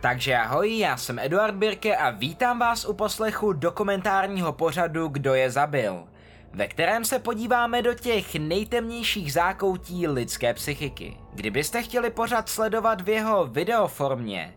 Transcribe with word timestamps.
Takže 0.00 0.36
ahoj, 0.36 0.78
já 0.78 0.96
jsem 0.96 1.18
Eduard 1.18 1.54
Birke 1.54 1.96
a 1.96 2.10
vítám 2.10 2.58
vás 2.58 2.84
u 2.84 2.92
poslechu 2.92 3.52
dokumentárního 3.52 4.52
pořadu 4.52 5.08
Kdo 5.08 5.34
je 5.34 5.50
zabil, 5.50 6.04
ve 6.52 6.68
kterém 6.68 7.04
se 7.04 7.18
podíváme 7.18 7.82
do 7.82 7.94
těch 7.94 8.34
nejtemnějších 8.34 9.32
zákoutí 9.32 10.08
lidské 10.08 10.54
psychiky. 10.54 11.16
Kdybyste 11.32 11.82
chtěli 11.82 12.10
pořad 12.10 12.48
sledovat 12.48 13.00
v 13.00 13.08
jeho 13.08 13.46
videoformě, 13.46 14.54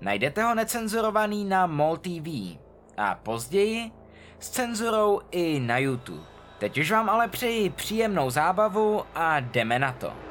najdete 0.00 0.42
ho 0.42 0.54
necenzurovaný 0.54 1.44
na 1.44 1.66
MOL 1.66 1.96
TV 1.96 2.58
a 2.96 3.14
později 3.22 3.90
s 4.38 4.50
cenzurou 4.50 5.20
i 5.30 5.60
na 5.60 5.78
YouTube. 5.78 6.24
Teď 6.58 6.78
už 6.78 6.90
vám 6.90 7.10
ale 7.10 7.28
přeji 7.28 7.70
příjemnou 7.70 8.30
zábavu 8.30 9.02
a 9.14 9.40
jdeme 9.40 9.78
na 9.78 9.92
to. 9.92 10.25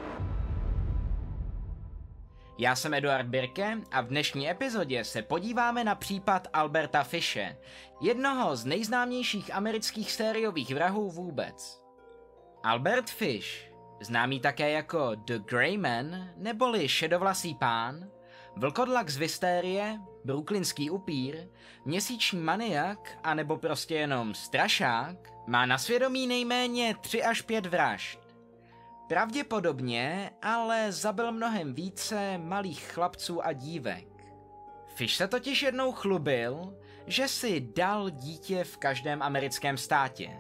Já 2.58 2.76
jsem 2.76 2.94
Eduard 2.94 3.28
Birke 3.28 3.78
a 3.92 4.02
v 4.02 4.08
dnešní 4.08 4.50
epizodě 4.50 5.04
se 5.04 5.22
podíváme 5.22 5.84
na 5.84 5.96
případ 5.96 6.48
Alberta 6.54 7.04
Fishe, 7.04 7.58
jednoho 8.02 8.56
z 8.56 8.66
nejznámějších 8.66 9.54
amerických 9.54 10.12
sériových 10.12 10.74
vrahů 10.74 11.12
vůbec. 11.12 11.82
Albert 12.64 13.10
Fish, 13.10 13.72
známý 14.02 14.40
také 14.40 14.72
jako 14.72 15.16
The 15.16 15.38
Grey 15.38 15.78
Man 15.78 16.30
neboli 16.38 16.90
Šedovlasý 16.90 17.56
pán, 17.56 18.10
vlkodlak 18.56 19.10
z 19.10 19.18
Vystérie, 19.18 20.00
brooklynský 20.26 20.90
upír, 20.90 21.48
měsíční 21.86 22.40
maniak 22.40 23.18
a 23.24 23.34
nebo 23.34 23.58
prostě 23.58 23.96
jenom 23.96 24.34
strašák, 24.34 25.16
má 25.48 25.66
na 25.66 25.78
svědomí 25.78 26.28
nejméně 26.28 26.96
3 27.02 27.24
až 27.24 27.42
5 27.42 27.66
vražd. 27.66 28.25
Pravděpodobně 29.08 30.32
ale 30.42 30.92
zabil 30.92 31.32
mnohem 31.32 31.74
více 31.74 32.38
malých 32.38 32.92
chlapců 32.92 33.46
a 33.46 33.54
dívek. 33.54 34.08
Fish 34.96 35.16
se 35.16 35.28
totiž 35.28 35.62
jednou 35.62 35.92
chlubil, 35.92 36.78
že 37.08 37.28
si 37.28 37.62
dal 37.76 38.10
dítě 38.10 38.64
v 38.64 38.78
každém 38.78 39.22
americkém 39.22 39.78
státě. 39.78 40.40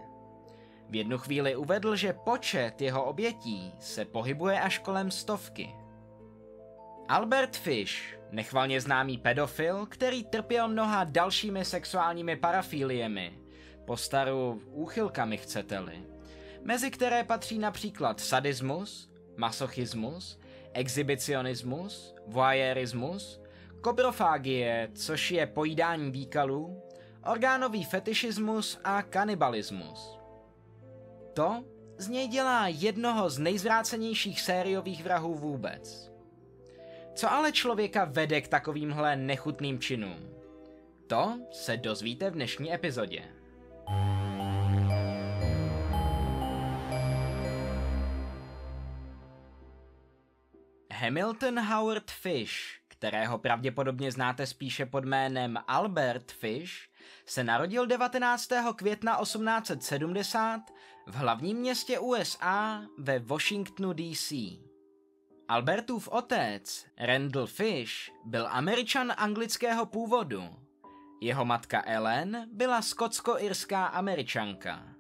V 0.90 0.96
jednu 0.96 1.18
chvíli 1.18 1.56
uvedl, 1.56 1.96
že 1.96 2.14
počet 2.14 2.82
jeho 2.82 3.04
obětí 3.04 3.74
se 3.80 4.06
pohybuje 4.06 4.60
až 4.60 4.78
kolem 4.78 5.12
stovky. 5.12 5.76
Albert 7.08 7.56
Fish, 7.56 8.20
nechvalně 8.32 8.82
známý 8.82 9.18
pedofil, 9.18 9.86
který 9.86 10.24
trpěl 10.24 10.68
mnoha 10.68 11.04
dalšími 11.04 11.66
sexuálními 11.66 12.36
parafíliemi, 12.36 13.40
postaru 13.86 14.62
úchylkami 14.72 15.38
chcete-li, 15.38 16.15
mezi 16.66 16.92
které 16.92 17.24
patří 17.24 17.60
například 17.60 18.20
sadismus, 18.20 19.10
masochismus, 19.38 20.40
exhibicionismus, 20.74 22.16
voyeurismus, 22.28 23.42
kobrofágie, 23.82 24.90
což 24.96 25.32
je 25.32 25.48
pojídání 25.48 26.12
výkalů, 26.12 26.82
orgánový 27.26 27.84
fetišismus 27.84 28.80
a 28.84 29.02
kanibalismus. 29.02 30.20
To 31.34 31.64
z 31.98 32.08
něj 32.08 32.28
dělá 32.28 32.68
jednoho 32.68 33.30
z 33.30 33.40
nejzvrácenějších 33.40 34.42
sériových 34.42 35.04
vrahů 35.04 35.36
vůbec. 35.36 36.12
Co 37.14 37.32
ale 37.32 37.52
člověka 37.52 38.06
vede 38.06 38.42
k 38.42 38.48
takovýmhle 38.48 39.16
nechutným 39.16 39.80
činům? 39.80 40.30
To 41.08 41.40
se 41.52 41.78
dozvíte 41.78 42.30
v 42.30 42.34
dnešní 42.34 42.74
epizodě. 42.74 43.24
Hamilton 51.00 51.60
Howard 51.60 52.12
Fish, 52.12 52.54
kterého 52.88 53.38
pravděpodobně 53.38 54.12
znáte 54.12 54.48
spíše 54.48 54.86
pod 54.86 55.06
jménem 55.06 55.58
Albert 55.68 56.32
Fish, 56.32 56.74
se 57.26 57.44
narodil 57.44 57.86
19. 57.86 58.50
května 58.76 59.18
1870 59.22 60.62
v 61.08 61.16
hlavním 61.16 61.58
městě 61.58 62.00
USA 62.00 62.82
ve 62.98 63.20
Washingtonu 63.20 63.94
DC. 63.94 64.34
Albertův 65.48 66.08
otec, 66.08 66.86
Randall 67.00 67.48
Fish, 67.48 68.12
byl 68.26 68.48
američan 68.50 69.14
anglického 69.18 69.86
původu. 69.86 70.44
Jeho 71.22 71.46
matka 71.46 71.84
Ellen 71.86 72.48
byla 72.52 72.82
skotsko-irská 72.82 73.86
američanka. 73.86 74.95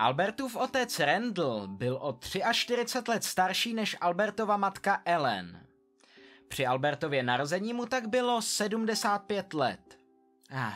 Albertův 0.00 0.56
otec 0.56 0.98
Randall 0.98 1.68
byl 1.68 1.98
o 2.00 2.18
43 2.52 3.10
let 3.10 3.24
starší 3.24 3.74
než 3.74 3.96
Albertova 4.00 4.56
matka 4.56 5.02
Ellen. 5.04 5.66
Při 6.48 6.66
Albertově 6.66 7.22
narození 7.22 7.72
mu 7.72 7.86
tak 7.86 8.08
bylo 8.08 8.42
75 8.42 9.54
let. 9.54 9.98
Ah, 10.50 10.74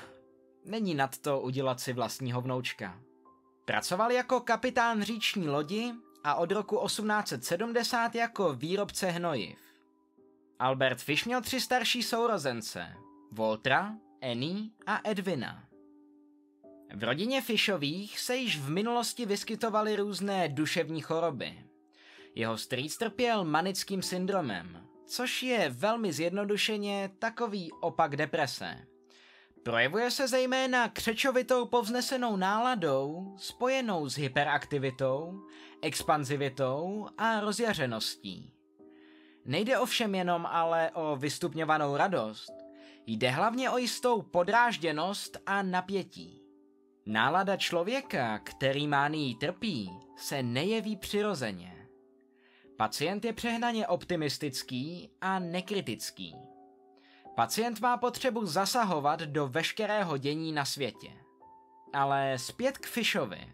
není 0.65 0.95
nad 0.95 1.19
to 1.19 1.41
udělat 1.41 1.81
si 1.81 1.93
vlastního 1.93 2.41
vnoučka. 2.41 3.01
Pracoval 3.65 4.13
jako 4.13 4.41
kapitán 4.41 5.03
říční 5.03 5.49
lodi 5.49 5.93
a 6.25 6.35
od 6.35 6.51
roku 6.51 6.87
1870 6.87 8.15
jako 8.15 8.53
výrobce 8.53 9.07
hnojiv. 9.11 9.59
Albert 10.59 10.99
Fish 10.99 11.27
měl 11.27 11.41
tři 11.41 11.61
starší 11.61 12.03
sourozence, 12.03 12.95
Voltra, 13.33 13.95
Annie 14.23 14.71
a 14.87 15.01
Edwina. 15.05 15.74
V 16.95 17.05
rodině 17.05 17.41
Fishových 17.41 18.21
se 18.21 18.37
již 18.37 18.59
v 18.59 18.71
minulosti 18.71 19.27
vyskytovaly 19.27 19.97
různé 19.97 20.49
duševní 20.49 21.01
choroby. 21.01 21.59
Jeho 22.35 22.59
strýc 22.59 22.97
trpěl 22.97 23.45
manickým 23.45 24.03
syndromem, 24.03 24.87
což 25.07 25.43
je 25.43 25.71
velmi 25.71 26.13
zjednodušeně 26.13 27.11
takový 27.19 27.73
opak 27.73 28.17
deprese. 28.17 28.87
Projevuje 29.63 30.11
se 30.11 30.29
zejména 30.29 30.89
křečovitou 30.89 31.67
povznesenou 31.67 32.37
náladou, 32.37 33.35
spojenou 33.39 34.09
s 34.09 34.17
hyperaktivitou, 34.19 35.41
expanzivitou 35.83 37.07
a 37.19 37.41
rozjařeností. 37.41 38.53
Nejde 39.45 39.79
ovšem 39.79 40.15
jenom 40.15 40.47
ale 40.47 40.91
o 40.91 41.17
vystupňovanou 41.17 41.97
radost, 41.97 42.53
jde 43.07 43.31
hlavně 43.31 43.71
o 43.71 43.79
jistou 43.79 44.23
podrážděnost 44.23 45.39
a 45.47 45.63
napětí. 45.63 46.44
Nálada 47.07 47.57
člověka, 47.57 48.39
který 48.39 48.89
mání 48.89 49.35
trpí, 49.35 49.91
se 50.17 50.43
nejeví 50.43 50.97
přirozeně. 50.97 51.89
Pacient 52.77 53.25
je 53.25 53.33
přehnaně 53.33 53.87
optimistický 53.87 55.11
a 55.21 55.39
nekritický. 55.39 56.37
Pacient 57.35 57.81
má 57.81 57.97
potřebu 57.97 58.47
zasahovat 58.47 59.21
do 59.21 59.49
veškerého 59.49 60.17
dění 60.17 60.53
na 60.53 60.65
světě. 60.65 61.11
Ale 61.93 62.39
zpět 62.39 62.79
k 62.79 62.87
Fishovi. 62.87 63.53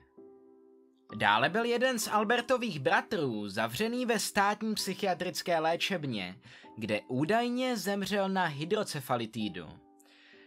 Dále 1.17 1.49
byl 1.49 1.65
jeden 1.65 1.99
z 1.99 2.09
Albertových 2.09 2.81
bratrů 2.81 3.49
zavřený 3.49 4.07
ve 4.07 4.19
státní 4.19 4.75
psychiatrické 4.75 5.59
léčebně, 5.59 6.41
kde 6.77 7.01
údajně 7.09 7.77
zemřel 7.77 8.29
na 8.29 8.45
hydrocefalitídu. 8.45 9.69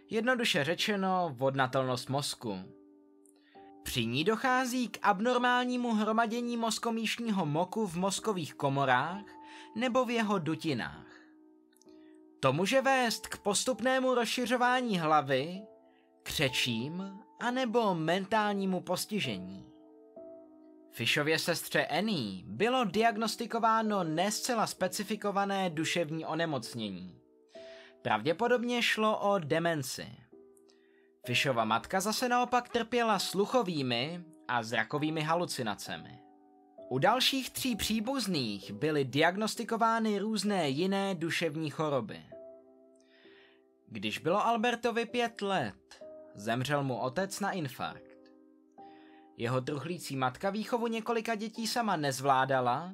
Jednoduše 0.10 0.64
řečeno 0.64 1.30
vodnatelnost 1.34 2.10
mozku. 2.10 2.83
Při 3.84 4.06
ní 4.06 4.24
dochází 4.24 4.88
k 4.88 5.00
abnormálnímu 5.02 5.94
hromadění 5.94 6.58
mozkomíšního 6.58 7.46
moku 7.46 7.88
v 7.88 7.96
mozkových 7.96 8.54
komorách 8.54 9.26
nebo 9.76 10.06
v 10.06 10.10
jeho 10.10 10.40
dutinách. 10.40 11.08
To 12.40 12.54
může 12.54 12.82
vést 12.82 13.28
k 13.28 13.38
postupnému 13.38 14.16
rozšiřování 14.16 15.00
hlavy, 15.00 15.62
křečím 16.24 17.20
anebo 17.40 17.96
mentálnímu 17.96 18.82
postižení. 18.82 19.66
Fishově 20.92 21.40
sestře 21.40 21.86
Annie 21.86 22.44
bylo 22.46 22.86
diagnostikováno 22.86 24.04
nescela 24.04 24.68
specifikované 24.68 25.70
duševní 25.70 26.26
onemocnění. 26.26 27.20
Pravděpodobně 28.02 28.82
šlo 28.82 29.20
o 29.20 29.40
demenci. 29.40 30.23
Fishova 31.26 31.66
matka 31.66 32.00
zase 32.00 32.30
naopak 32.30 32.70
trpěla 32.70 33.20
sluchovými 33.20 34.24
a 34.48 34.64
zrakovými 34.64 35.22
halucinacemi. 35.22 36.20
U 36.90 37.00
dalších 37.00 37.50
tří 37.50 37.76
příbuzných 37.76 38.72
byly 38.72 39.06
diagnostikovány 39.06 40.20
různé 40.20 40.70
jiné 40.70 41.16
duševní 41.16 41.70
choroby. 41.70 42.24
Když 43.88 44.18
bylo 44.18 44.46
Albertovi 44.46 45.06
pět 45.06 45.42
let, 45.42 46.04
zemřel 46.36 46.84
mu 46.84 46.98
otec 46.98 47.40
na 47.40 47.52
infarkt. 47.52 48.32
Jeho 49.38 49.62
truchlící 49.62 50.16
matka 50.16 50.50
výchovu 50.50 50.88
několika 50.88 51.36
dětí 51.36 51.68
sama 51.68 51.96
nezvládala 51.96 52.94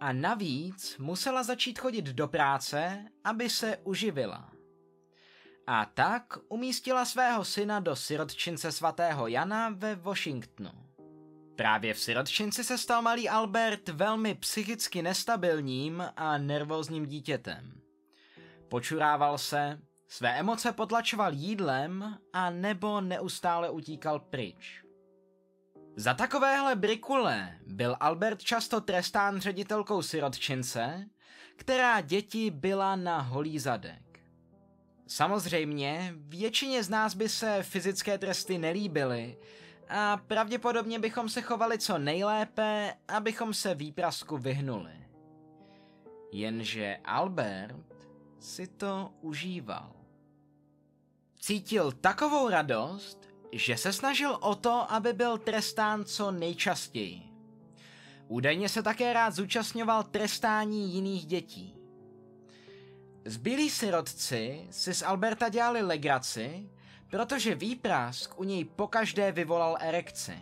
a 0.00 0.12
navíc 0.12 0.98
musela 0.98 1.42
začít 1.42 1.78
chodit 1.78 2.04
do 2.04 2.28
práce, 2.28 3.04
aby 3.24 3.50
se 3.50 3.76
uživila. 3.76 4.53
A 5.66 5.84
tak 5.84 6.38
umístila 6.48 7.04
svého 7.04 7.44
syna 7.44 7.80
do 7.80 7.96
sirotčince 7.96 8.72
svatého 8.72 9.26
Jana 9.26 9.68
ve 9.68 9.94
Washingtonu. 9.94 10.70
Právě 11.56 11.94
v 11.94 12.00
sirotčinci 12.00 12.64
se 12.64 12.78
stal 12.78 13.02
malý 13.02 13.28
Albert 13.28 13.88
velmi 13.88 14.34
psychicky 14.34 15.02
nestabilním 15.02 16.04
a 16.16 16.38
nervózním 16.38 17.06
dítětem. 17.06 17.80
Počurával 18.68 19.38
se, 19.38 19.78
Své 20.14 20.38
emoce 20.38 20.72
potlačoval 20.72 21.32
jídlem 21.32 22.18
a 22.32 22.50
nebo 22.50 23.00
neustále 23.00 23.70
utíkal 23.70 24.20
pryč. 24.20 24.84
Za 25.96 26.14
takovéhle 26.14 26.76
brikule 26.76 27.58
byl 27.66 27.96
Albert 28.00 28.42
často 28.42 28.80
trestán 28.80 29.40
ředitelkou 29.40 30.02
sirotčince, 30.02 31.06
která 31.56 32.00
děti 32.00 32.50
byla 32.50 32.96
na 32.96 33.20
holý 33.20 33.58
zadek. 33.58 34.13
Samozřejmě, 35.06 36.14
většině 36.16 36.82
z 36.82 36.88
nás 36.88 37.14
by 37.14 37.28
se 37.28 37.62
fyzické 37.62 38.18
tresty 38.18 38.58
nelíbily 38.58 39.38
a 39.88 40.16
pravděpodobně 40.16 40.98
bychom 40.98 41.28
se 41.28 41.42
chovali 41.42 41.78
co 41.78 41.98
nejlépe, 41.98 42.94
abychom 43.08 43.54
se 43.54 43.74
výprasku 43.74 44.38
vyhnuli. 44.38 44.92
Jenže 46.32 46.96
Albert 47.04 48.08
si 48.40 48.66
to 48.66 49.10
užíval. 49.20 49.92
Cítil 51.40 51.92
takovou 51.92 52.48
radost, 52.48 53.28
že 53.52 53.76
se 53.76 53.92
snažil 53.92 54.38
o 54.40 54.54
to, 54.54 54.92
aby 54.92 55.12
byl 55.12 55.38
trestán 55.38 56.04
co 56.04 56.30
nejčastěji. 56.30 57.22
Údajně 58.28 58.68
se 58.68 58.82
také 58.82 59.12
rád 59.12 59.34
zúčastňoval 59.34 60.02
trestání 60.02 60.94
jiných 60.94 61.26
dětí. 61.26 61.83
Zbylí 63.26 63.70
sirotci 63.70 64.66
si 64.70 64.94
z 64.94 65.02
Alberta 65.02 65.48
dělali 65.48 65.82
legraci, 65.82 66.70
protože 67.10 67.54
výprask 67.54 68.40
u 68.40 68.44
něj 68.44 68.64
pokaždé 68.64 69.32
vyvolal 69.32 69.76
erekci. 69.80 70.38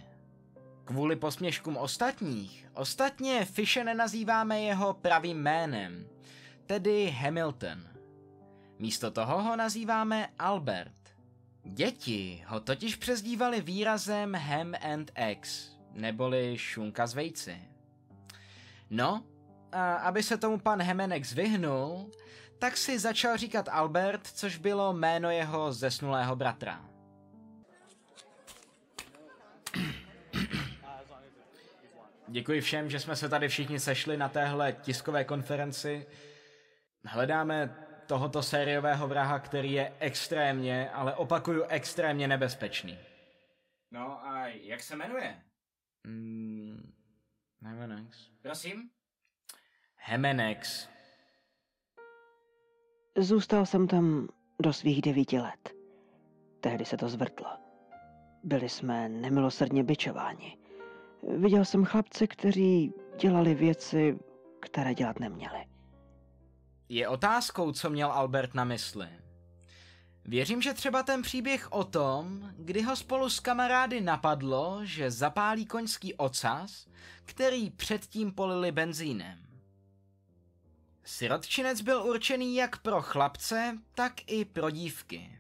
Kvůli 0.85 1.17
posměškům 1.17 1.77
ostatních, 1.77 2.69
ostatně 2.75 3.45
Fishe 3.45 3.85
nenazýváme 3.85 4.61
jeho 4.61 4.95
pravým 4.95 5.39
jménem, 5.39 6.07
tedy 6.67 7.11
Hamilton. 7.11 7.83
Místo 8.79 9.11
toho 9.11 9.43
ho 9.43 9.57
nazýváme 9.57 10.29
Albert. 10.39 11.15
Děti 11.65 12.45
ho 12.47 12.61
totiž 12.61 12.97
přezdívali 12.97 13.61
výrazem 13.61 14.35
Ham 14.35 14.75
and 14.93 15.11
Eggs, 15.15 15.77
neboli 15.93 16.59
šunka 16.59 17.07
z 17.07 17.15
vejci. 17.15 17.63
No, 18.91 19.25
a 19.73 19.95
aby 19.95 20.23
se 20.23 20.37
tomu 20.37 20.59
pan 20.59 20.83
Hemenex 20.83 21.33
vyhnul, 21.33 22.11
tak 22.63 22.77
si 22.77 22.99
začal 22.99 23.37
říkat 23.37 23.69
Albert, 23.69 24.27
což 24.27 24.57
bylo 24.57 24.93
jméno 24.93 25.31
jeho 25.31 25.73
zesnulého 25.73 26.37
bratra. 26.37 26.89
Děkuji 32.29 32.61
všem, 32.61 32.91
že 32.91 33.01
jsme 33.01 33.17
se 33.17 33.29
tady 33.29 33.49
všichni 33.49 33.81
sešli 33.81 34.17
na 34.17 34.29
téhle 34.29 34.73
tiskové 34.73 35.25
konferenci. 35.25 36.07
Hledáme 37.05 37.87
tohoto 38.07 38.43
sériového 38.43 39.09
vraha, 39.09 39.39
který 39.39 39.73
je 39.73 39.97
extrémně, 39.99 40.91
ale 40.91 41.15
opakuju, 41.15 41.65
extrémně 41.69 42.29
nebezpečný. 42.29 42.99
No 43.91 44.27
a 44.27 44.47
jak 44.47 44.83
se 44.83 44.97
jmenuje? 44.97 45.43
Mm, 46.05 46.93
Hemenex. 47.63 48.31
Prosím? 48.43 48.91
Hemenex. 49.97 50.93
Zůstal 53.19 53.67
jsem 53.67 53.87
tam 53.89 54.29
do 54.63 54.73
svých 54.73 55.03
devíti 55.03 55.39
let. 55.39 55.75
Tehdy 56.61 56.85
se 56.85 56.97
to 56.97 57.09
zvrtlo. 57.09 57.47
Byli 58.45 58.69
jsme 58.69 59.09
nemilosrdně 59.09 59.85
byčováni. 59.85 60.59
Viděl 61.37 61.65
jsem 61.65 61.85
chlapce, 61.85 62.27
kteří 62.27 62.93
dělali 63.21 63.55
věci, 63.55 64.19
které 64.61 64.95
dělat 64.95 65.21
neměli. 65.21 65.67
Je 66.89 67.09
otázkou, 67.09 67.73
co 67.73 67.91
měl 67.91 68.13
Albert 68.13 68.55
na 68.55 68.65
mysli. 68.65 69.09
Věřím, 70.25 70.63
že 70.63 70.75
třeba 70.75 71.03
ten 71.03 71.23
příběh 71.23 71.73
o 71.73 71.85
tom, 71.85 72.51
kdy 72.57 72.83
ho 72.83 72.97
spolu 72.97 73.31
s 73.31 73.41
kamarády 73.41 74.01
napadlo, 74.01 74.81
že 74.83 75.11
zapálí 75.11 75.67
koňský 75.67 76.15
ocas, 76.15 76.87
který 77.25 77.71
předtím 77.71 78.33
polili 78.33 78.73
benzínem. 78.73 79.52
Sirotčinec 81.05 81.81
byl 81.81 82.03
určený 82.03 82.57
jak 82.57 82.79
pro 82.79 83.03
chlapce, 83.03 83.79
tak 83.95 84.13
i 84.27 84.45
pro 84.45 84.71
dívky. 84.71 85.39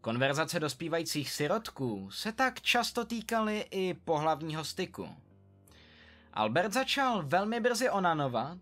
Konverzace 0.00 0.60
dospívajících 0.60 1.30
sirotků 1.30 2.10
se 2.10 2.32
tak 2.32 2.60
často 2.60 3.04
týkaly 3.04 3.66
i 3.70 3.94
pohlavního 3.94 4.64
styku. 4.64 5.08
Albert 6.32 6.72
začal 6.72 7.22
velmi 7.22 7.60
brzy 7.60 7.90
onanovat, 7.90 8.58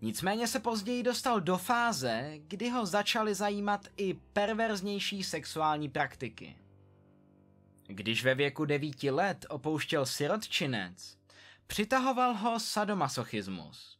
nicméně 0.00 0.46
se 0.46 0.60
později 0.60 1.02
dostal 1.02 1.40
do 1.40 1.58
fáze, 1.58 2.32
kdy 2.36 2.70
ho 2.70 2.86
začaly 2.86 3.34
zajímat 3.34 3.86
i 3.96 4.14
perverznější 4.14 5.24
sexuální 5.24 5.88
praktiky. 5.88 6.56
Když 7.86 8.24
ve 8.24 8.34
věku 8.34 8.64
devíti 8.64 9.10
let 9.10 9.46
opouštěl 9.48 10.06
sirotčinec, 10.06 11.16
přitahoval 11.66 12.34
ho 12.34 12.60
sadomasochismus. 12.60 13.97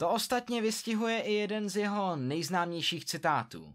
To 0.00 0.10
ostatně 0.10 0.62
vystihuje 0.62 1.20
i 1.20 1.32
jeden 1.32 1.68
z 1.68 1.76
jeho 1.76 2.16
nejznámějších 2.16 3.04
citátů. 3.04 3.74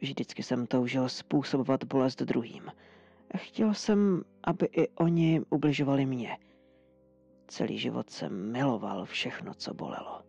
Vždycky 0.00 0.42
jsem 0.42 0.66
toužil 0.66 1.08
způsobovat 1.08 1.84
bolest 1.84 2.22
druhým. 2.22 2.72
Chtěl 3.36 3.74
jsem, 3.74 4.24
aby 4.44 4.66
i 4.66 4.88
oni 4.88 5.40
ubližovali 5.50 6.06
mě. 6.06 6.38
Celý 7.48 7.78
život 7.78 8.10
jsem 8.10 8.52
miloval 8.52 9.04
všechno, 9.04 9.54
co 9.54 9.74
bolelo. 9.74 10.22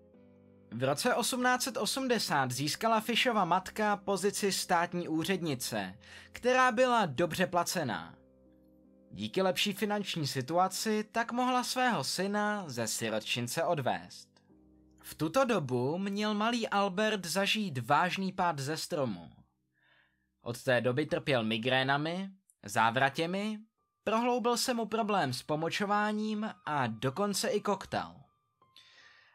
V 0.71 0.83
roce 0.83 1.13
1880 1.19 2.51
získala 2.51 2.99
Fishova 2.99 3.45
matka 3.45 3.97
pozici 3.97 4.51
státní 4.51 5.07
úřednice, 5.07 5.97
která 6.31 6.71
byla 6.71 7.05
dobře 7.05 7.47
placená. 7.47 8.15
Díky 9.11 9.41
lepší 9.41 9.73
finanční 9.73 10.27
situaci 10.27 11.05
tak 11.11 11.31
mohla 11.31 11.63
svého 11.63 12.03
syna 12.03 12.63
ze 12.67 12.87
sirotčince 12.87 13.63
odvést. 13.63 14.34
V 15.05 15.15
tuto 15.15 15.45
dobu 15.45 15.97
měl 15.97 16.33
malý 16.33 16.67
Albert 16.69 17.25
zažít 17.25 17.77
vážný 17.77 18.31
pád 18.31 18.59
ze 18.59 18.77
stromu. 18.77 19.29
Od 20.41 20.63
té 20.63 20.81
doby 20.81 21.05
trpěl 21.05 21.43
migrénami, 21.43 22.29
závratěmi, 22.63 23.59
prohloubil 24.03 24.57
se 24.57 24.73
mu 24.73 24.85
problém 24.85 25.33
s 25.33 25.43
pomočováním 25.43 26.49
a 26.65 26.87
dokonce 26.87 27.49
i 27.49 27.61
koktal. 27.61 28.15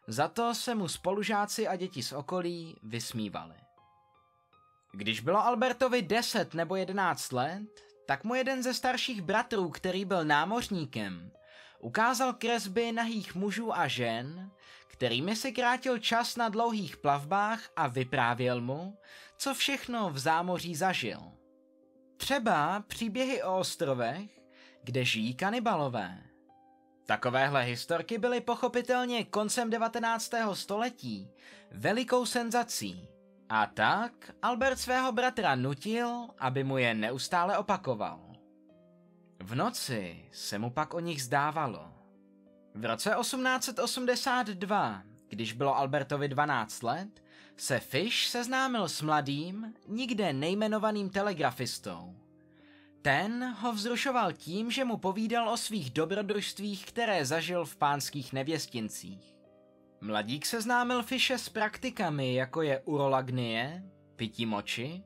Za 0.07 0.29
to 0.29 0.55
se 0.55 0.75
mu 0.75 0.89
spolužáci 0.89 1.69
a 1.69 1.77
děti 1.77 2.03
z 2.03 2.13
okolí 2.13 2.77
vysmívali. 2.83 3.57
Když 4.93 5.21
bylo 5.21 5.47
Albertovi 5.47 6.03
10 6.03 6.55
nebo 6.55 6.77
11 6.77 7.33
let, 7.33 7.63
tak 8.07 8.25
mu 8.25 8.35
jeden 8.35 8.63
ze 8.63 8.75
starších 8.75 9.23
bratrů, 9.23 9.71
který 9.71 10.05
byl 10.05 10.25
námořníkem, 10.25 11.31
ukázal 11.79 12.33
kresby 12.33 12.93
nahých 12.93 13.35
mužů 13.35 13.77
a 13.77 13.89
žen, 13.89 14.51
kterými 15.01 15.37
si 15.37 15.53
krátil 15.53 15.99
čas 15.99 16.37
na 16.37 16.49
dlouhých 16.49 16.97
plavbách 16.97 17.61
a 17.77 17.89
vyprávěl 17.89 18.61
mu, 18.61 18.99
co 19.39 19.55
všechno 19.55 20.11
v 20.11 20.19
zámoří 20.19 20.77
zažil. 20.77 21.21
Třeba 22.17 22.85
příběhy 22.87 23.43
o 23.43 23.59
ostrovech, 23.59 24.41
kde 24.85 25.05
žijí 25.05 25.35
kanibalové. 25.35 26.23
Takovéhle 27.07 27.63
historky 27.63 28.19
byly 28.19 28.41
pochopitelně 28.41 29.25
koncem 29.25 29.71
19. 29.71 30.31
století 30.53 31.31
velikou 31.71 32.27
senzací. 32.27 33.09
A 33.49 33.67
tak 33.67 34.13
Albert 34.43 34.79
svého 34.79 35.13
bratra 35.13 35.55
nutil, 35.55 36.29
aby 36.39 36.65
mu 36.65 36.79
je 36.79 36.95
neustále 36.95 37.59
opakoval. 37.59 38.33
V 39.43 39.55
noci 39.55 40.29
se 40.33 40.59
mu 40.59 40.71
pak 40.71 40.95
o 40.95 41.01
nich 41.01 41.23
zdávalo. 41.23 41.90
V 42.75 42.85
roce 42.85 43.15
1882, 43.21 45.03
když 45.29 45.53
bylo 45.53 45.77
Albertovi 45.77 46.29
12 46.29 46.83
let, 46.83 47.23
se 47.57 47.81
Fish 47.81 48.27
seznámil 48.27 48.89
s 48.89 49.03
mladým, 49.03 49.75
nikde 49.89 50.33
nejmenovaným 50.33 51.11
telegrafistou. 51.11 52.17
Ten 53.03 53.55
ho 53.59 53.73
vzrušoval 53.73 54.33
tím, 54.33 54.71
že 54.71 54.85
mu 54.85 54.97
povídal 54.97 55.49
o 55.49 55.57
svých 55.57 55.91
dobrodružstvích, 55.91 56.87
které 56.87 57.27
zažil 57.27 57.65
v 57.65 57.77
pánských 57.77 58.33
nevěstincích. 58.33 59.37
Mladík 60.01 60.47
seznámil 60.47 61.03
Fishe 61.03 61.39
s 61.39 61.49
praktikami, 61.49 62.35
jako 62.35 62.63
je 62.63 62.81
urolagnie, 62.81 63.85
pití 64.17 64.47
moči 64.47 65.03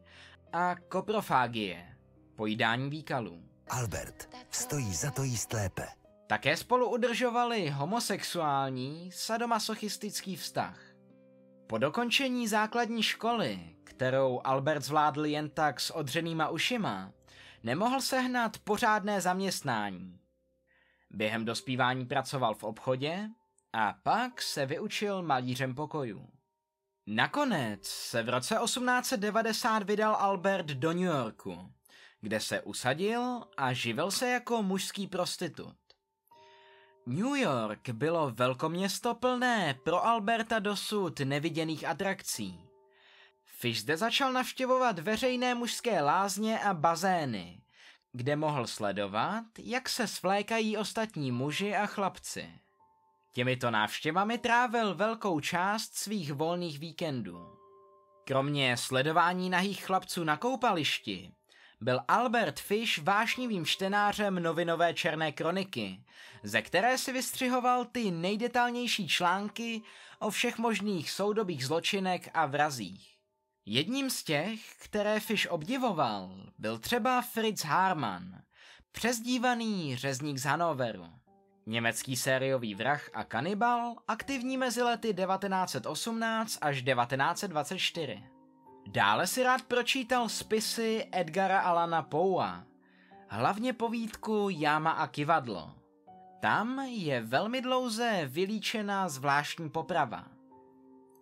a 0.53 0.75
koprofágie, 0.89 1.97
pojídání 2.37 2.91
výkalů. 2.91 3.43
Albert, 3.71 4.29
stojí 4.51 4.95
za 4.95 5.11
to 5.11 5.23
jíst 5.23 5.53
lépe. 5.53 6.04
Také 6.35 6.57
spolu 6.57 6.91
udržovali 6.91 7.71
homosexuální 7.71 9.11
sadomasochistický 9.13 10.37
vztah. 10.37 10.81
Po 11.67 11.79
dokončení 11.79 12.49
základní 12.49 13.03
školy, 13.03 13.77
kterou 13.85 14.41
Albert 14.45 14.83
zvládl 14.83 15.27
jen 15.27 15.51
tak 15.51 15.81
s 15.81 15.91
odřenýma 15.91 16.49
ušima, 16.49 17.13
nemohl 17.63 18.01
sehnat 18.01 18.59
pořádné 18.59 19.21
zaměstnání. 19.21 20.19
Během 21.11 21.45
dospívání 21.45 22.07
pracoval 22.07 22.55
v 22.55 22.65
obchodě 22.65 23.29
a 23.73 23.95
pak 24.03 24.43
se 24.43 24.67
vyučil 24.67 25.23
malířem 25.23 25.75
pokojů. 25.75 26.29
Nakonec 27.07 27.87
se 27.87 28.23
v 28.23 28.29
roce 28.29 28.59
1890 28.65 29.83
vydal 29.83 30.15
Albert 30.15 30.67
do 30.67 30.93
New 30.93 31.03
Yorku, 31.03 31.73
kde 32.21 32.41
se 32.41 32.61
usadil 32.61 33.43
a 33.57 33.73
živil 33.73 34.11
se 34.11 34.31
jako 34.31 34.63
mužský 34.63 35.07
prostitut. 35.07 35.84
New 37.07 37.37
York 37.37 37.89
bylo 37.89 38.31
velkoměsto 38.31 39.15
plné 39.15 39.75
pro 39.85 40.07
Alberta 40.07 40.59
dosud 40.59 41.21
neviděných 41.21 41.85
atrakcí. 41.85 42.61
Fish 43.45 43.81
zde 43.81 43.97
začal 43.97 44.33
navštěvovat 44.33 44.99
veřejné 44.99 45.55
mužské 45.55 46.01
lázně 46.01 46.59
a 46.59 46.75
bazény, 46.75 47.63
kde 48.13 48.37
mohl 48.37 48.67
sledovat, 48.67 49.45
jak 49.59 49.89
se 49.89 50.07
svlékají 50.07 50.77
ostatní 50.77 51.33
muži 51.33 51.77
a 51.77 51.87
chlapci. 51.87 52.49
Těmito 53.33 53.71
návštěvami 53.71 54.39
trávil 54.39 54.95
velkou 54.95 55.41
část 55.41 55.95
svých 55.95 56.33
volných 56.33 56.79
víkendů. 56.79 57.59
Kromě 58.25 58.77
sledování 58.77 59.51
nahých 59.51 59.85
chlapců 59.85 60.25
na 60.25 60.37
koupališti, 60.37 61.33
byl 61.81 62.01
Albert 62.09 62.61
Fish 62.61 62.99
vášnivým 62.99 63.67
čtenářem 63.67 64.35
novinové 64.35 64.95
černé 64.95 65.33
kroniky, 65.33 66.01
ze 66.43 66.63
které 66.63 66.99
si 66.99 67.13
vystřihoval 67.13 67.85
ty 67.85 68.11
nejdetálnější 68.11 69.09
články 69.09 69.83
o 70.19 70.31
všech 70.31 70.59
možných 70.59 71.11
soudobých 71.11 71.67
zločinek 71.67 72.31
a 72.35 72.47
vrazích. 72.47 73.15
Jedním 73.67 74.11
z 74.11 74.25
těch, 74.25 74.61
které 74.79 75.21
Fish 75.21 75.47
obdivoval, 75.51 76.51
byl 76.59 76.79
třeba 76.79 77.23
Fritz 77.23 77.65
Harman, 77.65 78.43
přezdívaný 78.93 79.97
řezník 79.97 80.39
z 80.39 80.45
Hanoveru. 80.45 81.07
Německý 81.67 82.17
sériový 82.17 82.75
vrah 82.75 83.11
a 83.15 83.25
kanibal, 83.25 83.95
aktivní 84.09 84.57
mezi 84.57 84.83
lety 84.83 85.15
1918 85.15 86.59
až 86.61 86.83
1924. 86.83 88.34
Dále 88.87 89.27
si 89.27 89.43
rád 89.43 89.63
pročítal 89.63 90.29
spisy 90.29 91.09
Edgara 91.13 91.61
Alana 91.61 92.03
Poua, 92.03 92.65
hlavně 93.29 93.73
povídku 93.73 94.49
Jáma 94.51 94.91
a 94.91 95.07
kivadlo. 95.07 95.75
Tam 96.41 96.79
je 96.79 97.21
velmi 97.21 97.61
dlouze 97.61 98.23
vylíčena 98.27 99.09
zvláštní 99.09 99.71
poprava. 99.71 100.25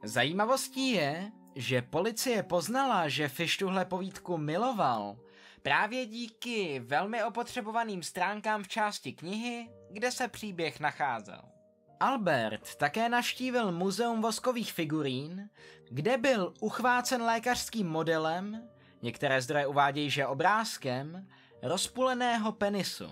Zajímavostí 0.03 0.91
je, 0.91 1.33
že 1.55 1.83
policie 1.83 2.43
poznala, 2.43 3.09
že 3.09 3.29
Fish 3.29 3.57
tuhle 3.57 3.85
povídku 3.85 4.39
miloval 4.39 5.17
právě 5.63 6.07
díky 6.07 6.81
velmi 6.81 7.25
opotřebovaným 7.25 8.03
stránkám 8.03 8.63
v 8.63 8.69
části 8.69 9.13
knihy, 9.13 9.71
kde 9.91 10.11
se 10.11 10.29
příběh 10.29 10.81
nacházel. 10.81 11.52
Albert 12.03 12.75
také 12.75 13.09
navštívil 13.09 13.73
muzeum 13.73 14.23
voskových 14.23 14.73
figurín, 14.73 15.51
kde 15.91 16.19
byl 16.19 16.55
uchvácen 16.61 17.23
lékařským 17.23 17.89
modelem, 17.89 18.69
některé 19.03 19.43
zdroje 19.43 19.67
uvádějí, 19.67 20.11
že 20.11 20.27
obrázkem, 20.27 21.29
rozpuleného 21.63 22.53
penisu. 22.53 23.11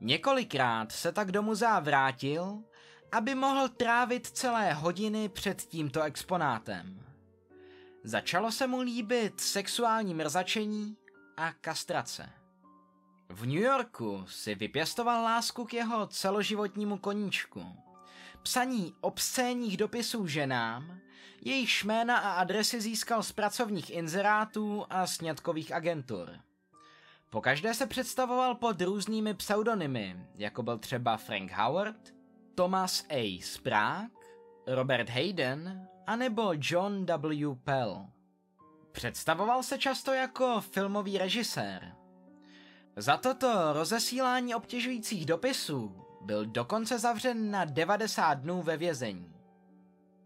Několikrát 0.00 0.92
se 0.92 1.12
tak 1.12 1.32
do 1.32 1.42
muzea 1.42 1.80
vrátil, 1.80 2.62
aby 3.12 3.34
mohl 3.34 3.68
trávit 3.68 4.26
celé 4.26 4.72
hodiny 4.72 5.28
před 5.28 5.62
tímto 5.62 6.02
exponátem. 6.02 7.06
Začalo 8.04 8.52
se 8.52 8.66
mu 8.66 8.80
líbit 8.80 9.40
sexuální 9.40 10.14
mrzačení 10.14 10.96
a 11.36 11.52
kastrace. 11.52 12.41
V 13.32 13.46
New 13.46 13.62
Yorku 13.62 14.24
si 14.26 14.54
vypěstoval 14.54 15.24
lásku 15.24 15.64
k 15.64 15.74
jeho 15.74 16.06
celoživotnímu 16.06 16.98
koníčku. 16.98 17.66
Psaní 18.42 18.94
obscénních 19.00 19.76
dopisů 19.76 20.26
ženám, 20.26 20.98
jejich 21.44 21.84
jména 21.84 22.18
a 22.18 22.32
adresy 22.32 22.80
získal 22.80 23.22
z 23.22 23.32
pracovních 23.32 23.90
inzerátů 23.90 24.84
a 24.90 25.06
sňatkových 25.06 25.72
agentur. 25.72 26.30
Pokaždé 27.30 27.74
se 27.74 27.86
představoval 27.86 28.54
pod 28.54 28.80
různými 28.80 29.34
pseudonymy, 29.34 30.16
jako 30.34 30.62
byl 30.62 30.78
třeba 30.78 31.16
Frank 31.16 31.52
Howard, 31.52 32.14
Thomas 32.54 33.04
A. 33.10 33.40
Sprague, 33.42 34.08
Robert 34.66 35.10
Hayden 35.10 35.88
anebo 36.06 36.52
John 36.60 37.06
W. 37.06 37.54
Pell. 37.64 38.06
Představoval 38.92 39.62
se 39.62 39.78
často 39.78 40.12
jako 40.12 40.60
filmový 40.60 41.18
režisér. 41.18 42.01
Za 42.96 43.16
toto 43.16 43.72
rozesílání 43.72 44.54
obtěžujících 44.54 45.26
dopisů 45.26 45.96
byl 46.20 46.46
dokonce 46.46 46.98
zavřen 46.98 47.50
na 47.50 47.64
90 47.64 48.34
dnů 48.34 48.62
ve 48.62 48.76
vězení. 48.76 49.34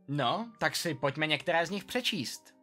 No, 0.08 0.52
tak 0.58 0.76
si 0.76 0.94
pojďme 0.94 1.26
některé 1.26 1.66
z 1.66 1.70
nich 1.70 1.85
přečíst. 1.85 2.54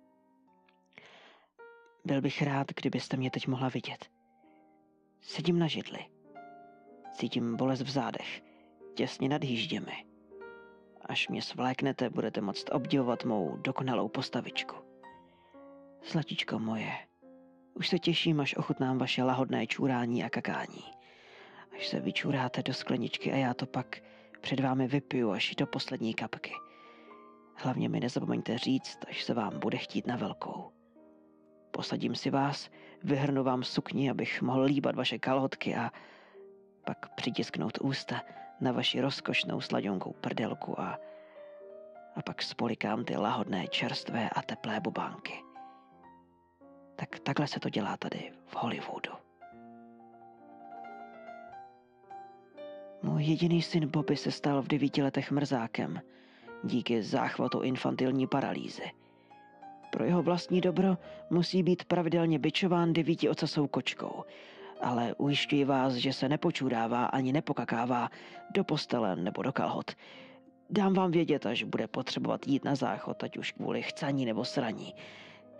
Byl 2.05 2.22
bych 2.22 2.41
rád, 2.41 2.67
kdybyste 2.81 3.17
mě 3.17 3.31
teď 3.31 3.48
mohla 3.48 3.69
vidět. 3.69 4.05
Sedím 5.22 5.60
na 5.60 5.67
židli. 5.67 6.05
Cítím 7.13 7.55
bolest 7.55 7.81
v 7.81 7.89
zádech, 7.89 8.41
těsně 8.93 9.29
nad 9.29 9.43
hýžděmi. 9.43 10.05
Až 11.05 11.27
mě 11.27 11.41
svléknete, 11.41 12.10
budete 12.10 12.41
moct 12.41 12.69
obdivovat 12.72 13.25
mou 13.25 13.57
dokonalou 13.57 14.07
postavičku. 14.07 14.75
Zlatičko 16.12 16.60
moje, 16.60 16.91
už 17.74 17.88
se 17.88 18.00
těším, 18.00 18.39
až 18.39 18.56
ochutnám 18.56 18.98
vaše 18.98 19.24
lahodné 19.24 19.68
čurání 19.68 20.24
a 20.24 20.30
kakání. 20.30 20.84
Až 21.77 21.88
se 21.88 22.00
vyčuráte 22.00 22.63
do 22.63 22.74
skleničky 22.74 23.32
a 23.32 23.36
já 23.36 23.53
to 23.53 23.65
pak 23.65 24.01
před 24.42 24.60
vámi 24.60 24.88
vypiju 24.88 25.32
až 25.32 25.56
do 25.56 25.68
poslední 25.68 26.13
kapky. 26.13 26.53
Hlavně 27.56 27.89
mi 27.89 28.00
nezapomeňte 28.00 28.58
říct, 28.58 29.00
až 29.10 29.24
se 29.24 29.34
vám 29.34 29.60
bude 29.60 29.77
chtít 29.77 30.08
na 30.08 30.15
velkou. 30.15 30.72
Posadím 31.72 32.15
si 32.15 32.30
vás, 32.30 32.70
vyhrnu 33.03 33.44
vám 33.44 33.63
sukni, 33.63 34.10
abych 34.10 34.42
mohl 34.42 34.62
líbat 34.62 34.96
vaše 34.96 35.20
kalhotky 35.20 35.75
a 35.75 35.92
pak 36.86 37.15
přitisknout 37.15 37.77
ústa 37.82 38.22
na 38.62 38.72
vaši 38.72 39.01
rozkošnou 39.01 39.62
sladionkou 39.62 40.15
prdelku 40.22 40.80
a, 40.80 41.00
a 42.15 42.22
pak 42.22 42.42
spolikám 42.42 43.06
ty 43.06 43.18
lahodné 43.18 43.68
čerstvé 43.68 44.30
a 44.30 44.42
teplé 44.42 44.80
bubánky. 44.80 45.42
Tak 47.03 47.19
takhle 47.19 47.48
se 47.48 47.60
to 47.60 47.69
dělá 47.69 47.98
tady 47.98 48.31
v 48.45 48.55
Hollywoodu. 48.55 49.12
Můj 53.01 53.24
jediný 53.24 53.62
syn 53.62 53.88
Bobby 53.88 54.17
se 54.17 54.31
stal 54.31 54.62
v 54.62 54.67
devíti 54.67 55.03
letech 55.03 55.31
mrzákem 55.31 56.01
díky 56.63 57.03
záchvatu 57.03 57.62
infantilní 57.62 58.27
paralýzy. 58.27 58.91
Pro 59.91 60.03
jeho 60.03 60.24
vlastní 60.24 60.62
dobro 60.62 60.98
musí 61.29 61.63
být 61.63 61.83
pravidelně 61.83 62.39
byčován 62.39 62.93
devíti 62.93 63.29
ocasou 63.29 63.67
kočkou, 63.67 64.24
ale 64.81 65.15
ujišťuji 65.17 65.65
vás, 65.65 65.93
že 65.93 66.13
se 66.13 66.29
nepočurává 66.29 67.05
ani 67.05 67.33
nepokakává 67.33 68.10
do 68.53 68.63
postele 68.63 69.15
nebo 69.15 69.43
do 69.43 69.51
kalhot. 69.51 69.91
Dám 70.69 70.93
vám 70.93 71.12
vědět, 71.12 71.45
až 71.45 71.63
bude 71.63 71.88
potřebovat 71.88 72.48
jít 72.48 72.65
na 72.65 72.75
záchod, 72.75 73.24
ať 73.24 73.38
už 73.38 73.51
kvůli 73.51 73.81
chcaní 73.81 74.25
nebo 74.25 74.45
sraní. 74.45 74.93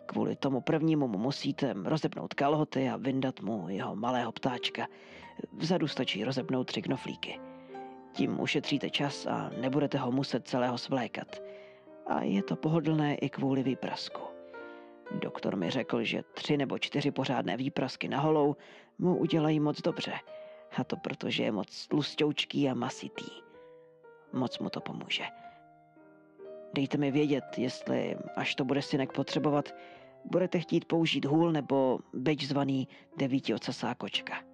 Kvůli 0.06 0.36
tomu 0.36 0.62
prvnímu 0.62 1.08
mu 1.08 1.18
musíte 1.18 1.74
rozepnout 1.84 2.34
kalhoty 2.34 2.90
a 2.90 2.98
vyndat 2.98 3.42
mu 3.42 3.70
jeho 3.70 3.96
malého 3.96 4.32
ptáčka. 4.32 4.88
Vzadu 5.54 5.88
stačí 5.88 6.24
rozepnout 6.24 6.68
tři 6.68 6.82
knoflíky. 6.82 7.40
Tím 8.12 8.40
ušetříte 8.40 8.90
čas 8.90 9.26
a 9.26 9.52
nebudete 9.62 9.98
ho 9.98 10.12
muset 10.12 10.48
celého 10.48 10.78
svlékat. 10.78 11.42
A 12.08 12.22
je 12.24 12.44
to 12.44 12.56
pohodlné 12.56 13.16
i 13.16 13.30
kvůli 13.30 13.64
výprasku. 13.64 14.22
Doktor 15.22 15.56
mi 15.56 15.70
řekl, 15.70 16.04
že 16.04 16.24
tři 16.34 16.58
nebo 16.58 16.80
čtyři 16.80 17.12
pořádné 17.12 17.58
výprasky 17.58 18.08
na 18.08 18.20
holou 18.20 18.56
mu 19.00 19.18
udělají 19.18 19.60
moc 19.60 19.82
dobře. 19.82 20.14
A 20.78 20.84
to 20.84 20.98
protože 20.98 21.44
je 21.44 21.52
moc 21.52 21.88
tlustoučký 21.88 22.70
a 22.70 22.74
masitý. 22.74 23.30
Moc 24.34 24.60
mu 24.60 24.70
to 24.70 24.82
pomůže. 24.82 25.24
Dejte 26.74 26.98
mi 26.98 27.12
vědět, 27.12 27.44
jestli, 27.58 28.18
až 28.36 28.56
to 28.56 28.66
bude 28.66 28.82
synek 28.82 29.14
potřebovat, 29.14 29.76
budete 30.26 30.60
chtít 30.60 30.86
použít 30.86 31.26
hůl 31.26 31.52
nebo 31.52 32.00
beč 32.14 32.44
zvaný 32.44 32.88
devítiocasá 33.18 33.96
kočka. 33.96 34.54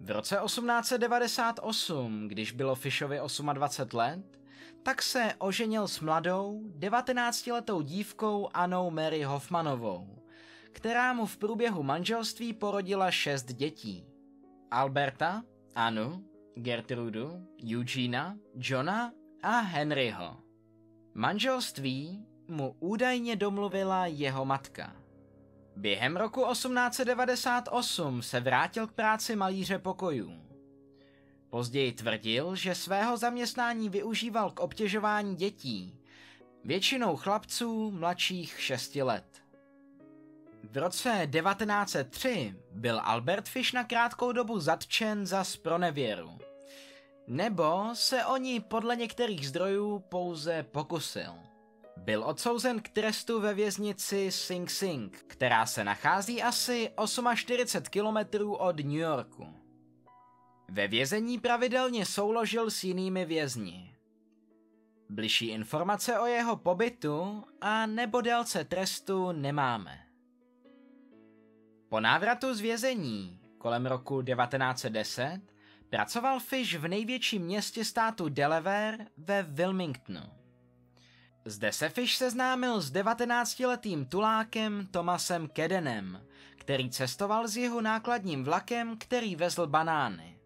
V 0.00 0.10
roce 0.10 0.38
1898, 0.44 2.28
když 2.28 2.52
bylo 2.52 2.74
Fishovi 2.74 3.18
28 3.52 3.98
let, 3.98 4.38
tak 4.82 5.02
se 5.02 5.34
oženil 5.38 5.88
s 5.88 6.00
mladou, 6.00 6.62
19-letou 6.78 7.80
dívkou 7.82 8.48
Anou 8.54 8.90
Mary 8.90 9.22
Hoffmanovou, 9.22 10.22
která 10.72 11.12
mu 11.12 11.26
v 11.26 11.36
průběhu 11.36 11.82
manželství 11.82 12.52
porodila 12.52 13.10
šest 13.10 13.44
dětí. 13.44 14.06
Alberta, 14.70 15.42
Anu, 15.74 16.24
Gertrudu, 16.54 17.46
Eugena, 17.74 18.36
Johna 18.54 19.12
a 19.42 19.58
Henryho. 19.58 20.45
Manželství 21.18 22.26
mu 22.48 22.76
údajně 22.80 23.36
domluvila 23.36 24.06
jeho 24.06 24.44
matka. 24.44 24.96
Během 25.76 26.16
roku 26.16 26.44
1898 26.52 28.22
se 28.22 28.40
vrátil 28.40 28.86
k 28.86 28.92
práci 28.92 29.36
malíře 29.36 29.78
pokojů. 29.78 30.32
Později 31.50 31.92
tvrdil, 31.92 32.56
že 32.56 32.74
svého 32.74 33.16
zaměstnání 33.16 33.88
využíval 33.88 34.50
k 34.50 34.60
obtěžování 34.60 35.36
dětí, 35.36 35.98
většinou 36.64 37.16
chlapců 37.16 37.90
mladších 37.90 38.60
6 38.60 38.96
let. 38.96 39.42
V 40.62 40.76
roce 40.76 41.28
1903 41.32 42.54
byl 42.72 43.00
Albert 43.04 43.48
Fish 43.48 43.72
na 43.72 43.84
krátkou 43.84 44.32
dobu 44.32 44.60
zatčen 44.60 45.26
za 45.26 45.44
spronevěru. 45.44 46.38
Nebo 47.26 47.90
se 47.92 48.24
o 48.24 48.36
ní 48.36 48.60
podle 48.60 48.96
některých 48.96 49.48
zdrojů 49.48 49.98
pouze 49.98 50.62
pokusil. 50.62 51.34
Byl 51.96 52.24
odsouzen 52.24 52.80
k 52.80 52.88
trestu 52.88 53.40
ve 53.40 53.54
věznici 53.54 54.32
Sing 54.32 54.70
Sing, 54.70 55.24
která 55.26 55.66
se 55.66 55.84
nachází 55.84 56.42
asi 56.42 56.90
48 57.34 57.90
kilometrů 57.90 58.54
od 58.54 58.76
New 58.76 58.92
Yorku. 58.92 59.46
Ve 60.68 60.88
vězení 60.88 61.38
pravidelně 61.38 62.06
souložil 62.06 62.70
s 62.70 62.84
jinými 62.84 63.24
vězni. 63.24 63.94
Bližší 65.10 65.46
informace 65.46 66.18
o 66.18 66.26
jeho 66.26 66.56
pobytu 66.56 67.44
a 67.60 67.86
nebo 67.86 68.20
délce 68.20 68.64
trestu 68.64 69.32
nemáme. 69.32 70.06
Po 71.88 72.00
návratu 72.00 72.54
z 72.54 72.60
vězení 72.60 73.40
kolem 73.58 73.86
roku 73.86 74.22
1910 74.22 75.40
pracoval 75.90 76.40
Fish 76.40 76.74
v 76.74 76.88
největším 76.88 77.42
městě 77.42 77.84
státu 77.84 78.28
Delaware 78.28 79.06
ve 79.16 79.42
Wilmingtonu. 79.42 80.22
Zde 81.44 81.72
se 81.72 81.88
Fish 81.88 82.14
seznámil 82.14 82.80
s 82.80 82.92
19-letým 82.92 84.06
tulákem 84.06 84.86
Thomasem 84.90 85.48
Kedenem, 85.48 86.26
který 86.56 86.90
cestoval 86.90 87.48
s 87.48 87.56
jeho 87.56 87.80
nákladním 87.80 88.44
vlakem, 88.44 88.98
který 88.98 89.36
vezl 89.36 89.66
banány. 89.66 90.38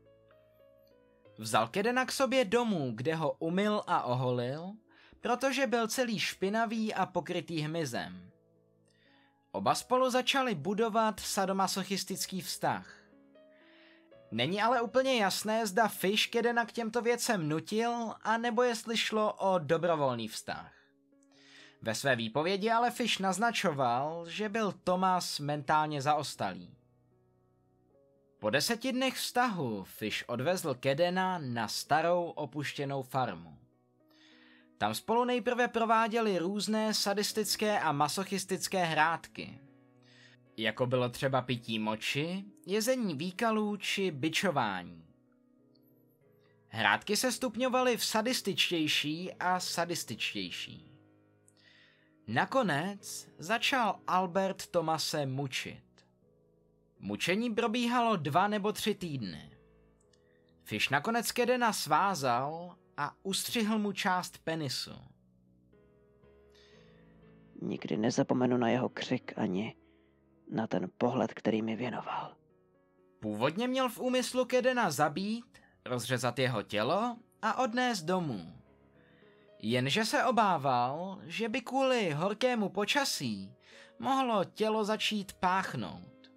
Vzal 1.39 1.69
Kedena 1.69 2.05
k 2.05 2.13
sobě 2.13 2.45
domů, 2.45 2.93
kde 2.95 3.15
ho 3.15 3.33
umyl 3.33 3.83
a 3.87 4.03
oholil, 4.03 4.73
protože 5.21 5.67
byl 5.67 5.89
celý 5.89 6.19
špinavý 6.19 6.95
a 6.95 7.07
pokrytý 7.07 7.61
hmyzem. 7.61 8.31
Oba 9.53 9.75
spolu 9.75 10.11
začali 10.11 10.55
budovat 10.55 11.21
sadomasochistický 11.21 12.41
vztah. 12.41 13.00
Není 14.31 14.63
ale 14.63 14.83
úplně 14.83 15.17
jasné, 15.17 15.67
zda 15.67 15.89
Fish 15.89 16.27
Kedena 16.27 16.65
k 16.65 16.73
těmto 16.73 17.03
věcem 17.03 17.49
nutil, 17.49 18.15
a 18.23 18.39
nebo 18.39 18.63
jestli 18.63 18.97
šlo 18.97 19.33
o 19.33 19.59
dobrovolný 19.59 20.29
vztah. 20.29 20.73
Ve 21.83 21.95
své 21.95 22.17
výpovědi 22.17 22.71
ale 22.71 22.91
Fish 22.91 23.19
naznačoval, 23.19 24.25
že 24.29 24.49
byl 24.49 24.73
Thomas 24.73 25.39
mentálně 25.39 26.03
zaostalý. 26.03 26.75
Po 28.39 28.51
deseti 28.51 28.93
dnech 28.93 29.15
vztahu 29.15 29.85
Fish 29.85 30.25
odvezl 30.27 30.75
Kedena 30.75 31.39
na 31.39 31.69
starou 31.69 32.25
opuštěnou 32.25 33.03
farmu. 33.03 33.57
Tam 34.79 34.95
spolu 34.95 35.25
nejprve 35.25 35.69
prováděli 35.69 36.39
různé 36.39 36.95
sadistické 36.95 37.81
a 37.81 37.93
masochistické 37.93 38.85
hrádky. 38.85 39.59
Jako 40.57 40.87
bylo 40.87 41.09
třeba 41.09 41.43
pití 41.43 41.79
moči, 41.79 42.45
jezení 42.67 43.15
výkalů 43.15 43.77
či 43.77 44.11
bičování. 44.11 45.07
Hrádky 46.69 47.17
se 47.17 47.33
stupňovaly 47.33 47.97
v 47.97 48.05
sadističtější 48.05 49.33
a 49.33 49.61
sadističtější. 49.61 50.91
Nakonec 52.27 53.29
začal 53.39 54.01
Albert 54.07 54.67
Tomase 54.67 55.27
mučit. 55.27 55.85
Mučení 56.99 57.55
probíhalo 57.55 58.17
dva 58.17 58.49
nebo 58.49 58.73
tři 58.73 58.95
týdny. 58.95 59.51
Fish 60.65 60.91
nakonec 60.91 61.33
Kedena 61.33 61.73
svázal 61.73 62.77
a 62.97 63.15
ustřihl 63.23 63.79
mu 63.79 63.93
část 63.93 64.39
penisu. 64.39 64.95
Nikdy 67.63 67.97
nezapomenu 67.97 68.57
na 68.57 68.69
jeho 68.69 68.89
křik 68.89 69.33
ani 69.37 69.77
na 70.51 70.67
ten 70.67 70.91
pohled, 70.99 71.35
který 71.35 71.63
mi 71.63 71.77
věnoval. 71.77 72.35
Původně 73.21 73.69
měl 73.69 73.89
v 73.89 74.01
úmyslu 74.01 74.45
Kedena 74.45 74.91
zabít, 74.91 75.59
rozřezat 75.85 76.39
jeho 76.39 76.63
tělo 76.63 77.17
a 77.43 77.59
odnést 77.59 78.03
domů. 78.03 78.53
Jenže 79.59 80.05
se 80.05 80.25
obával, 80.25 81.19
že 81.23 81.49
by 81.49 81.61
kvůli 81.61 82.11
horkému 82.11 82.69
počasí 82.69 83.55
mohlo 83.99 84.45
tělo 84.45 84.85
začít 84.85 85.33
páchnout. 85.33 86.31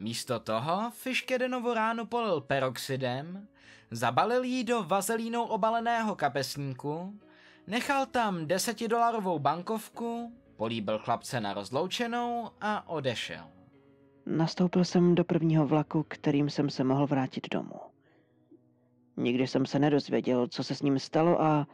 Místo 0.00 0.40
toho 0.40 0.90
Fish 0.90 1.22
Kedenovu 1.22 1.74
ránu 1.74 2.06
polil 2.06 2.40
peroxidem 2.40 3.48
zabalil 3.90 4.44
ji 4.44 4.64
do 4.64 4.82
vazelínou 4.82 5.44
obaleného 5.44 6.16
kapesníku, 6.16 7.20
nechal 7.66 8.06
tam 8.06 8.46
desetidolarovou 8.46 9.38
bankovku, 9.38 10.32
políbil 10.58 10.98
chlapce 10.98 11.40
na 11.40 11.54
rozloučenou 11.54 12.50
a 12.60 12.88
odešel. 12.88 13.44
Nastoupil 14.26 14.84
jsem 14.84 15.14
do 15.14 15.24
prvního 15.24 15.66
vlaku, 15.66 16.04
kterým 16.08 16.50
jsem 16.50 16.70
se 16.70 16.84
mohl 16.84 17.06
vrátit 17.06 17.48
domů. 17.50 17.80
Nikdy 19.16 19.46
jsem 19.46 19.66
se 19.66 19.78
nedozvěděl, 19.78 20.48
co 20.48 20.64
se 20.64 20.74
s 20.74 20.82
ním 20.82 20.98
stalo 20.98 21.42
a 21.42 21.66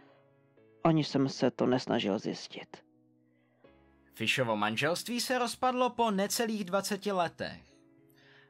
ani 0.84 1.04
jsem 1.04 1.28
se 1.28 1.50
to 1.50 1.66
nesnažil 1.66 2.18
zjistit. 2.18 2.76
Fishovo 4.14 4.56
manželství 4.56 5.20
se 5.20 5.38
rozpadlo 5.38 5.90
po 5.90 6.10
necelých 6.10 6.64
20 6.64 7.06
letech. 7.06 7.62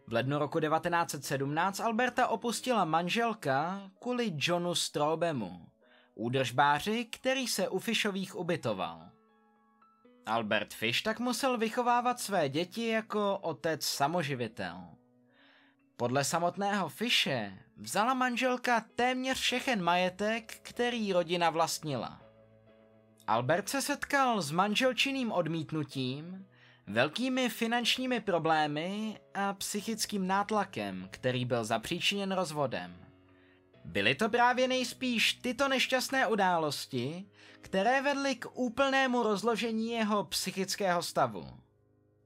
V 0.07 0.13
lednu 0.13 0.39
roku 0.39 0.61
1917 0.61 1.81
Alberta 1.81 2.29
opustila 2.29 2.85
manželka 2.85 3.91
kvůli 4.03 4.33
Johnu 4.37 4.75
Strobemu, 4.75 5.67
údržbáři, 6.15 7.05
který 7.05 7.49
se 7.49 7.69
u 7.69 7.79
Fishových 7.79 8.37
ubytoval. 8.37 9.14
Albert 10.27 10.75
Fish 10.75 11.03
tak 11.03 11.21
musel 11.21 11.59
vychovávat 11.59 12.21
své 12.21 12.49
děti 12.49 12.89
jako 12.89 13.39
otec 13.39 13.85
samoživitel. 13.85 14.81
Podle 15.97 16.25
samotného 16.25 16.89
Fishe 16.89 17.59
vzala 17.77 18.15
manželka 18.15 18.85
téměř 18.97 19.39
všechen 19.39 19.83
majetek, 19.83 20.59
který 20.63 21.13
rodina 21.13 21.51
vlastnila. 21.51 22.21
Albert 23.27 23.69
se 23.69 23.83
setkal 23.83 24.43
s 24.43 24.51
manželčiným 24.51 25.33
odmítnutím 25.33 26.47
velkými 26.87 27.49
finančními 27.49 28.21
problémy 28.21 29.19
a 29.35 29.53
psychickým 29.53 30.27
nátlakem, 30.27 31.09
který 31.11 31.45
byl 31.45 31.65
zapříčiněn 31.65 32.33
rozvodem. 32.33 33.04
Byly 33.85 34.15
to 34.15 34.29
právě 34.29 34.69
nejspíš 34.69 35.35
tyto 35.35 35.69
nešťastné 35.69 36.27
události, 36.27 37.27
které 37.61 38.03
vedly 38.03 38.37
k 38.37 38.47
úplnému 38.53 39.23
rozložení 39.23 39.91
jeho 39.91 40.25
psychického 40.25 41.03
stavu. 41.03 41.61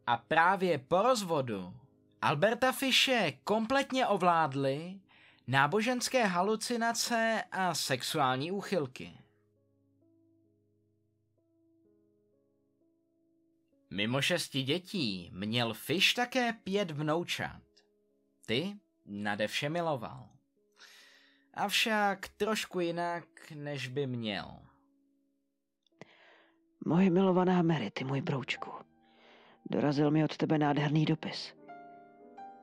A 0.07 0.17
právě 0.17 0.79
po 0.79 1.03
rozvodu 1.03 1.75
Alberta 2.23 2.73
Fische 2.73 3.33
kompletně 3.45 4.07
ovládly 4.07 5.01
náboženské 5.47 6.27
halucinace 6.27 7.45
a 7.53 7.75
sexuální 7.75 8.53
úchylky. 8.53 9.19
Mimo 13.91 14.23
šesti 14.23 14.63
dětí 14.63 15.31
měl 15.35 15.75
Fish 15.75 16.15
také 16.15 16.53
pět 16.53 16.91
vnoučat. 16.91 17.63
Ty 18.47 18.77
nade 19.07 19.49
vše 19.49 19.69
miloval. 19.69 20.38
Avšak 21.59 22.29
trošku 22.29 22.81
jinak, 22.81 23.25
než 23.55 23.89
by 23.89 24.07
měl. 24.07 24.47
Moje 26.87 27.11
milovaná 27.11 27.63
Mary, 27.63 27.91
ty 27.91 28.05
můj 28.05 28.21
broučku. 28.21 28.71
Dorazil 29.71 30.11
mi 30.11 30.25
od 30.25 30.37
tebe 30.37 30.59
nádherný 30.59 31.05
dopis. 31.05 31.55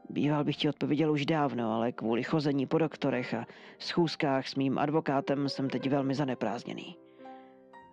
Býval 0.10 0.44
bych 0.44 0.56
ti 0.56 0.70
odpověděl 0.70 1.12
už 1.12 1.26
dávno, 1.26 1.72
ale 1.72 1.92
kvůli 1.92 2.24
chození 2.24 2.68
po 2.68 2.78
doktorech 2.78 3.34
a 3.34 3.46
schůzkách 3.80 4.48
s 4.48 4.56
mým 4.56 4.78
advokátem 4.78 5.50
jsem 5.50 5.70
teď 5.70 5.90
velmi 5.90 6.16
zaneprázdněný. 6.16 6.98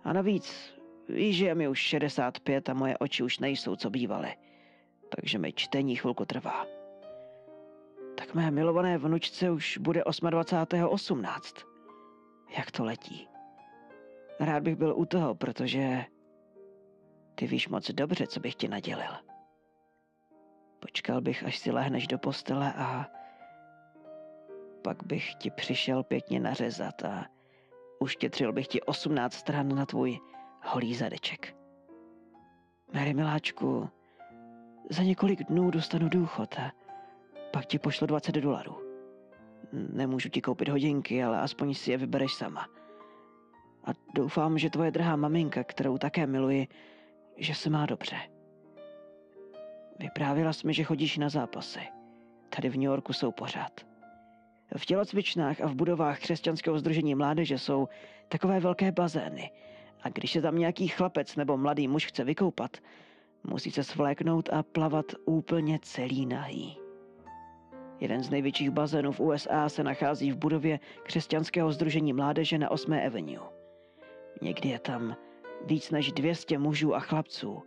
A 0.03 0.13
navíc 0.13 0.73
Víš, 1.09 1.37
že 1.37 1.45
je 1.45 1.55
mi 1.55 1.67
už 1.67 1.79
65 1.79 2.69
a 2.69 2.73
moje 2.73 2.97
oči 2.97 3.23
už 3.23 3.39
nejsou, 3.39 3.75
co 3.75 3.89
bývaly. 3.89 4.35
Takže 5.15 5.37
mi 5.37 5.53
čtení 5.53 5.95
chvilku 5.95 6.25
trvá. 6.25 6.65
Tak 8.23 8.35
mé 8.35 8.51
milované 8.51 8.97
vnučce 8.97 9.51
už 9.51 9.77
bude 9.77 10.01
28.18. 10.01 11.67
Jak 12.57 12.71
to 12.71 12.83
letí. 12.83 13.27
Rád 14.39 14.63
bych 14.63 14.75
byl 14.75 14.93
u 14.97 15.05
toho, 15.05 15.35
protože 15.35 16.05
ty 17.35 17.47
víš 17.47 17.67
moc 17.67 17.91
dobře, 17.91 18.27
co 18.27 18.39
bych 18.39 18.55
ti 18.55 18.67
nadělil. 18.67 19.11
Počkal 20.79 21.21
bych, 21.21 21.43
až 21.43 21.57
si 21.57 21.71
lehneš 21.71 22.07
do 22.07 22.17
postele 22.17 22.73
a 22.73 23.05
pak 24.81 25.03
bych 25.03 25.35
ti 25.35 25.51
přišel 25.51 26.03
pěkně 26.03 26.39
nařezat 26.39 27.03
a 27.03 27.25
uštětřil 27.99 28.53
bych 28.53 28.67
ti 28.67 28.81
18 28.81 29.33
stran 29.33 29.75
na 29.75 29.85
tvůj 29.85 30.19
holý 30.61 30.95
zadeček. 30.95 31.55
Mary 32.93 33.13
miláčku, 33.13 33.89
za 34.89 35.03
několik 35.03 35.43
dnů 35.43 35.71
dostanu 35.71 36.09
důchod 36.09 36.59
a 36.59 36.82
pak 37.53 37.65
ti 37.65 37.79
pošlu 37.79 38.07
20 38.07 38.31
dolarů. 38.31 38.75
Nemůžu 39.73 40.29
ti 40.29 40.41
koupit 40.41 40.69
hodinky, 40.69 41.23
ale 41.23 41.39
aspoň 41.39 41.73
si 41.73 41.91
je 41.91 41.97
vybereš 41.97 42.33
sama. 42.33 42.67
A 43.83 43.91
doufám, 44.15 44.57
že 44.57 44.69
tvoje 44.69 44.91
drahá 44.91 45.15
maminka, 45.15 45.63
kterou 45.63 45.97
také 45.97 46.27
miluji, 46.27 46.67
že 47.37 47.55
se 47.55 47.69
má 47.69 47.85
dobře. 47.85 48.15
Vyprávila 49.99 50.53
jsi 50.53 50.67
mi, 50.67 50.73
že 50.73 50.83
chodíš 50.83 51.17
na 51.17 51.29
zápasy. 51.29 51.79
Tady 52.55 52.69
v 52.69 52.73
New 52.73 52.83
Yorku 52.83 53.13
jsou 53.13 53.31
pořád. 53.31 53.81
V 54.77 54.85
tělocvičnách 54.85 55.61
a 55.61 55.67
v 55.67 55.75
budovách 55.75 56.19
křesťanského 56.19 56.79
združení 56.79 57.15
mládeže 57.15 57.57
jsou 57.57 57.87
takové 58.29 58.59
velké 58.59 58.91
bazény. 58.91 59.51
A 60.01 60.09
když 60.09 60.31
se 60.31 60.41
tam 60.41 60.57
nějaký 60.57 60.87
chlapec 60.87 61.35
nebo 61.35 61.57
mladý 61.57 61.87
muž 61.87 62.05
chce 62.05 62.23
vykoupat, 62.23 62.77
musí 63.43 63.71
se 63.71 63.83
svléknout 63.83 64.49
a 64.49 64.63
plavat 64.63 65.05
úplně 65.25 65.79
celý 65.81 66.25
nahý. 66.25 66.82
Jeden 67.99 68.23
z 68.23 68.29
největších 68.29 68.69
bazénů 68.69 69.11
v 69.11 69.19
USA 69.19 69.69
se 69.69 69.83
nachází 69.83 70.31
v 70.31 70.37
budově 70.37 70.79
křesťanského 71.03 71.71
združení 71.71 72.13
mládeže 72.13 72.57
na 72.57 72.71
8. 72.71 72.93
Avenue. 72.93 73.49
Někdy 74.41 74.69
je 74.69 74.79
tam 74.79 75.15
víc 75.65 75.91
než 75.91 76.11
200 76.11 76.57
mužů 76.57 76.95
a 76.95 76.99
chlapců. 76.99 77.63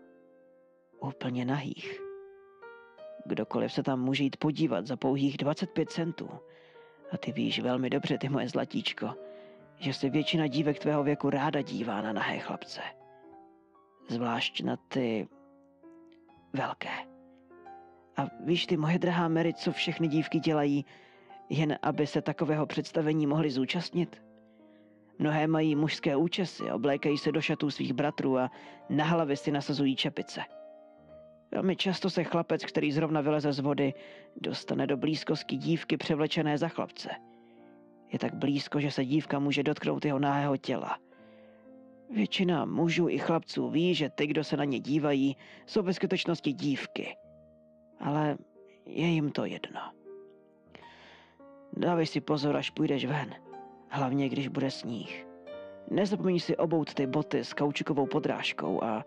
Úplně 1.00 1.44
nahých. 1.44 2.00
Kdokoliv 3.26 3.72
se 3.72 3.82
tam 3.82 4.00
může 4.00 4.24
jít 4.24 4.36
podívat 4.36 4.86
za 4.86 4.96
pouhých 4.96 5.36
25 5.36 5.90
centů. 5.90 6.28
A 7.12 7.16
ty 7.16 7.32
víš 7.32 7.60
velmi 7.60 7.90
dobře, 7.90 8.18
ty 8.18 8.28
moje 8.28 8.48
zlatíčko, 8.48 9.14
že 9.78 9.92
se 9.92 10.10
většina 10.10 10.46
dívek 10.46 10.78
tvého 10.78 11.02
věku 11.02 11.30
ráda 11.30 11.62
dívá 11.62 12.02
na 12.02 12.12
nahé 12.12 12.38
chlapce. 12.38 12.80
Zvlášť 14.08 14.62
na 14.62 14.76
ty 14.76 15.28
velké. 16.52 17.15
A 18.16 18.26
víš 18.40 18.66
ty, 18.66 18.76
moje 18.76 18.98
drahá 18.98 19.28
Mary, 19.28 19.54
co 19.54 19.72
všechny 19.72 20.08
dívky 20.08 20.40
dělají, 20.40 20.84
jen 21.48 21.78
aby 21.82 22.06
se 22.06 22.22
takového 22.22 22.66
představení 22.66 23.26
mohly 23.26 23.50
zúčastnit? 23.50 24.22
Mnohé 25.18 25.46
mají 25.46 25.74
mužské 25.76 26.16
účesy, 26.16 26.70
oblékají 26.70 27.18
se 27.18 27.32
do 27.32 27.40
šatů 27.40 27.70
svých 27.70 27.92
bratrů 27.92 28.38
a 28.38 28.50
na 28.90 29.04
hlavy 29.04 29.36
si 29.36 29.52
nasazují 29.52 29.96
čepice. 29.96 30.40
Velmi 31.50 31.76
často 31.76 32.10
se 32.10 32.24
chlapec, 32.24 32.64
který 32.64 32.92
zrovna 32.92 33.20
vyleze 33.20 33.52
z 33.52 33.60
vody, 33.60 33.94
dostane 34.36 34.86
do 34.86 34.96
blízkosti 34.96 35.56
dívky 35.56 35.96
převlečené 35.96 36.58
za 36.58 36.68
chlapce. 36.68 37.10
Je 38.12 38.18
tak 38.18 38.34
blízko, 38.34 38.80
že 38.80 38.90
se 38.90 39.04
dívka 39.04 39.38
může 39.38 39.62
dotknout 39.62 40.04
jeho 40.04 40.18
náhého 40.18 40.56
těla. 40.56 40.98
Většina 42.10 42.64
mužů 42.64 43.08
i 43.08 43.18
chlapců 43.18 43.70
ví, 43.70 43.94
že 43.94 44.08
ty, 44.08 44.26
kdo 44.26 44.44
se 44.44 44.56
na 44.56 44.64
ně 44.64 44.80
dívají, 44.80 45.36
jsou 45.66 45.82
ve 45.82 45.94
skutečnosti 45.94 46.52
dívky. 46.52 47.16
Ale 48.00 48.36
je 48.86 49.06
jim 49.06 49.30
to 49.30 49.44
jedno. 49.44 49.80
Dávej 51.72 52.06
si 52.06 52.20
pozor, 52.20 52.56
až 52.56 52.70
půjdeš 52.70 53.04
ven. 53.04 53.34
Hlavně, 53.88 54.28
když 54.28 54.48
bude 54.48 54.70
sníh. 54.70 55.26
Nezapomeň 55.90 56.38
si 56.38 56.56
obout 56.56 56.94
ty 56.94 57.06
boty 57.06 57.44
s 57.44 57.54
kaučukovou 57.54 58.06
podrážkou 58.06 58.84
a 58.84 59.04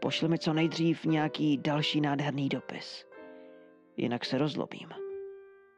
Pošli 0.00 0.28
mi 0.28 0.38
co 0.38 0.52
nejdřív 0.52 1.04
nějaký 1.04 1.58
další 1.58 2.00
nádherný 2.00 2.48
dopis. 2.48 3.06
Jinak 3.96 4.24
se 4.24 4.38
rozlobím. 4.38 4.88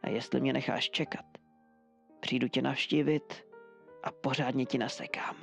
A 0.02 0.08
jestli 0.08 0.40
mě 0.40 0.52
necháš 0.52 0.90
čekat, 0.90 1.24
přijdu 2.20 2.48
tě 2.48 2.62
navštívit 2.62 3.46
a 4.02 4.10
pořádně 4.12 4.66
ti 4.66 4.78
nasekám. 4.78 5.36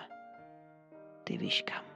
Ty 1.23 1.38
víš 1.38 1.62
kam. 1.62 1.94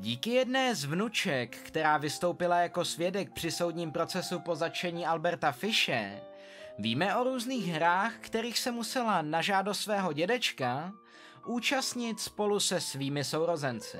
Díky 0.00 0.30
jedné 0.30 0.74
z 0.74 0.84
vnuček, 0.84 1.56
která 1.56 1.98
vystoupila 1.98 2.58
jako 2.58 2.84
svědek 2.84 3.32
při 3.32 3.50
soudním 3.50 3.92
procesu 3.92 4.40
po 4.40 4.54
začení 4.54 5.06
Alberta 5.06 5.52
Fische, 5.52 6.20
Víme 6.78 7.16
o 7.16 7.24
různých 7.24 7.66
hrách, 7.66 8.18
kterých 8.18 8.58
se 8.58 8.70
musela 8.70 9.22
na 9.22 9.40
žádost 9.40 9.80
svého 9.80 10.12
dědečka 10.12 10.92
účastnit 11.46 12.20
spolu 12.20 12.60
se 12.60 12.80
svými 12.80 13.24
sourozenci. 13.24 13.98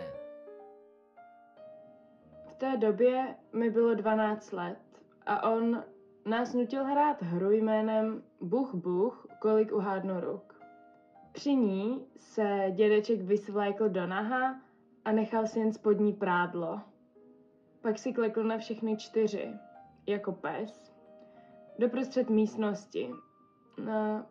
V 2.46 2.54
té 2.54 2.76
době 2.76 3.34
mi 3.52 3.70
bylo 3.70 3.94
12 3.94 4.52
let 4.52 4.78
a 5.26 5.50
on 5.50 5.84
nás 6.26 6.54
nutil 6.54 6.84
hrát 6.84 7.22
hru 7.22 7.50
jménem 7.50 8.22
Buch 8.40 8.74
Buch, 8.74 9.26
kolik 9.38 9.72
uhádnu 9.72 10.20
ruk. 10.20 10.60
Při 11.32 11.54
ní 11.54 12.06
se 12.16 12.66
dědeček 12.74 13.20
vysvlékl 13.20 13.88
do 13.88 14.06
naha 14.06 14.69
a 15.04 15.12
nechal 15.12 15.46
si 15.46 15.58
jen 15.58 15.72
spodní 15.72 16.12
prádlo. 16.12 16.80
Pak 17.82 17.98
si 17.98 18.12
klekl 18.12 18.44
na 18.44 18.58
všechny 18.58 18.96
čtyři, 18.96 19.52
jako 20.06 20.32
pes 20.32 20.90
doprostřed 21.80 22.30
místnosti. 22.30 23.10
No, 23.84 24.26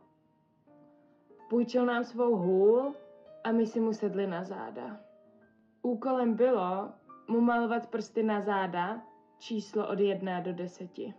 půjčil 1.50 1.86
nám 1.86 2.04
svou 2.04 2.36
hůl 2.36 2.94
a 3.44 3.52
my 3.52 3.68
si 3.68 3.80
mu 3.80 3.94
sedli 3.94 4.28
na 4.28 4.44
záda. 4.44 5.00
Úkolem 5.82 6.34
bylo 6.34 6.90
mu 7.28 7.42
malovat 7.42 7.88
prsty 7.88 8.24
na 8.24 8.42
záda 8.42 9.02
číslo 9.38 9.88
od 9.88 10.00
jedné 10.00 10.42
do 10.42 10.54
deseti. 10.54 11.14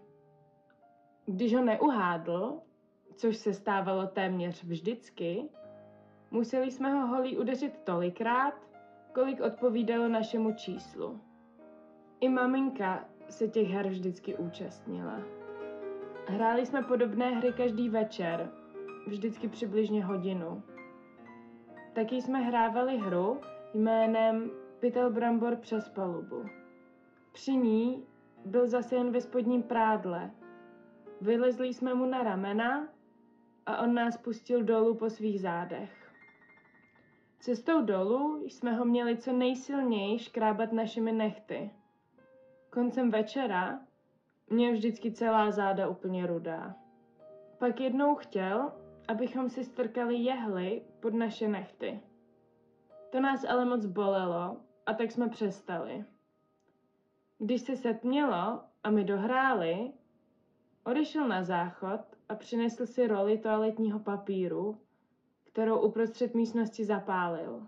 Když 1.27 1.55
ho 1.55 1.65
neuhádl, 1.65 2.61
což 3.17 3.37
se 3.37 3.55
stávalo 3.55 4.07
téměř 4.07 4.65
vždycky, 4.65 5.49
museli 6.31 6.71
jsme 6.71 6.93
ho 6.95 7.07
holí 7.07 7.39
udeřit 7.39 7.79
tolikrát, 7.85 8.55
kolik 9.13 9.41
odpovídalo 9.41 10.09
našemu 10.09 10.53
číslu. 10.55 11.21
I 12.21 12.29
maminka 12.29 13.05
se 13.29 13.49
těch 13.49 13.69
her 13.69 13.89
vždycky 13.89 14.37
účastnila. 14.37 15.21
Hráli 16.27 16.67
jsme 16.67 16.83
podobné 16.83 17.31
hry 17.31 17.53
každý 17.53 17.89
večer, 17.89 18.51
vždycky 19.07 19.49
přibližně 19.49 20.05
hodinu. 20.05 20.63
Taky 21.93 22.23
jsme 22.23 22.39
hrávali 22.39 22.99
hru 22.99 23.41
jménem 23.75 24.51
Pytel 24.81 25.11
Brambor 25.11 25.57
přes 25.57 25.89
palubu. 25.89 26.45
Při 27.33 27.53
ní 27.53 28.07
byl 28.45 28.67
zase 28.67 28.95
jen 28.97 29.11
ve 29.13 29.21
spodním 29.21 29.63
prádle. 29.63 30.31
Vylezli 31.21 31.75
jsme 31.75 31.95
mu 31.95 32.07
na 32.07 32.23
ramena 32.23 32.89
a 33.67 33.83
on 33.83 33.95
nás 33.95 34.17
pustil 34.17 34.63
dolů 34.63 34.95
po 34.95 35.11
svých 35.11 35.41
zádech. 35.41 36.00
Cestou 37.41 37.83
dolů 37.83 38.43
jsme 38.45 38.73
ho 38.73 38.85
měli 38.85 39.17
co 39.17 39.33
nejsilněji 39.33 40.19
škrábat 40.19 40.73
našimi 40.73 41.13
nechty. 41.13 41.71
Koncem 42.71 43.11
večera 43.11 43.81
mě 44.51 44.73
vždycky 44.73 45.13
celá 45.13 45.51
záda 45.51 45.89
úplně 45.89 46.27
rudá. 46.27 46.77
Pak 47.59 47.81
jednou 47.81 48.15
chtěl, 48.15 48.73
abychom 49.09 49.49
si 49.49 49.65
strkali 49.65 50.17
jehly 50.17 50.83
pod 51.01 51.15
naše 51.15 51.49
nechty. 51.49 52.01
To 53.11 53.21
nás 53.21 53.45
ale 53.45 53.65
moc 53.65 53.87
bolelo 53.87 54.57
a 54.87 54.95
tak 54.95 55.11
jsme 55.11 55.29
přestali. 55.29 56.05
Když 57.39 57.61
se 57.61 57.77
setmělo 57.77 58.61
a 58.85 58.91
my 58.91 59.05
dohráli, 59.05 59.93
odešel 60.85 61.29
na 61.29 61.43
záchod 61.43 62.01
a 62.29 62.35
přinesl 62.35 62.87
si 62.87 63.07
roli 63.07 63.39
toaletního 63.39 63.99
papíru, 63.99 64.79
kterou 65.53 65.81
uprostřed 65.81 66.35
místnosti 66.35 66.85
zapálil. 66.85 67.67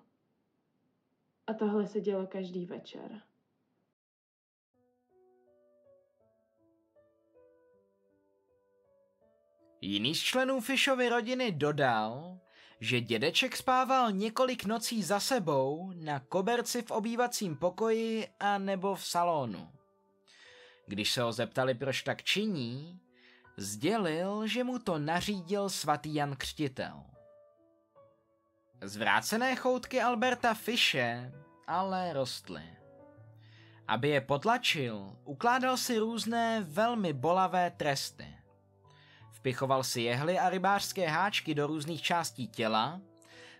A 1.47 1.55
tohle 1.55 1.87
se 1.87 2.01
dělo 2.01 2.27
každý 2.27 2.66
večer. 2.66 3.23
Jiný 9.81 10.14
z 10.14 10.21
členů 10.21 10.61
Fishovy 10.61 11.09
rodiny 11.09 11.53
dodal, 11.53 12.38
že 12.81 13.01
dědeček 13.01 13.57
spával 13.57 14.12
několik 14.12 14.64
nocí 14.64 15.03
za 15.03 15.21
sebou 15.21 15.92
na 15.95 16.21
koberci 16.21 16.83
v 16.83 16.90
obývacím 16.90 17.57
pokoji 17.57 18.29
a 18.40 18.59
nebo 18.59 18.95
v 18.95 19.07
salonu. 19.07 19.68
Když 20.87 21.12
se 21.12 21.23
ho 21.23 21.33
zeptali, 21.33 21.75
proč 21.75 22.03
tak 22.03 22.23
činí, 22.23 23.01
sdělil, 23.57 24.47
že 24.47 24.64
mu 24.64 24.79
to 24.79 24.99
nařídil 24.99 25.68
svatý 25.68 26.14
Jan 26.14 26.37
Křtitel. 26.37 27.12
Zvrácené 28.83 29.57
choutky 29.57 30.03
Alberta 30.03 30.55
Fische 30.55 31.33
ale 31.66 32.12
rostly. 32.12 32.62
Aby 33.88 34.09
je 34.09 34.21
potlačil, 34.21 35.16
ukládal 35.25 35.77
si 35.77 35.99
různé 35.99 36.64
velmi 36.68 37.12
bolavé 37.12 37.71
tresty. 37.71 38.27
Vpichoval 39.33 39.85
si 39.85 40.01
jehly 40.01 40.38
a 40.38 40.51
rybářské 40.51 41.09
háčky 41.09 41.55
do 41.55 41.66
různých 41.66 42.03
částí 42.03 42.49
těla, 42.49 43.01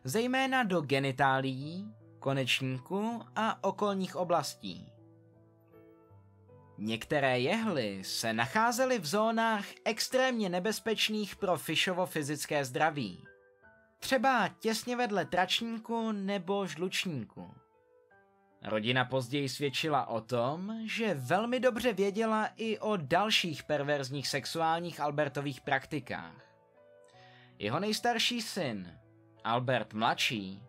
zejména 0.05 0.63
do 0.63 0.81
genitálií, 0.81 1.95
konečníku 2.19 3.21
a 3.37 3.65
okolních 3.65 4.17
oblastí. 4.17 4.93
Některé 6.79 7.39
jehly 7.39 8.05
se 8.05 8.33
nacházely 8.33 8.99
v 8.99 9.07
zónách 9.07 9.65
extrémně 9.85 10.49
nebezpečných 10.49 11.37
pro 11.37 11.59
Fishovo 11.59 12.07
fyzické 12.07 12.65
zdraví. 12.65 13.32
Třeba 14.03 14.49
těsně 14.49 14.97
vedle 14.97 15.25
tračníku 15.25 16.13
nebo 16.13 16.67
žlučníku. 16.67 17.55
Rodina 18.63 19.05
později 19.05 19.49
svědčila 19.49 20.07
o 20.07 20.21
tom, 20.21 20.81
že 20.85 21.15
velmi 21.15 21.61
dobře 21.61 21.93
věděla 21.93 22.49
i 22.57 22.79
o 22.79 22.97
dalších 22.97 23.63
perverzních 23.63 24.29
sexuálních 24.29 25.01
Albertových 25.01 25.61
praktikách. 25.61 26.35
Jeho 27.59 27.81
nejstarší 27.81 28.43
syn, 28.43 28.99
Albert 29.45 29.95
mladší, 29.95 30.63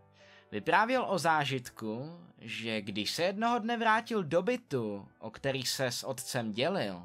vyprávěl 0.52 1.06
o 1.10 1.17
zážitku, 1.17 2.19
že 2.38 2.82
když 2.82 3.12
se 3.12 3.24
jednoho 3.24 3.60
dne 3.60 3.78
vrátil 3.78 4.24
do 4.24 4.41
bytu, 4.41 5.08
o 5.19 5.32
který 5.32 5.63
se 5.63 5.86
s 5.86 6.04
otcem 6.04 6.52
dělil, 6.52 7.04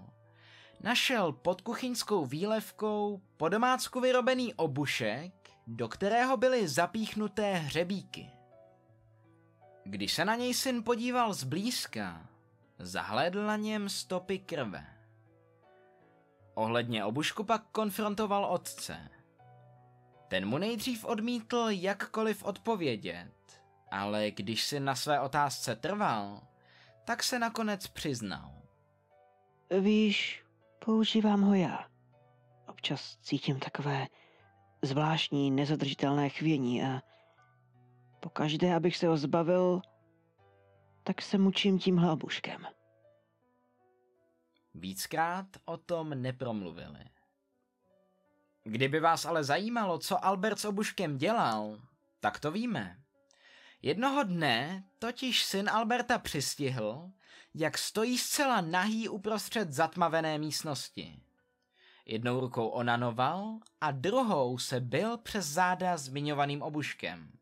našel 0.80 1.32
pod 1.32 1.60
kuchyňskou 1.60 2.26
výlevkou 2.26 3.20
po 3.36 3.48
domácku 3.48 4.00
vyrobený 4.00 4.54
obušek, 4.54 5.38
do 5.70 5.88
kterého 5.88 6.37
byly 6.37 6.68
zapíchnuté 6.68 7.54
hřebíky. 7.54 8.31
Když 9.85 10.12
se 10.12 10.24
na 10.24 10.35
něj 10.35 10.54
syn 10.54 10.83
podíval 10.83 11.33
zblízka, 11.35 12.28
zahlédl 12.78 13.46
na 13.46 13.57
něm 13.57 13.88
stopy 13.88 14.38
krve. 14.38 14.87
Ohledně 16.54 17.04
obušku 17.04 17.44
pak 17.44 17.62
konfrontoval 17.72 18.44
otce. 18.44 19.11
Ten 20.28 20.48
mu 20.48 20.59
nejdřív 20.59 21.04
odmítl 21.04 21.66
jakkoliv 21.68 22.44
odpovědět, 22.44 23.62
ale 23.90 24.31
když 24.31 24.64
si 24.64 24.81
na 24.81 24.94
své 24.94 25.20
otázce 25.20 25.76
trval, 25.76 26.42
tak 27.04 27.22
se 27.22 27.38
nakonec 27.38 27.87
přiznal. 27.87 28.52
Víš, 29.81 30.44
používám 30.85 31.42
ho 31.42 31.54
já. 31.54 31.88
Občas 32.68 33.18
cítím 33.22 33.61
takové 33.61 34.07
zvláštní, 34.82 35.50
nezadržitelné 35.50 36.28
chvění 36.28 36.84
a 36.84 37.02
pokaždé, 38.20 38.74
abych 38.74 38.96
se 38.96 39.06
ho 39.06 39.16
zbavil, 39.16 39.82
tak 41.02 41.22
se 41.22 41.38
mučím 41.38 41.78
tímhle 41.78 42.12
obuškem. 42.12 42.66
Víckrát 44.74 45.46
o 45.64 45.76
tom 45.76 46.22
nepromluvili. 46.22 47.04
Kdyby 48.64 49.00
vás 49.00 49.24
ale 49.26 49.44
zajímalo, 49.44 49.98
co 49.98 50.24
Albert 50.24 50.58
s 50.58 50.64
obuškem 50.64 51.18
dělal, 51.18 51.78
tak 52.20 52.40
to 52.40 52.50
víme. 52.50 52.98
Jednoho 53.82 54.22
dne 54.22 54.84
totiž 54.98 55.44
syn 55.44 55.70
Alberta 55.70 56.18
přistihl, 56.18 57.10
jak 57.54 57.78
stojí 57.78 58.18
zcela 58.18 58.60
nahý 58.60 59.08
uprostřed 59.08 59.72
zatmavené 59.72 60.38
místnosti. 60.38 61.20
Jednou 62.10 62.40
rukou 62.40 62.68
onanoval 62.68 63.58
a 63.80 63.90
druhou 63.90 64.58
se 64.58 64.80
byl 64.80 65.18
přes 65.18 65.46
záda 65.46 65.96
zmiňovaným 65.96 66.62
obuškem. 66.62 67.32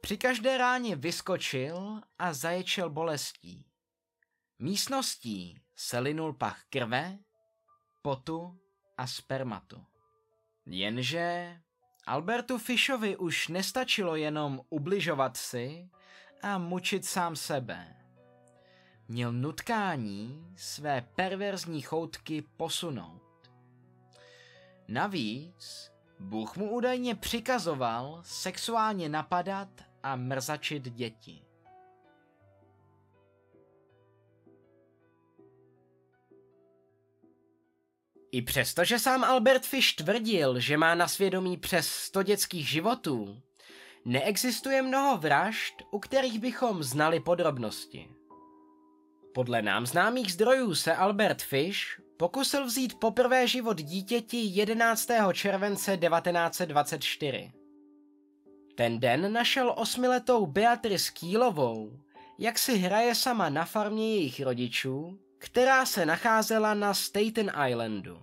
Při 0.00 0.16
každé 0.16 0.58
ráně 0.58 0.96
vyskočil 0.96 2.00
a 2.18 2.32
zaječel 2.32 2.90
bolestí. 2.90 3.64
Místností 4.58 5.60
se 5.76 5.98
linul 5.98 6.32
pach 6.32 6.64
krve, 6.70 7.18
potu 8.02 8.58
a 8.96 9.06
spermatu. 9.06 9.84
Jenže 10.66 11.56
Albertu 12.06 12.58
Fishovi 12.58 13.16
už 13.16 13.48
nestačilo 13.48 14.16
jenom 14.16 14.60
ubližovat 14.70 15.36
si 15.36 15.90
a 16.42 16.58
mučit 16.58 17.04
sám 17.04 17.36
sebe. 17.36 17.96
Měl 19.08 19.32
nutkání 19.32 20.52
své 20.56 21.08
perverzní 21.16 21.82
choutky 21.82 22.42
posunout. 22.56 23.23
Navíc 24.88 25.90
Bůh 26.20 26.56
mu 26.56 26.70
údajně 26.70 27.14
přikazoval 27.14 28.22
sexuálně 28.24 29.08
napadat 29.08 29.68
a 30.02 30.16
mrzačit 30.16 30.82
děti. 30.82 31.42
I 38.32 38.42
přesto, 38.42 38.84
že 38.84 38.98
sám 38.98 39.24
Albert 39.24 39.66
Fish 39.66 39.94
tvrdil, 39.94 40.60
že 40.60 40.76
má 40.76 40.94
na 40.94 41.08
svědomí 41.08 41.56
přes 41.56 41.88
100 41.88 42.22
dětských 42.22 42.68
životů, 42.68 43.42
neexistuje 44.04 44.82
mnoho 44.82 45.18
vražd, 45.18 45.74
u 45.90 45.98
kterých 45.98 46.38
bychom 46.38 46.82
znali 46.82 47.20
podrobnosti. 47.20 48.08
Podle 49.34 49.62
nám 49.62 49.86
známých 49.86 50.32
zdrojů 50.32 50.74
se 50.74 50.94
Albert 50.94 51.42
Fish 51.42 52.03
pokusil 52.16 52.66
vzít 52.66 52.94
poprvé 52.94 53.46
život 53.46 53.78
dítěti 53.78 54.36
11. 54.36 55.08
července 55.32 55.96
1924. 55.96 57.52
Ten 58.74 59.00
den 59.00 59.32
našel 59.32 59.74
osmiletou 59.76 60.46
Beatrice 60.46 61.12
Kýlovou, 61.12 62.00
jak 62.38 62.58
si 62.58 62.76
hraje 62.76 63.14
sama 63.14 63.48
na 63.48 63.64
farmě 63.64 64.14
jejich 64.14 64.40
rodičů 64.40 65.18
která 65.44 65.86
se 65.86 66.06
nacházela 66.06 66.74
na 66.74 66.94
Staten 66.94 67.52
Islandu. 67.68 68.22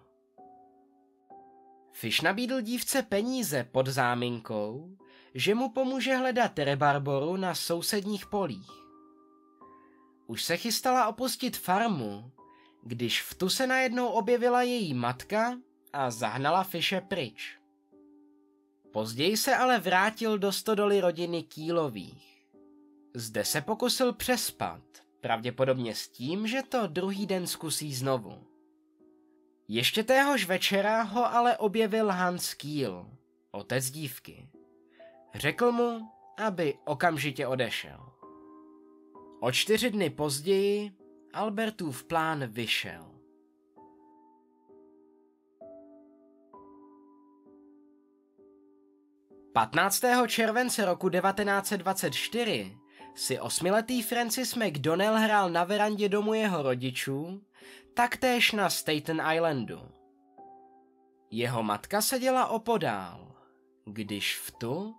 Fish 1.91 2.21
nabídl 2.21 2.61
dívce 2.61 3.01
peníze 3.01 3.63
pod 3.71 3.87
záminkou, 3.87 4.97
že 5.35 5.55
mu 5.55 5.69
pomůže 5.69 6.15
hledat 6.15 6.59
rebarboru 6.59 7.37
na 7.37 7.55
sousedních 7.55 8.25
polích. 8.25 8.71
Už 10.27 10.43
se 10.43 10.57
chystala 10.57 11.07
opustit 11.07 11.57
farmu, 11.57 12.31
když 12.83 13.21
v 13.21 13.33
tu 13.33 13.49
se 13.49 13.67
najednou 13.67 14.07
objevila 14.07 14.61
její 14.61 14.93
matka 14.93 15.57
a 15.93 16.11
zahnala 16.11 16.63
Fishe 16.63 17.01
pryč. 17.01 17.57
Později 18.91 19.37
se 19.37 19.55
ale 19.55 19.79
vrátil 19.79 20.37
do 20.37 20.51
stodoly 20.51 21.01
rodiny 21.01 21.43
Kýlových. 21.43 22.45
Zde 23.13 23.45
se 23.45 23.61
pokusil 23.61 24.13
přespat 24.13 24.81
Pravděpodobně 25.21 25.95
s 25.95 26.07
tím, 26.07 26.47
že 26.47 26.63
to 26.63 26.87
druhý 26.87 27.25
den 27.25 27.47
zkusí 27.47 27.93
znovu. 27.93 28.43
Ještě 29.67 30.03
téhož 30.03 30.45
večera 30.45 31.01
ho 31.01 31.25
ale 31.25 31.57
objevil 31.57 32.11
Hans 32.11 32.53
Kiel, 32.53 33.09
otec 33.51 33.91
dívky. 33.91 34.49
Řekl 35.35 35.71
mu, 35.71 36.09
aby 36.37 36.77
okamžitě 36.85 37.47
odešel. 37.47 38.09
O 39.39 39.51
čtyři 39.51 39.91
dny 39.91 40.09
později 40.09 40.91
Albertův 41.33 42.03
plán 42.03 42.47
vyšel. 42.47 43.05
Patnáctého 49.53 50.27
července 50.27 50.85
roku 50.85 51.09
1924 51.09 52.77
si 53.15 53.39
osmiletý 53.39 54.01
Francis 54.01 54.55
McDonnell 54.55 55.15
hrál 55.15 55.49
na 55.49 55.63
verandě 55.63 56.09
domu 56.09 56.33
jeho 56.33 56.63
rodičů, 56.63 57.41
taktéž 57.93 58.51
na 58.51 58.69
Staten 58.69 59.21
Islandu. 59.33 59.81
Jeho 61.29 61.63
matka 61.63 62.01
seděla 62.01 62.47
opodál, 62.47 63.35
když 63.85 64.37
v 64.37 64.51
tu 64.51 64.95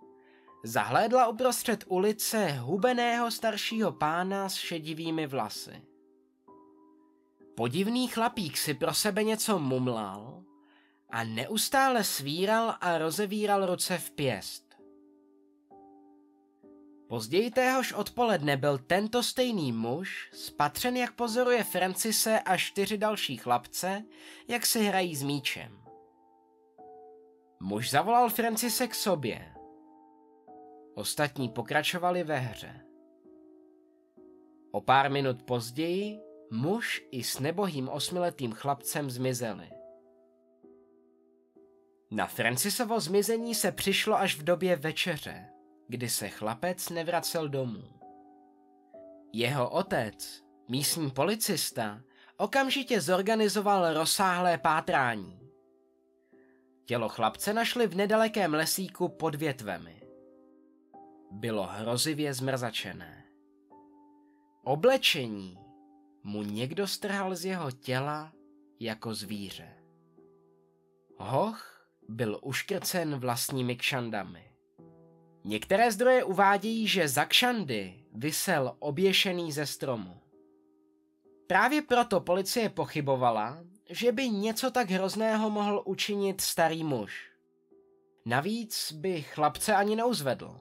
zahlédla 0.63 1.27
uprostřed 1.27 1.83
ulice 1.87 2.51
hubeného 2.51 3.31
staršího 3.31 3.91
pána 3.91 4.49
s 4.49 4.53
šedivými 4.53 5.27
vlasy. 5.27 5.92
Podivný 7.55 8.07
chlapík 8.07 8.57
si 8.57 8.73
pro 8.73 8.93
sebe 8.93 9.23
něco 9.23 9.59
mumlal 9.59 10.43
a 11.09 11.23
neustále 11.23 12.03
svíral 12.03 12.75
a 12.81 12.97
rozevíral 12.97 13.65
ruce 13.65 13.97
v 13.97 14.11
pěst. 14.11 14.63
Později 17.07 17.51
téhož 17.51 17.93
odpoledne 17.93 18.57
byl 18.57 18.77
tento 18.77 19.23
stejný 19.23 19.71
muž 19.71 20.29
spatřen, 20.33 20.97
jak 20.97 21.15
pozoruje 21.15 21.63
Francise 21.63 22.39
a 22.39 22.57
čtyři 22.57 22.97
další 22.97 23.37
chlapce, 23.37 24.03
jak 24.47 24.65
si 24.65 24.83
hrají 24.83 25.15
s 25.15 25.23
míčem. 25.23 25.83
Muž 27.59 27.89
zavolal 27.89 28.29
Francise 28.29 28.87
k 28.87 28.95
sobě. 28.95 29.53
Ostatní 30.95 31.49
pokračovali 31.49 32.23
ve 32.23 32.37
hře. 32.37 32.81
O 34.71 34.81
pár 34.81 35.11
minut 35.11 35.43
později 35.43 36.32
muž 36.53 37.03
i 37.11 37.23
s 37.23 37.39
nebohým 37.39 37.89
osmiletým 37.89 38.51
chlapcem 38.51 39.09
zmizeli. 39.09 39.69
Na 42.11 42.27
Francisovo 42.27 42.99
zmizení 42.99 43.55
se 43.55 43.71
přišlo 43.71 44.15
až 44.15 44.39
v 44.39 44.43
době 44.43 44.75
večeře 44.75 45.53
kdy 45.87 46.09
se 46.09 46.29
chlapec 46.29 46.89
nevracel 46.89 47.49
domů. 47.49 47.83
Jeho 49.33 49.69
otec, 49.69 50.43
místní 50.67 51.11
policista, 51.11 52.01
okamžitě 52.37 53.01
zorganizoval 53.01 53.93
rozsáhlé 53.93 54.57
pátrání. 54.57 55.39
Tělo 56.85 57.09
chlapce 57.09 57.53
našli 57.53 57.87
v 57.87 57.95
nedalekém 57.95 58.53
lesíku 58.53 59.09
pod 59.09 59.35
větvemi. 59.35 60.01
Bylo 61.31 61.63
hrozivě 61.63 62.33
zmrzačené. 62.33 63.23
Oblečení 64.63 65.62
mu 66.23 66.43
někdo 66.43 66.87
strhal 66.87 67.35
z 67.35 67.45
jeho 67.45 67.71
těla 67.71 68.33
jako 68.79 69.13
zvíře. 69.13 69.69
Hoch 71.17 71.87
byl 72.09 72.39
uškrcen 72.41 73.15
vlastními 73.15 73.75
kšandami. 73.75 74.51
Některé 75.43 75.91
zdroje 75.91 76.23
uvádějí, 76.23 76.87
že 76.87 77.07
za 77.07 77.25
kšandy 77.25 78.03
vysel 78.13 78.75
oběšený 78.79 79.51
ze 79.51 79.65
stromu. 79.65 80.17
Právě 81.47 81.81
proto 81.81 82.21
policie 82.21 82.69
pochybovala, 82.69 83.63
že 83.89 84.11
by 84.11 84.29
něco 84.29 84.71
tak 84.71 84.89
hrozného 84.89 85.49
mohl 85.49 85.83
učinit 85.85 86.41
starý 86.41 86.83
muž. 86.83 87.31
Navíc 88.25 88.91
by 88.91 89.21
chlapce 89.21 89.75
ani 89.75 89.95
neuzvedl. 89.95 90.59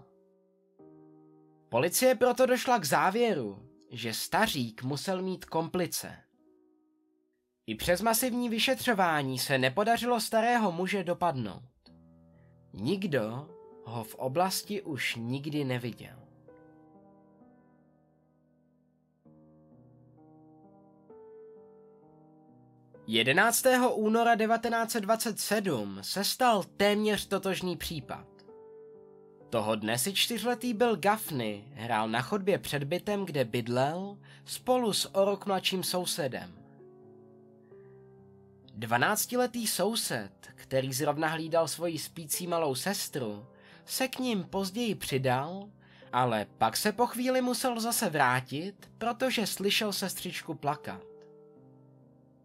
Policie 1.69 2.15
proto 2.15 2.47
došla 2.47 2.79
k 2.79 2.85
závěru, 2.85 3.72
že 3.93 4.15
stařík 4.15 4.83
musel 4.83 5.23
mít 5.23 5.45
komplice. 5.45 6.17
I 7.67 7.75
přes 7.75 8.01
masivní 8.01 8.49
vyšetřování 8.49 9.39
se 9.39 9.59
nepodařilo 9.59 10.21
starého 10.21 10.73
muže 10.73 11.05
dopadnout. 11.05 11.63
Nikdo 12.73 13.49
ho 13.85 14.05
v 14.05 14.15
oblasti 14.15 14.83
už 14.83 15.17
nikdy 15.17 15.65
neviděl. 15.65 16.23
11. 23.07 23.67
února 23.95 24.37
1927 24.37 25.99
se 26.03 26.25
stal 26.25 26.63
téměř 26.77 27.27
totožný 27.27 27.77
případ. 27.77 28.32
Toho 29.53 29.77
dne 29.77 29.99
si 29.99 30.15
čtyřletý 30.15 30.75
byl 30.75 30.97
Gaffney 30.97 31.65
hrál 31.75 32.09
na 32.09 32.23
chodbě 32.23 32.59
před 32.59 32.85
bytem, 32.85 33.25
kde 33.25 33.45
bydlel, 33.45 34.19
spolu 34.45 34.93
s 34.93 35.15
o 35.15 35.25
rok 35.25 35.47
mladším 35.47 35.83
sousedem. 35.83 36.53
Dvanáctiletý 38.75 39.67
soused, 39.67 40.33
který 40.55 40.93
zrovna 40.93 41.29
hlídal 41.29 41.69
svoji 41.69 41.99
spící 41.99 42.47
malou 42.47 42.75
sestru, 42.75 43.47
se 43.85 44.09
k 44.09 44.19
ním 44.19 44.45
později 44.45 44.95
přidal, 44.95 45.69
ale 46.13 46.47
pak 46.59 46.77
se 46.77 46.93
po 46.93 47.07
chvíli 47.07 47.43
musel 47.43 47.81
zase 47.81 48.11
vrátit, 48.11 48.91
protože 48.99 49.47
slyšel 49.47 49.93
sestřičku 49.93 50.55
plakat. 50.55 51.03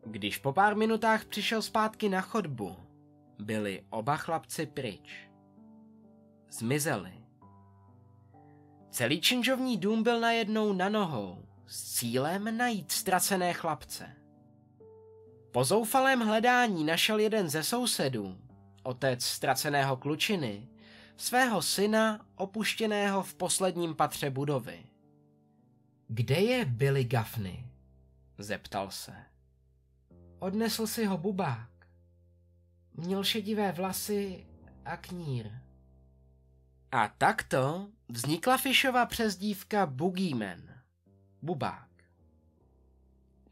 Když 0.06 0.38
po 0.38 0.54
pár 0.54 0.76
minutách 0.76 1.26
přišel 1.26 1.62
zpátky 1.62 2.10
na 2.10 2.22
chodbu, 2.22 2.76
byli 3.40 3.84
oba 3.90 4.18
chlapci 4.18 4.66
pryč. 4.66 5.27
Zmizeli. 6.52 7.14
Celý 8.90 9.22
činžovní 9.22 9.78
dům 9.78 10.04
byl 10.04 10.20
najednou 10.20 10.74
na 10.74 10.90
nohou 10.90 11.46
s 11.68 11.94
cílem 11.94 12.58
najít 12.58 12.92
ztracené 12.92 13.54
chlapce. 13.54 14.16
Po 15.52 15.64
zoufalém 15.64 16.20
hledání 16.20 16.84
našel 16.84 17.20
jeden 17.20 17.50
ze 17.50 17.64
sousedů, 17.64 18.38
otec 18.84 19.26
ztraceného 19.26 19.98
klučiny, 19.98 20.68
svého 21.18 21.62
syna 21.62 22.26
opuštěného 22.36 23.24
v 23.24 23.36
posledním 23.36 23.96
patře 23.96 24.30
budovy. 24.30 24.86
Kde 26.08 26.36
je 26.36 26.66
Billy 26.66 27.04
Gaffney? 27.04 27.66
zeptal 28.38 28.92
se. 28.92 29.14
Odnesl 30.40 30.88
si 30.88 31.06
ho 31.06 31.18
bubák. 31.18 31.70
Měl 32.94 33.24
šedivé 33.24 33.72
vlasy 33.72 34.48
a 34.86 34.98
knír. 34.98 35.52
A 36.92 37.08
takto 37.08 37.88
vznikla 38.10 38.58
Fishova 38.58 39.06
přezdívka 39.06 39.86
Boogeyman. 39.86 40.62
Bubák. 41.42 41.90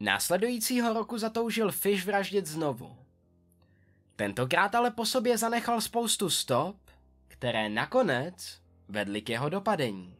Následujícího 0.00 0.92
roku 0.94 1.18
zatoužil 1.18 1.72
Fish 1.72 2.04
vraždit 2.04 2.46
znovu. 2.46 2.98
Tentokrát 4.16 4.74
ale 4.74 4.90
po 4.90 5.06
sobě 5.06 5.38
zanechal 5.38 5.80
spoustu 5.80 6.30
stop, 6.30 6.76
které 7.28 7.68
nakonec 7.68 8.62
vedly 8.88 9.22
k 9.22 9.28
jeho 9.28 9.48
dopadení. 9.48 10.16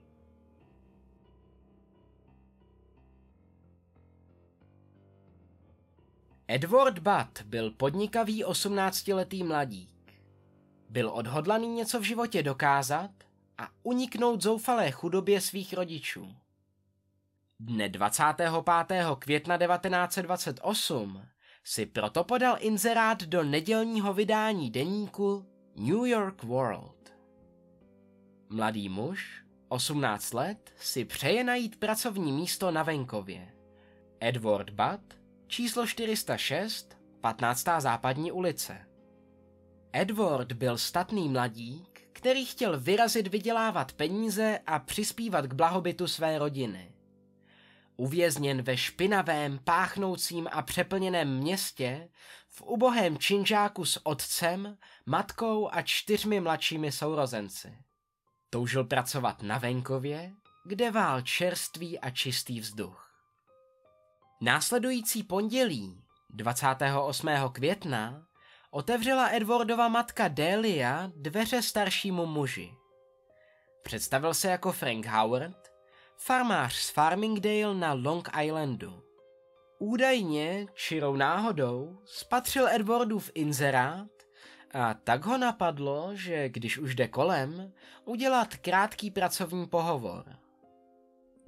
Edward 6.49 6.99
Butt 6.99 7.43
byl 7.43 7.71
podnikavý 7.71 8.45
18-letý 8.45 9.45
mladík. 9.45 9.96
Byl 10.89 11.11
odhodlaný 11.11 11.69
něco 11.69 12.01
v 12.01 12.03
životě 12.03 12.43
dokázat 12.43 13.11
a 13.59 13.69
uniknout 13.83 14.43
zoufalé 14.43 14.91
chudobě 14.91 15.41
svých 15.41 15.73
rodičů. 15.73 16.35
Dne 17.61 17.89
25. 17.89 18.53
května 19.19 19.59
1928 19.59 21.23
si 21.65 21.87
proto 21.87 22.25
podal 22.25 22.57
inzerát 22.61 23.23
do 23.23 23.43
nedělního 23.43 24.15
vydání 24.15 24.71
deníku 24.71 25.47
New 25.77 26.07
York 26.07 26.43
World. 26.43 27.13
Mladý 28.49 28.89
muž, 28.89 29.43
18 29.69 30.35
let, 30.35 30.73
si 30.77 31.05
přeje 31.05 31.45
najít 31.45 31.77
pracovní 31.77 32.33
místo 32.33 32.71
na 32.71 32.83
venkově. 32.83 33.53
Edward 34.21 34.71
Butt 34.71 35.17
Číslo 35.49 35.87
406, 35.87 36.99
15. 37.21 37.65
západní 37.79 38.33
ulice. 38.33 38.86
Edward 39.99 40.53
byl 40.53 40.79
statný 40.79 41.29
mladík, 41.29 42.01
který 42.13 42.47
chtěl 42.47 42.81
vyrazit 42.81 43.27
vydělávat 43.27 43.93
peníze 43.93 44.59
a 44.67 44.79
přispívat 44.79 45.47
k 45.47 45.55
blahobytu 45.55 46.07
své 46.07 46.39
rodiny. 46.39 46.93
Uvězněn 47.97 48.63
ve 48.63 48.77
špinavém, 48.77 49.59
páchnoucím 49.65 50.49
a 50.53 50.63
přeplněném 50.63 51.37
městě, 51.37 52.09
v 52.49 52.63
ubohém 52.63 53.19
činžáku 53.19 53.85
s 53.85 54.07
otcem, 54.07 54.79
matkou 55.07 55.69
a 55.73 55.83
čtyřmi 55.83 56.41
mladšími 56.41 56.93
sourozenci. 56.93 57.79
Toužil 58.51 58.85
pracovat 58.85 59.43
na 59.43 59.59
venkově, 59.59 60.33
kde 60.65 60.91
vál 60.91 61.21
čerstvý 61.21 61.99
a 61.99 62.11
čistý 62.11 62.61
vzduch. 62.61 63.13
Následující 64.41 65.23
pondělí, 65.23 66.03
28. 66.31 67.29
května, 67.53 68.27
otevřela 68.77 69.29
Edwardova 69.29 69.89
matka 69.89 70.29
Delia 70.29 71.11
dveře 71.17 71.63
staršímu 71.63 72.27
muži. 72.27 72.71
Představil 73.83 74.35
se 74.35 74.49
jako 74.49 74.73
Frank 74.73 75.07
Howard, 75.07 75.73
farmář 76.17 76.75
z 76.75 76.91
Farmingdale 76.91 77.75
na 77.75 77.93
Long 77.93 78.29
Islandu. 78.43 79.03
Údajně, 79.79 80.67
čirou 80.75 81.17
náhodou, 81.17 81.99
spatřil 82.05 82.69
Edwardův 82.69 83.31
inzerát 83.35 84.09
a 84.75 84.95
tak 84.95 85.25
ho 85.25 85.39
napadlo, 85.39 86.11
že 86.13 86.49
když 86.49 86.79
už 86.79 86.95
jde 86.95 87.09
kolem, 87.09 87.73
udělat 88.05 88.57
krátký 88.57 89.11
pracovní 89.11 89.67
pohovor– 89.67 90.25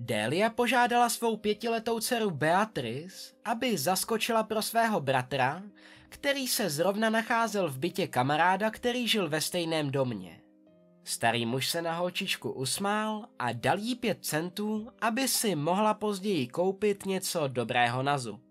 Delia 0.01 0.51
požádala 0.51 1.09
svou 1.09 1.37
pětiletou 1.37 2.01
dceru 2.01 2.31
Beatrice, 2.31 3.35
aby 3.45 3.79
zaskočila 3.79 4.43
pro 4.43 4.63
svého 4.63 5.01
bratra, 5.01 5.63
který 6.09 6.49
se 6.49 6.71
zrovna 6.71 7.11
nacházel 7.11 7.71
v 7.71 7.79
bytě 7.79 8.07
kamaráda, 8.07 8.71
který 8.71 9.09
žil 9.09 9.29
ve 9.29 9.41
stejném 9.41 9.91
domě. 9.91 10.41
Starý 11.05 11.47
muž 11.47 11.69
se 11.69 11.83
na 11.83 11.95
holčičku 11.95 12.53
usmál 12.53 13.27
a 13.39 13.53
dal 13.53 13.79
jí 13.79 13.95
pět 13.95 14.25
centů, 14.25 14.89
aby 15.01 15.29
si 15.29 15.55
mohla 15.55 15.95
později 15.95 16.49
koupit 16.49 17.07
něco 17.07 17.49
dobrého 17.49 18.03
na 18.03 18.19
zub. 18.19 18.43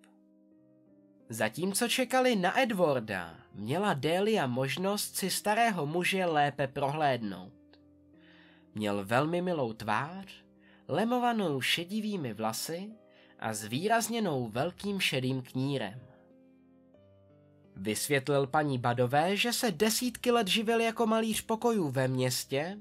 Zatímco 1.30 1.88
čekali 1.88 2.36
na 2.36 2.60
Edwarda, 2.60 3.36
měla 3.54 3.94
Delia 3.94 4.48
možnost 4.48 5.16
si 5.16 5.30
starého 5.30 5.86
muže 5.86 6.26
lépe 6.26 6.68
prohlédnout. 6.68 7.54
Měl 8.76 9.06
velmi 9.06 9.42
milou 9.42 9.74
tvář 9.74 10.44
lemovanou 10.88 11.62
šedivými 11.62 12.34
vlasy 12.34 12.92
a 13.40 13.54
zvýrazněnou 13.54 14.50
velkým 14.50 15.00
šedým 15.00 15.42
knírem. 15.42 16.07
Vysvětlil 17.80 18.48
paní 18.48 18.78
Badové, 18.78 19.38
že 19.38 19.54
se 19.54 19.72
desítky 19.72 20.32
let 20.32 20.48
živil 20.48 20.82
jako 20.82 21.08
malíř 21.08 21.42
pokojů 21.42 21.90
ve 21.90 22.08
městě 22.08 22.78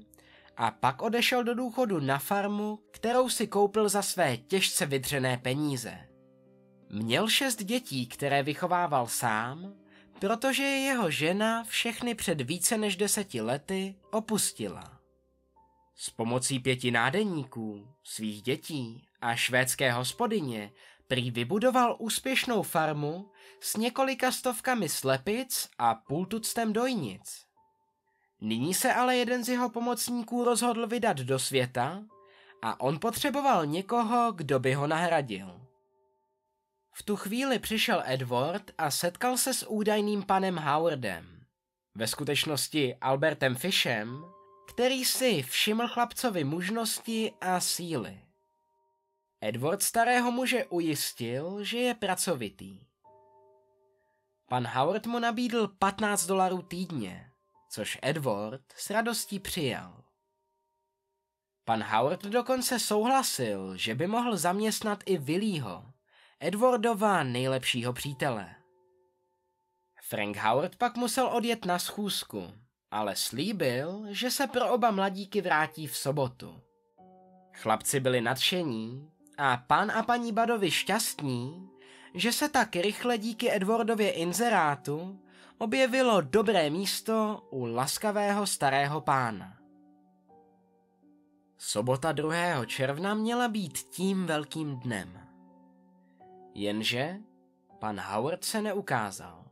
a 0.57 0.71
pak 0.71 1.01
odešel 1.01 1.43
do 1.43 1.55
důchodu 1.55 1.99
na 1.99 2.17
farmu, 2.17 2.79
kterou 2.91 3.29
si 3.29 3.47
koupil 3.47 3.89
za 3.89 4.01
své 4.01 4.37
těžce 4.37 4.85
vydřené 4.85 5.37
peníze. 5.37 5.97
Měl 6.89 7.27
šest 7.27 7.63
dětí, 7.63 8.07
které 8.07 8.43
vychovával 8.43 9.07
sám, 9.07 9.73
protože 10.19 10.63
jeho 10.63 11.11
žena 11.11 11.63
všechny 11.63 12.15
před 12.15 12.41
více 12.41 12.77
než 12.77 12.95
deseti 12.95 13.41
lety 13.41 13.95
opustila. 14.11 14.99
S 15.95 16.09
pomocí 16.09 16.59
pěti 16.59 16.91
nádeníků, 16.91 17.87
svých 18.03 18.41
dětí 18.41 19.07
a 19.21 19.35
švédské 19.35 19.91
hospodyně 19.91 20.71
prý 21.07 21.31
vybudoval 21.31 21.95
úspěšnou 21.99 22.63
farmu 22.63 23.31
s 23.59 23.75
několika 23.75 24.31
stovkami 24.31 24.89
slepic 24.89 25.69
a 25.77 25.95
půl 25.95 26.25
tuctem 26.25 26.73
dojnic. 26.73 27.45
Nyní 28.41 28.73
se 28.73 28.93
ale 28.93 29.15
jeden 29.15 29.43
z 29.43 29.49
jeho 29.49 29.69
pomocníků 29.69 30.43
rozhodl 30.43 30.87
vydat 30.87 31.17
do 31.17 31.39
světa 31.39 32.03
a 32.61 32.79
on 32.79 32.99
potřeboval 32.99 33.65
někoho, 33.65 34.31
kdo 34.31 34.59
by 34.59 34.73
ho 34.73 34.87
nahradil. 34.87 35.61
V 36.93 37.03
tu 37.03 37.15
chvíli 37.15 37.59
přišel 37.59 38.03
Edward 38.05 38.71
a 38.77 38.91
setkal 38.91 39.37
se 39.37 39.53
s 39.53 39.69
údajným 39.69 40.23
panem 40.23 40.57
Howardem. 40.57 41.45
Ve 41.95 42.07
skutečnosti 42.07 42.95
Albertem 43.01 43.55
Fishem, 43.55 44.25
který 44.67 45.05
si 45.05 45.43
všiml 45.43 45.87
chlapcovi 45.87 46.43
mužnosti 46.43 47.33
a 47.41 47.59
síly. 47.59 48.26
Edward 49.41 49.83
starého 49.83 50.31
muže 50.31 50.65
ujistil, 50.65 51.63
že 51.63 51.77
je 51.77 51.93
pracovitý. 51.93 52.87
Pan 54.49 54.67
Howard 54.67 55.05
mu 55.05 55.19
nabídl 55.19 55.67
15 55.67 56.25
dolarů 56.25 56.61
týdně, 56.61 57.31
což 57.69 57.97
Edward 58.01 58.61
s 58.75 58.89
radostí 58.89 59.39
přijal. 59.39 60.03
Pan 61.65 61.83
Howard 61.83 62.23
dokonce 62.23 62.79
souhlasil, 62.79 63.77
že 63.77 63.95
by 63.95 64.07
mohl 64.07 64.37
zaměstnat 64.37 65.03
i 65.05 65.17
Willího, 65.17 65.85
Edwardova 66.39 67.23
nejlepšího 67.23 67.93
přítele. 67.93 68.55
Frank 70.01 70.37
Howard 70.37 70.75
pak 70.75 70.97
musel 70.97 71.27
odjet 71.27 71.65
na 71.65 71.79
schůzku, 71.79 72.53
ale 72.91 73.15
slíbil, 73.15 74.05
že 74.09 74.31
se 74.31 74.47
pro 74.47 74.73
oba 74.73 74.91
mladíky 74.91 75.41
vrátí 75.41 75.87
v 75.87 75.97
sobotu. 75.97 76.61
Chlapci 77.53 77.99
byli 77.99 78.21
nadšení 78.21 79.16
a 79.37 79.57
pan 79.57 79.91
a 79.91 80.03
paní 80.03 80.31
Badovi 80.31 80.71
šťastní, 80.71 81.69
že 82.13 82.31
se 82.31 82.49
tak 82.49 82.75
rychle 82.75 83.17
díky 83.17 83.55
Edwardově 83.55 84.11
inzerátu 84.11 85.19
objevilo 85.57 86.21
dobré 86.21 86.69
místo 86.69 87.47
u 87.49 87.65
laskavého 87.65 88.47
starého 88.47 89.01
pána. 89.01 89.57
Sobota 91.57 92.11
2. 92.11 92.65
června 92.65 93.13
měla 93.13 93.47
být 93.47 93.77
tím 93.77 94.25
velkým 94.25 94.79
dnem. 94.79 95.19
Jenže 96.53 97.17
pan 97.79 97.99
Howard 97.99 98.45
se 98.45 98.61
neukázal. 98.61 99.45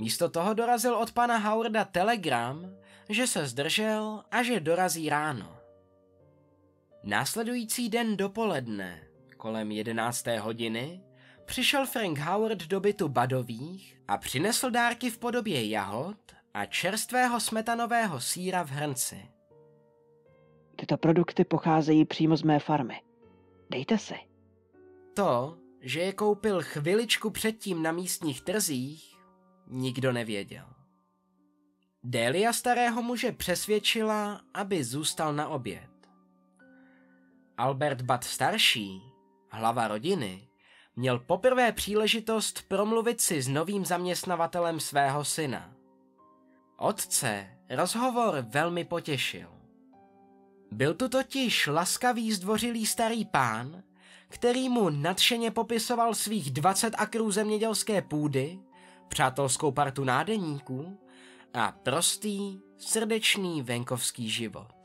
Místo 0.00 0.28
toho 0.28 0.54
dorazil 0.54 0.94
od 0.94 1.12
pana 1.12 1.38
Howarda 1.38 1.84
telegram, 1.84 2.76
že 3.08 3.26
se 3.26 3.46
zdržel 3.46 4.24
a 4.30 4.42
že 4.42 4.60
dorazí 4.60 5.08
ráno. 5.08 5.61
Následující 7.04 7.88
den 7.88 8.16
dopoledne, 8.16 9.02
kolem 9.36 9.70
11. 9.70 10.26
hodiny, 10.26 11.00
přišel 11.44 11.86
Frank 11.86 12.18
Howard 12.18 12.62
do 12.62 12.80
bytu 12.80 13.08
Badových 13.08 14.00
a 14.08 14.18
přinesl 14.18 14.70
dárky 14.70 15.10
v 15.10 15.18
podobě 15.18 15.68
jahod 15.68 16.16
a 16.54 16.66
čerstvého 16.66 17.40
smetanového 17.40 18.20
síra 18.20 18.62
v 18.62 18.70
hrnci. 18.70 19.28
Tyto 20.76 20.96
produkty 20.96 21.44
pocházejí 21.44 22.04
přímo 22.04 22.36
z 22.36 22.42
mé 22.42 22.58
farmy. 22.58 23.00
Dejte 23.70 23.98
si. 23.98 24.14
To, 25.14 25.58
že 25.80 26.00
je 26.00 26.12
koupil 26.12 26.62
chviličku 26.62 27.30
předtím 27.30 27.82
na 27.82 27.92
místních 27.92 28.42
trzích, 28.42 29.16
nikdo 29.66 30.12
nevěděl. 30.12 30.66
Delia 32.04 32.52
starého 32.52 33.02
muže 33.02 33.32
přesvědčila, 33.32 34.40
aby 34.54 34.84
zůstal 34.84 35.32
na 35.32 35.48
oběd. 35.48 35.91
Albert 37.62 38.02
Bat 38.02 38.24
starší, 38.24 39.02
hlava 39.50 39.88
rodiny, 39.88 40.48
měl 40.96 41.18
poprvé 41.18 41.72
příležitost 41.72 42.62
promluvit 42.68 43.20
si 43.20 43.42
s 43.42 43.48
novým 43.48 43.84
zaměstnavatelem 43.84 44.80
svého 44.80 45.24
syna. 45.24 45.72
Otce 46.76 47.48
rozhovor 47.70 48.44
velmi 48.48 48.84
potěšil. 48.84 49.48
Byl 50.72 50.94
tu 50.94 51.08
totiž 51.08 51.66
laskavý 51.66 52.32
zdvořilý 52.32 52.86
starý 52.86 53.24
pán, 53.24 53.82
který 54.28 54.68
mu 54.68 54.90
nadšeně 54.90 55.50
popisoval 55.50 56.14
svých 56.14 56.50
20 56.50 56.94
akrů 56.98 57.30
zemědělské 57.30 58.02
půdy, 58.02 58.58
přátelskou 59.08 59.72
partu 59.72 60.04
nádeníků 60.04 61.00
a 61.54 61.72
prostý, 61.82 62.60
srdečný 62.78 63.62
venkovský 63.62 64.30
život. 64.30 64.81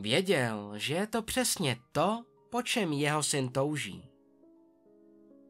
Věděl, 0.00 0.72
že 0.76 0.94
je 0.94 1.06
to 1.06 1.22
přesně 1.22 1.76
to, 1.92 2.24
po 2.50 2.62
čem 2.62 2.92
jeho 2.92 3.22
syn 3.22 3.48
touží. 3.48 4.10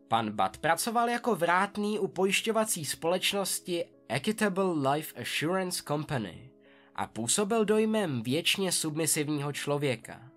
Pan 0.09 0.30
Bat 0.30 0.59
pracoval 0.59 1.09
jako 1.09 1.34
vrátný 1.34 1.99
u 1.99 2.09
pojišťovací 2.09 2.84
společnosti 2.84 3.84
Equitable 4.09 4.90
Life 4.90 5.20
Assurance 5.20 5.82
Company 5.82 6.51
a 6.94 7.07
působil 7.07 7.64
dojmem 7.64 8.22
věčně 8.22 8.72
submisivního 8.72 9.53
člověka. 9.53 10.30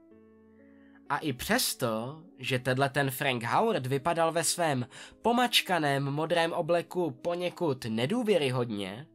A 1.09 1.18
i 1.18 1.34
přesto, 1.34 2.24
že 2.39 2.59
tenhle 2.59 2.89
ten 2.89 3.12
Frank 3.12 3.43
Howard 3.43 3.86
vypadal 3.86 4.32
ve 4.32 4.43
svém 4.43 4.88
pomačkaném 5.22 6.03
modrém 6.03 6.53
obleku 6.53 7.12
poněkud 7.12 7.86
nedůvěryhodně, 7.86 9.07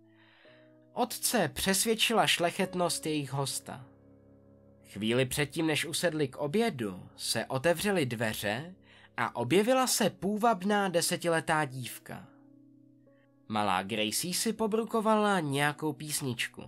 otce 0.93 1.51
přesvědčila 1.55 2.27
šlechetnost 2.27 3.07
jejich 3.07 3.33
hosta. 3.33 3.96
Chvíli 4.97 5.27
předtím, 5.27 5.67
než 5.67 5.85
usedli 5.85 6.29
k 6.29 6.37
obědu, 6.37 7.09
se 7.17 7.47
otevřely 7.47 8.07
dveře 8.07 8.75
a 9.17 9.37
objevila 9.37 9.87
se 9.87 10.11
půvabná 10.11 10.89
desetiletá 10.89 11.65
dívka. 11.65 12.27
Malá 13.49 13.83
Gracie 13.83 14.35
si 14.35 14.53
pobrukovala 14.53 15.41
nějakou 15.41 15.93
písničku. 15.93 16.63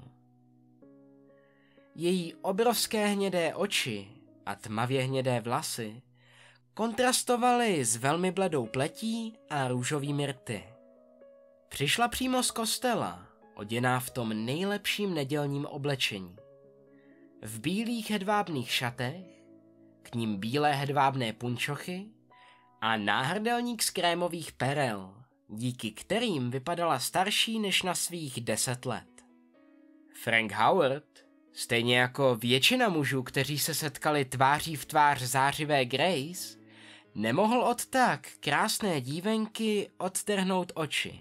Její 1.94 2.34
obrovské 2.34 3.06
hnědé 3.06 3.54
oči 3.54 4.08
a 4.46 4.54
tmavě 4.54 5.02
hnědé 5.02 5.40
vlasy 5.40 6.02
kontrastovaly 6.74 7.84
s 7.84 7.96
velmi 7.96 8.30
bledou 8.32 8.66
pletí 8.66 9.38
a 9.50 9.68
růžovými 9.68 10.26
rty. 10.26 10.64
Přišla 11.68 12.08
přímo 12.08 12.42
z 12.42 12.50
kostela, 12.50 13.26
oděná 13.54 14.00
v 14.00 14.10
tom 14.10 14.44
nejlepším 14.44 15.14
nedělním 15.14 15.66
oblečení. 15.66 16.36
V 17.42 17.60
bílých 17.60 18.10
hedvábných 18.10 18.70
šatech, 18.70 19.26
k 20.02 20.14
ním 20.14 20.36
bílé 20.36 20.72
hedvábné 20.72 21.32
punčochy 21.32 22.06
a 22.80 22.96
náhrdelník 22.96 23.82
z 23.82 23.90
krémových 23.90 24.52
perel, 24.52 25.14
díky 25.48 25.90
kterým 25.90 26.50
vypadala 26.50 26.98
starší 26.98 27.58
než 27.58 27.82
na 27.82 27.94
svých 27.94 28.40
deset 28.40 28.86
let. 28.86 29.24
Frank 30.22 30.52
Howard, 30.52 31.24
stejně 31.52 31.98
jako 31.98 32.36
většina 32.36 32.88
mužů, 32.88 33.22
kteří 33.22 33.58
se 33.58 33.74
setkali 33.74 34.24
tváří 34.24 34.76
v 34.76 34.86
tvář 34.86 35.22
zářivé 35.22 35.84
Grace, 35.84 36.58
nemohl 37.14 37.60
od 37.60 37.86
tak 37.86 38.28
krásné 38.40 39.00
dívenky 39.00 39.90
odtrhnout 39.98 40.72
oči. 40.74 41.20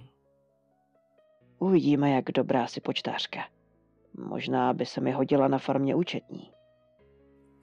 Uvidíme, 1.59 2.11
jak 2.11 2.31
dobrá 2.31 2.67
si 2.67 2.81
počtářka. 2.81 3.56
Možná 4.17 4.73
by 4.73 4.85
se 4.85 5.01
mi 5.01 5.11
hodila 5.11 5.47
na 5.47 5.57
farmě 5.57 5.95
účetní. 5.95 6.51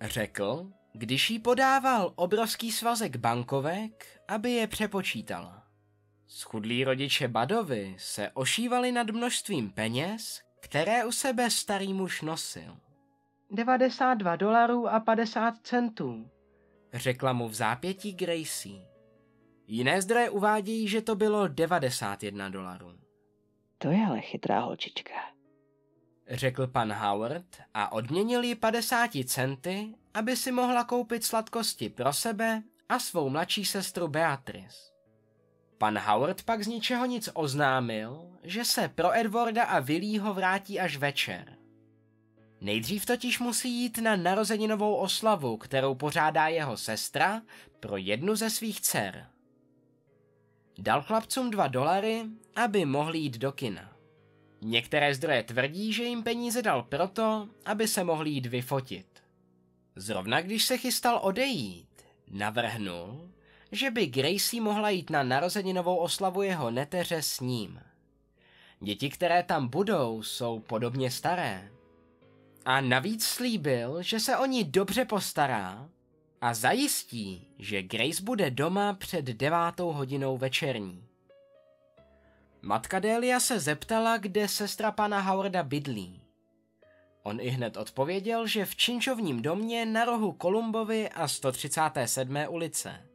Řekl, 0.00 0.70
když 0.92 1.30
jí 1.30 1.38
podával 1.38 2.12
obrovský 2.16 2.72
svazek 2.72 3.16
bankovek, 3.16 4.20
aby 4.28 4.50
je 4.50 4.66
přepočítala. 4.66 5.62
Schudlí 6.26 6.84
rodiče 6.84 7.28
Badovi 7.28 7.96
se 7.98 8.30
ošívali 8.34 8.92
nad 8.92 9.10
množstvím 9.10 9.70
peněz, 9.70 10.42
které 10.60 11.04
u 11.04 11.12
sebe 11.12 11.50
starý 11.50 11.92
muž 11.92 12.22
nosil. 12.22 12.76
92 13.50 14.36
dolarů 14.36 14.88
a 14.88 15.00
50 15.00 15.54
centů, 15.62 16.30
řekla 16.94 17.32
mu 17.32 17.48
v 17.48 17.54
zápětí 17.54 18.12
Gracie. 18.12 18.86
Jiné 19.66 20.02
zdroje 20.02 20.30
uvádějí, 20.30 20.88
že 20.88 21.02
to 21.02 21.14
bylo 21.14 21.48
91 21.48 22.48
dolarů. 22.48 22.92
To 23.78 23.88
je 23.88 24.06
ale 24.06 24.20
chytrá 24.20 24.60
holčička. 24.60 25.33
Řekl 26.30 26.66
pan 26.66 26.92
Howard 26.92 27.46
a 27.74 27.92
odměnil 27.92 28.44
ji 28.44 28.54
50 28.54 29.10
centy, 29.26 29.94
aby 30.14 30.36
si 30.36 30.52
mohla 30.52 30.84
koupit 30.84 31.24
sladkosti 31.24 31.88
pro 31.88 32.12
sebe 32.12 32.62
a 32.88 32.98
svou 32.98 33.28
mladší 33.28 33.64
sestru 33.64 34.08
Beatrice. 34.08 34.78
Pan 35.78 35.98
Howard 35.98 36.42
pak 36.42 36.62
z 36.62 36.66
ničeho 36.66 37.06
nic 37.06 37.28
oznámil, 37.34 38.38
že 38.42 38.64
se 38.64 38.88
pro 38.88 39.16
Edwarda 39.16 39.64
a 39.64 39.80
Willího 39.80 40.34
vrátí 40.34 40.80
až 40.80 40.96
večer. 40.96 41.56
Nejdřív 42.60 43.06
totiž 43.06 43.38
musí 43.38 43.70
jít 43.82 43.98
na 43.98 44.16
narozeninovou 44.16 44.94
oslavu, 44.94 45.56
kterou 45.56 45.94
pořádá 45.94 46.48
jeho 46.48 46.76
sestra 46.76 47.42
pro 47.80 47.96
jednu 47.96 48.36
ze 48.36 48.50
svých 48.50 48.80
dcer. 48.80 49.26
Dal 50.78 51.02
chlapcům 51.02 51.50
dva 51.50 51.68
dolary, 51.68 52.24
aby 52.56 52.84
mohli 52.84 53.18
jít 53.18 53.38
do 53.38 53.52
kina. 53.52 53.93
Některé 54.66 55.14
zdroje 55.14 55.42
tvrdí, 55.42 55.92
že 55.92 56.04
jim 56.04 56.22
peníze 56.22 56.62
dal 56.62 56.82
proto, 56.82 57.48
aby 57.64 57.88
se 57.88 58.04
mohli 58.04 58.30
jít 58.30 58.46
vyfotit. 58.46 59.06
Zrovna 59.96 60.40
když 60.40 60.64
se 60.64 60.78
chystal 60.78 61.20
odejít, 61.22 61.88
navrhnul, 62.30 63.30
že 63.72 63.90
by 63.90 64.06
Gracie 64.06 64.62
mohla 64.62 64.90
jít 64.90 65.10
na 65.10 65.22
narozeninovou 65.22 65.96
oslavu 65.96 66.42
jeho 66.42 66.70
neteře 66.70 67.22
s 67.22 67.40
ním. 67.40 67.80
Děti, 68.80 69.10
které 69.10 69.42
tam 69.42 69.68
budou, 69.68 70.22
jsou 70.22 70.58
podobně 70.58 71.10
staré. 71.10 71.70
A 72.64 72.80
navíc 72.80 73.24
slíbil, 73.24 74.02
že 74.02 74.20
se 74.20 74.36
o 74.36 74.46
ní 74.46 74.64
dobře 74.64 75.04
postará 75.04 75.88
a 76.40 76.54
zajistí, 76.54 77.48
že 77.58 77.82
Grace 77.82 78.22
bude 78.22 78.50
doma 78.50 78.92
před 78.92 79.24
devátou 79.24 79.92
hodinou 79.92 80.38
večerní. 80.38 81.03
Matka 82.64 82.98
Delia 82.98 83.40
se 83.40 83.60
zeptala, 83.60 84.16
kde 84.16 84.48
sestra 84.48 84.92
pana 84.92 85.20
Howarda 85.20 85.62
bydlí. 85.62 86.20
On 87.22 87.40
i 87.40 87.48
hned 87.48 87.76
odpověděl, 87.76 88.46
že 88.46 88.64
v 88.64 88.76
Činčovním 88.76 89.42
domě 89.42 89.86
na 89.86 90.04
rohu 90.04 90.32
Kolumbovy 90.32 91.08
a 91.08 91.28
137. 91.28 92.36
ulice. 92.48 93.06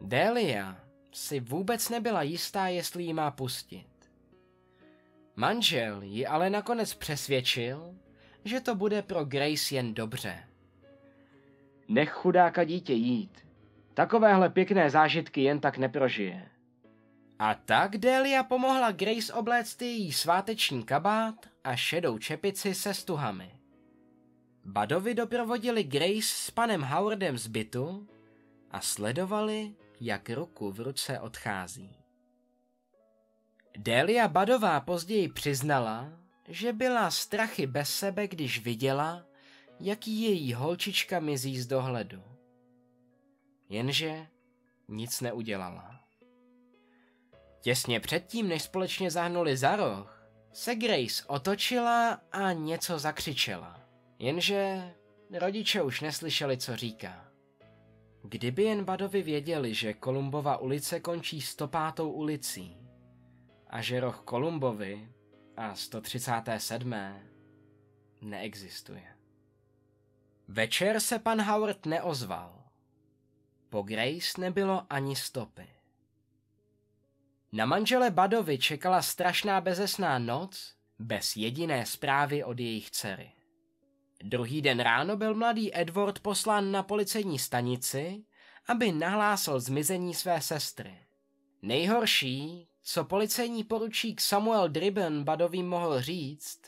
Delia 0.00 0.76
si 1.12 1.40
vůbec 1.40 1.88
nebyla 1.88 2.22
jistá, 2.22 2.68
jestli 2.68 3.02
ji 3.02 3.12
má 3.12 3.30
pustit. 3.30 3.88
Manžel 5.36 6.02
ji 6.02 6.26
ale 6.26 6.50
nakonec 6.50 6.94
přesvědčil, 6.94 7.94
že 8.44 8.60
to 8.60 8.74
bude 8.74 9.02
pro 9.02 9.24
Grace 9.24 9.74
jen 9.74 9.94
dobře. 9.94 10.38
Nech 11.88 12.10
chudáka 12.10 12.64
dítě 12.64 12.92
jít. 12.92 13.46
Takovéhle 13.94 14.50
pěkné 14.50 14.90
zážitky 14.90 15.42
jen 15.42 15.60
tak 15.60 15.78
neprožije. 15.78 16.55
A 17.38 17.54
tak 17.54 17.96
Delia 17.96 18.42
pomohla 18.42 18.92
Grace 18.92 19.32
obléct 19.32 19.82
její 19.82 20.12
sváteční 20.12 20.82
kabát 20.82 21.46
a 21.64 21.76
šedou 21.76 22.18
čepici 22.18 22.74
se 22.74 22.94
stuhami. 22.94 23.54
Badovi 24.64 25.14
doprovodili 25.14 25.84
Grace 25.84 26.22
s 26.22 26.50
panem 26.50 26.82
Howardem 26.82 27.38
z 27.38 27.46
bytu 27.46 28.08
a 28.70 28.80
sledovali, 28.80 29.74
jak 30.00 30.30
ruku 30.30 30.72
v 30.72 30.80
ruce 30.80 31.20
odchází. 31.20 31.96
Delia 33.76 34.28
Badová 34.28 34.80
později 34.80 35.28
přiznala, 35.28 36.12
že 36.48 36.72
byla 36.72 37.10
strachy 37.10 37.66
bez 37.66 37.90
sebe, 37.90 38.28
když 38.28 38.64
viděla, 38.64 39.24
jak 39.80 40.06
její 40.06 40.54
holčička 40.54 41.20
mizí 41.20 41.60
z 41.60 41.66
dohledu. 41.66 42.22
Jenže 43.68 44.26
nic 44.88 45.20
neudělala. 45.20 45.95
Těsně 47.66 48.00
předtím, 48.00 48.48
než 48.48 48.62
společně 48.62 49.10
zahnuli 49.10 49.56
za 49.56 49.76
roh, 49.76 50.28
se 50.52 50.74
Grace 50.74 51.24
otočila 51.26 52.20
a 52.32 52.52
něco 52.52 52.98
zakřičela. 52.98 53.80
Jenže 54.18 54.92
rodiče 55.38 55.82
už 55.82 56.00
neslyšeli, 56.00 56.58
co 56.58 56.76
říká. 56.76 57.28
Kdyby 58.22 58.62
jen 58.62 58.84
Badovi 58.84 59.22
věděli, 59.22 59.74
že 59.74 59.94
Kolumbova 59.94 60.56
ulice 60.56 61.00
končí 61.00 61.40
105. 61.40 62.00
ulicí 62.00 62.76
a 63.70 63.82
že 63.82 64.00
roh 64.00 64.20
Kolumbovy 64.24 65.08
a 65.56 65.74
137. 65.74 66.94
neexistuje. 68.20 69.06
Večer 70.48 71.00
se 71.00 71.18
pan 71.18 71.42
Howard 71.42 71.86
neozval. 71.86 72.64
Po 73.68 73.82
Grace 73.82 74.40
nebylo 74.40 74.86
ani 74.90 75.16
stopy. 75.16 75.75
Na 77.52 77.66
manžele 77.66 78.10
Badovi 78.10 78.58
čekala 78.58 79.02
strašná 79.02 79.60
bezesná 79.60 80.18
noc 80.18 80.74
bez 80.98 81.36
jediné 81.36 81.86
zprávy 81.86 82.44
od 82.44 82.60
jejich 82.60 82.90
dcery. 82.90 83.32
Druhý 84.22 84.62
den 84.62 84.80
ráno 84.80 85.16
byl 85.16 85.34
mladý 85.34 85.80
Edward 85.80 86.18
poslán 86.18 86.72
na 86.72 86.82
policejní 86.82 87.38
stanici, 87.38 88.24
aby 88.68 88.92
nahlásil 88.92 89.60
zmizení 89.60 90.14
své 90.14 90.40
sestry. 90.40 90.98
Nejhorší, 91.62 92.68
co 92.82 93.04
policejní 93.04 93.64
poručík 93.64 94.20
Samuel 94.20 94.68
Dribben 94.68 95.24
Badovým 95.24 95.68
mohl 95.68 96.00
říct, 96.00 96.60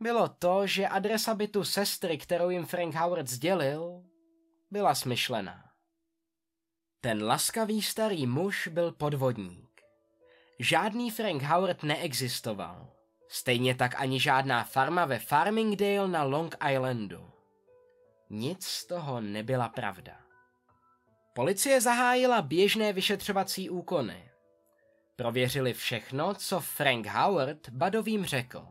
bylo 0.00 0.28
to, 0.28 0.66
že 0.66 0.88
adresa 0.88 1.34
bytu 1.34 1.64
sestry, 1.64 2.18
kterou 2.18 2.50
jim 2.50 2.66
Frank 2.66 2.94
Howard 2.94 3.28
sdělil, 3.28 4.04
byla 4.70 4.94
smyšlená. 4.94 5.64
Ten 7.00 7.24
laskavý 7.24 7.82
starý 7.82 8.26
muž 8.26 8.68
byl 8.68 8.92
podvodník. 8.92 9.69
Žádný 10.62 11.10
Frank 11.10 11.42
Howard 11.42 11.82
neexistoval. 11.82 12.88
Stejně 13.28 13.74
tak 13.74 13.94
ani 14.00 14.20
žádná 14.20 14.64
farma 14.64 15.04
ve 15.04 15.18
Farmingdale 15.18 16.08
na 16.08 16.22
Long 16.22 16.56
Islandu. 16.70 17.30
Nic 18.30 18.66
z 18.66 18.86
toho 18.86 19.20
nebyla 19.20 19.68
pravda. 19.68 20.12
Policie 21.34 21.80
zahájila 21.80 22.42
běžné 22.42 22.92
vyšetřovací 22.92 23.70
úkony. 23.70 24.30
Prověřili 25.16 25.72
všechno, 25.72 26.34
co 26.34 26.60
Frank 26.60 27.06
Howard 27.06 27.68
Badovým 27.68 28.24
řekl. 28.24 28.68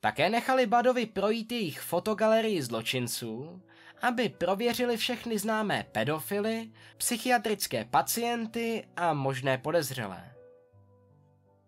Také 0.00 0.30
nechali 0.30 0.66
Badovi 0.66 1.06
projít 1.06 1.52
jejich 1.52 1.80
fotogalerii 1.80 2.62
zločinců, 2.62 3.62
aby 4.02 4.28
prověřili 4.28 4.96
všechny 4.96 5.38
známé 5.38 5.86
pedofily, 5.92 6.72
psychiatrické 6.96 7.84
pacienty 7.84 8.88
a 8.96 9.12
možné 9.12 9.58
podezřelé. 9.58 10.33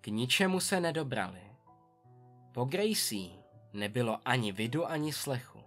K 0.06 0.10
ničemu 0.10 0.60
se 0.60 0.80
nedobrali. 0.80 1.42
Po 2.52 2.64
Gracie 2.64 3.30
nebylo 3.72 4.18
ani 4.24 4.52
vidu, 4.52 4.86
ani 4.90 5.12
slechu. 5.12 5.62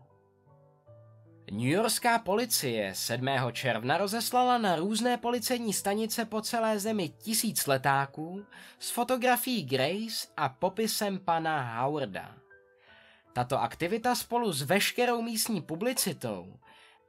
New 1.51 1.67
Yorkská 1.67 2.19
policie 2.19 2.95
7. 2.95 3.27
června 3.51 3.97
rozeslala 3.97 4.57
na 4.57 4.75
různé 4.75 5.17
policejní 5.17 5.73
stanice 5.73 6.25
po 6.25 6.41
celé 6.41 6.79
zemi 6.79 7.09
tisíc 7.09 7.67
letáků 7.67 8.45
s 8.79 8.91
fotografií 8.91 9.63
Grace 9.63 10.27
a 10.37 10.49
popisem 10.49 11.19
pana 11.19 11.83
Howarda. 11.83 12.35
Tato 13.33 13.61
aktivita 13.61 14.15
spolu 14.15 14.53
s 14.53 14.61
veškerou 14.61 15.21
místní 15.21 15.61
publicitou 15.61 16.59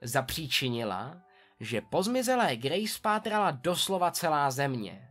zapříčinila, 0.02 1.22
že 1.60 1.80
po 1.80 2.02
zmizelé 2.02 2.56
Grace 2.56 2.98
pátrala 3.02 3.50
doslova 3.50 4.10
celá 4.10 4.50
země. 4.50 5.09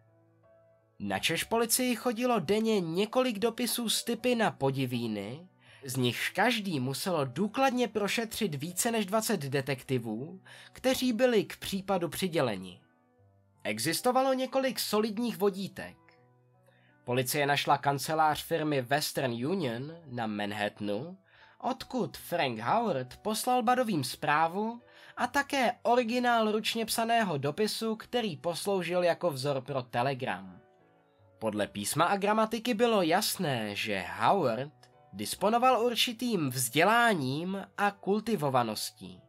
Na 0.99 1.19
Češ 1.19 1.43
policii 1.43 1.95
chodilo 1.95 2.39
denně 2.39 2.79
několik 2.79 3.39
dopisů 3.39 3.89
s 3.89 4.03
typy 4.03 4.35
na 4.35 4.51
podivíny, 4.51 5.47
z 5.85 5.95
nichž 5.95 6.29
každý 6.29 6.79
muselo 6.79 7.25
důkladně 7.25 7.87
prošetřit 7.87 8.55
více 8.55 8.91
než 8.91 9.05
20 9.05 9.39
detektivů, 9.39 10.41
kteří 10.71 11.13
byli 11.13 11.43
k 11.43 11.57
případu 11.57 12.09
přiděleni. 12.09 12.81
Existovalo 13.63 14.33
několik 14.33 14.79
solidních 14.79 15.37
vodítek. 15.37 15.97
Policie 17.03 17.45
našla 17.45 17.77
kancelář 17.77 18.43
firmy 18.43 18.81
Western 18.81 19.31
Union 19.31 19.95
na 20.05 20.27
Manhattanu, 20.27 21.17
odkud 21.59 22.17
Frank 22.17 22.59
Howard 22.59 23.17
poslal 23.17 23.63
Badovým 23.63 24.03
zprávu 24.03 24.81
a 25.17 25.27
také 25.27 25.71
originál 25.83 26.51
ručně 26.51 26.85
psaného 26.85 27.37
dopisu, 27.37 27.95
který 27.95 28.37
posloužil 28.37 29.03
jako 29.03 29.31
vzor 29.31 29.61
pro 29.61 29.81
telegram. 29.81 30.59
Podle 31.39 31.67
písma 31.67 32.05
a 32.05 32.17
gramatiky 32.17 32.73
bylo 32.73 33.01
jasné, 33.01 33.75
že 33.75 34.05
Howard 34.19 34.73
disponoval 35.13 35.85
určitým 35.85 36.49
vzděláním 36.49 37.65
a 37.77 37.91
kultivovaností. 37.91 39.21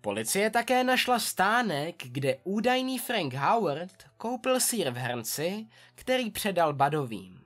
Policie 0.00 0.50
také 0.50 0.84
našla 0.84 1.18
stánek, 1.18 2.02
kde 2.04 2.36
údajný 2.44 2.98
Frank 2.98 3.34
Howard 3.34 3.92
koupil 4.16 4.60
sír 4.60 4.90
v 4.90 4.96
hrnci, 4.96 5.66
který 5.94 6.30
předal 6.30 6.72
Badovým. 6.72 7.40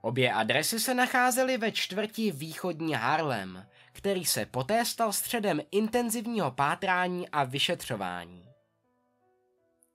Obě 0.00 0.32
adresy 0.32 0.80
se 0.80 0.94
nacházely 0.94 1.58
ve 1.58 1.72
čtvrti 1.72 2.30
východní 2.30 2.94
Harlem, 2.94 3.66
který 3.92 4.24
se 4.24 4.46
poté 4.46 4.84
stal 4.84 5.12
středem 5.12 5.60
intenzivního 5.70 6.50
pátrání 6.50 7.28
a 7.28 7.44
vyšetřování. 7.44 8.51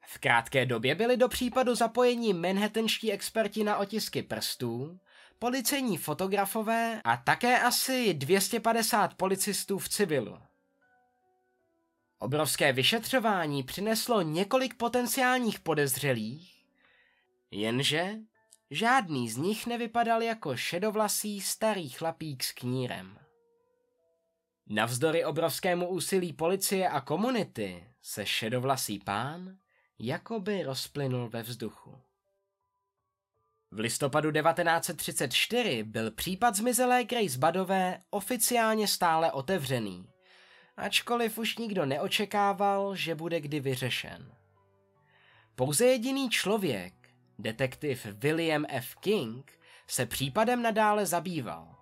V 0.09 0.17
krátké 0.17 0.65
době 0.65 0.95
byli 0.95 1.17
do 1.17 1.27
případu 1.27 1.75
zapojeni 1.75 2.33
manhattanští 2.33 3.11
experti 3.11 3.63
na 3.63 3.77
otisky 3.77 4.23
prstů, 4.23 4.99
policejní 5.39 5.97
fotografové 5.97 7.01
a 7.03 7.17
také 7.17 7.59
asi 7.59 8.13
250 8.13 9.13
policistů 9.13 9.77
v 9.77 9.89
civilu. 9.89 10.37
Obrovské 12.19 12.73
vyšetřování 12.73 13.63
přineslo 13.63 14.21
několik 14.21 14.73
potenciálních 14.73 15.59
podezřelých, 15.59 16.65
jenže 17.51 18.15
žádný 18.71 19.29
z 19.29 19.37
nich 19.37 19.67
nevypadal 19.67 20.21
jako 20.21 20.57
šedovlasý 20.57 21.41
starý 21.41 21.89
chlapík 21.89 22.43
s 22.43 22.51
knírem. 22.51 23.19
Navzdory 24.67 25.25
obrovskému 25.25 25.87
úsilí 25.87 26.33
policie 26.33 26.89
a 26.89 27.01
komunity 27.01 27.87
se 28.01 28.25
šedovlasý 28.25 28.99
pán 28.99 29.57
jakoby 29.99 30.63
rozplynul 30.63 31.29
ve 31.29 31.43
vzduchu. 31.43 32.01
V 33.71 33.79
listopadu 33.79 34.31
1934 34.31 35.83
byl 35.83 36.11
případ 36.11 36.55
zmizelé 36.55 37.03
Grace 37.03 37.37
Badové 37.37 38.01
oficiálně 38.09 38.87
stále 38.87 39.31
otevřený, 39.31 40.09
ačkoliv 40.77 41.37
už 41.37 41.57
nikdo 41.57 41.85
neočekával, 41.85 42.95
že 42.95 43.15
bude 43.15 43.41
kdy 43.41 43.59
vyřešen. 43.59 44.31
Pouze 45.55 45.85
jediný 45.85 46.29
člověk, 46.29 46.93
detektiv 47.39 48.05
William 48.05 48.65
F. 48.69 48.95
King, 48.95 49.59
se 49.87 50.05
případem 50.05 50.61
nadále 50.61 51.05
zabýval. 51.05 51.75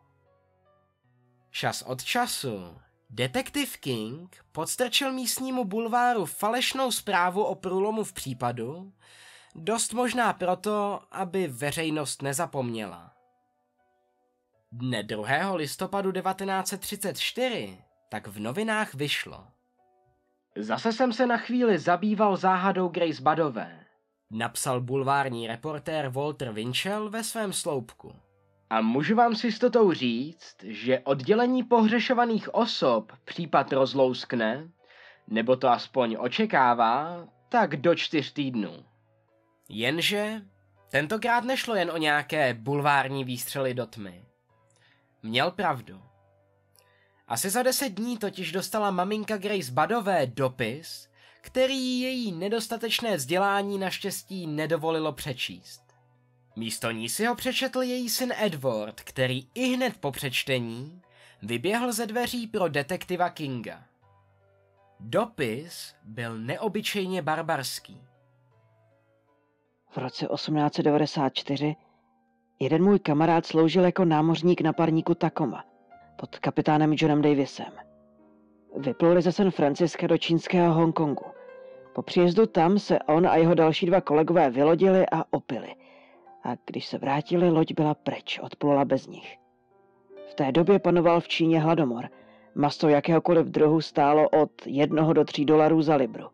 Čas 1.52 1.82
od 1.82 2.04
času 2.04 2.78
Detektiv 3.10 3.78
King 3.78 4.36
podstrčil 4.52 5.12
místnímu 5.12 5.66
bulváru 5.66 6.26
falešnou 6.26 6.92
zprávu 6.92 7.44
o 7.44 7.56
průlomu 7.56 8.04
v 8.04 8.14
případu, 8.14 8.94
dost 9.56 9.94
možná 9.94 10.34
proto, 10.34 11.02
aby 11.12 11.48
veřejnost 11.48 12.22
nezapomněla. 12.22 13.14
Dne 14.72 15.04
2. 15.04 15.54
listopadu 15.54 16.12
1934 16.12 17.78
tak 18.10 18.28
v 18.28 18.40
novinách 18.40 18.94
vyšlo. 18.94 19.48
Zase 20.58 20.94
jsem 20.94 21.14
se 21.14 21.28
na 21.28 21.38
chvíli 21.38 21.80
zabýval 21.80 22.38
záhadou 22.38 22.88
Grace 22.88 23.22
Badové, 23.22 23.86
napsal 24.32 24.82
bulvární 24.82 25.48
reportér 25.48 26.08
Walter 26.08 26.52
Winchell 26.52 27.10
ve 27.10 27.24
svém 27.24 27.54
sloupku. 27.54 28.16
A 28.70 28.82
můžu 28.82 29.16
vám 29.16 29.36
s 29.36 29.44
jistotou 29.44 29.94
říct, 29.94 30.56
že 30.64 31.00
oddělení 31.00 31.64
pohřešovaných 31.64 32.54
osob 32.54 33.12
případ 33.26 33.74
rozlouskne, 33.74 34.70
nebo 35.28 35.56
to 35.56 35.70
aspoň 35.70 36.18
očekává, 36.20 37.28
tak 37.50 37.76
do 37.76 37.96
čtyř 37.96 38.34
týdnů. 38.34 38.86
Jenže 39.70 40.42
tentokrát 40.92 41.44
nešlo 41.44 41.76
jen 41.76 41.92
o 41.92 41.98
nějaké 41.98 42.54
bulvární 42.54 43.24
výstřely 43.24 43.74
do 43.74 43.86
tmy. 43.86 44.26
Měl 45.24 45.52
pravdu. 45.52 46.02
Asi 47.28 47.50
za 47.50 47.64
deset 47.64 47.90
dní 47.90 48.18
totiž 48.18 48.52
dostala 48.52 48.92
maminka 48.92 49.38
Grace 49.38 49.72
Badové 49.72 50.28
dopis, 50.28 51.10
který 51.42 52.00
její 52.00 52.32
nedostatečné 52.32 53.18
vzdělání 53.18 53.78
naštěstí 53.78 54.48
nedovolilo 54.48 55.14
přečíst. 55.14 55.85
Místo 56.56 56.92
ní 56.92 57.10
si 57.10 57.26
ho 57.26 57.36
přečetl 57.36 57.82
její 57.82 58.10
syn 58.10 58.34
Edward, 58.38 59.02
který 59.02 59.48
i 59.54 59.76
hned 59.76 59.98
po 59.98 60.12
přečtení 60.12 61.02
vyběhl 61.42 61.94
ze 61.94 62.06
dveří 62.06 62.48
pro 62.48 62.68
detektiva 62.68 63.30
Kinga. 63.30 63.84
Dopis 65.00 65.96
byl 66.04 66.38
neobyčejně 66.38 67.22
barbarský. 67.22 68.02
V 69.90 69.98
roce 69.98 70.28
1894 70.34 71.76
jeden 72.60 72.84
můj 72.84 73.00
kamarád 73.00 73.46
sloužil 73.46 73.86
jako 73.86 74.06
námořník 74.06 74.62
na 74.62 74.74
parníku 74.74 75.16
Takoma 75.16 75.66
pod 76.16 76.40
kapitánem 76.40 76.94
Johnem 76.94 77.22
Davisem. 77.22 77.74
Vypluli 78.78 79.22
ze 79.22 79.32
San 79.32 79.52
Franciska 79.52 80.08
do 80.08 80.18
čínského 80.18 80.74
Hongkongu. 80.74 81.26
Po 81.94 82.02
příjezdu 82.02 82.46
tam 82.46 82.80
se 82.80 83.00
on 83.00 83.28
a 83.28 83.36
jeho 83.36 83.54
další 83.54 83.86
dva 83.86 84.02
kolegové 84.02 84.50
vylodili 84.50 85.06
a 85.12 85.24
opili. 85.34 85.76
A 86.46 86.56
když 86.66 86.86
se 86.86 86.98
vrátili, 86.98 87.50
loď 87.50 87.74
byla 87.74 87.94
pryč, 87.94 88.40
odplula 88.40 88.86
bez 88.86 89.08
nich. 89.08 89.38
V 90.32 90.34
té 90.34 90.52
době 90.52 90.80
panoval 90.80 91.22
v 91.22 91.28
Číně 91.28 91.60
hladomor. 91.60 92.10
Maso 92.56 92.90
jakéhokoliv 92.90 93.46
druhu 93.48 93.82
stálo 93.82 94.30
od 94.30 94.52
jednoho 94.66 95.14
do 95.14 95.24
tří 95.24 95.46
dolarů 95.46 95.82
za 95.82 95.96
libru. 95.96 96.28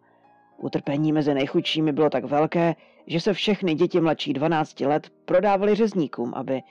Utrpení 0.57 1.13
mezi 1.13 1.33
nejchudšími 1.33 1.91
bylo 1.91 2.09
tak 2.09 2.25
velké, 2.25 2.75
že 3.07 3.19
se 3.19 3.33
všechny 3.33 3.75
děti 3.75 4.01
mladší 4.01 4.33
12 4.33 4.79
let 4.79 5.09
prodávali 5.25 5.75
řezníkům, 5.75 6.33
aby 6.35 6.61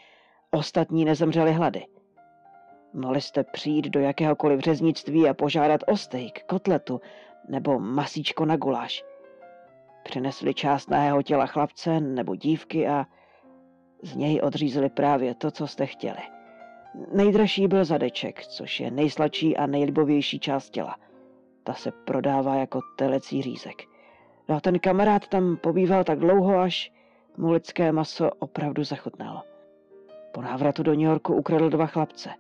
ostatní 0.51 1.05
nezemřeli 1.05 1.53
hlady. 1.53 1.87
Mohli 2.95 3.21
jste 3.21 3.45
přijít 3.45 3.89
do 3.89 4.01
jakéhokoliv 4.01 4.61
řeznictví 4.61 5.29
a 5.29 5.35
požádat 5.35 5.81
o 5.87 5.97
steak, 5.97 6.45
kotletu 6.47 7.01
nebo 7.49 7.79
masíčko 7.79 8.45
na 8.45 8.57
guláš. 8.57 9.05
Přinesli 10.03 10.55
část 10.55 10.91
nahého 10.91 11.23
těla 11.23 11.47
chlapce 11.47 12.01
nebo 12.01 12.37
dívky 12.37 12.89
a 12.89 13.07
z 14.03 14.17
něj 14.17 14.41
odřízli 14.43 14.89
právě 14.89 15.35
to, 15.35 15.51
co 15.51 15.67
jste 15.67 15.87
chtěli. 15.87 16.21
Nejdražší 17.13 17.69
byl 17.69 17.85
zadeček, 17.85 18.47
což 18.47 18.81
je 18.81 18.91
nejsladší 18.91 19.57
a 19.57 19.67
nejlibovější 19.67 20.41
část 20.41 20.71
těla. 20.71 20.97
Ta 21.65 21.75
se 21.75 21.91
prodává 21.91 22.55
jako 22.55 22.81
telecí 22.97 23.43
řízek. 23.43 23.83
No 24.49 24.57
a 24.57 24.61
ten 24.61 24.79
kamarád 24.79 25.29
tam 25.29 25.57
pobýval 25.57 26.05
tak 26.05 26.19
dlouho, 26.19 26.59
až 26.59 26.93
mu 27.37 27.51
lidské 27.51 27.93
maso 27.93 28.31
opravdu 28.31 28.85
zachutnalo. 28.85 29.43
Po 30.33 30.43
návratu 30.43 30.83
do 30.83 30.91
New 30.93 31.01
Yorku 31.01 31.35
ukradl 31.35 31.71
dva 31.71 31.87
chlapce. 31.87 32.31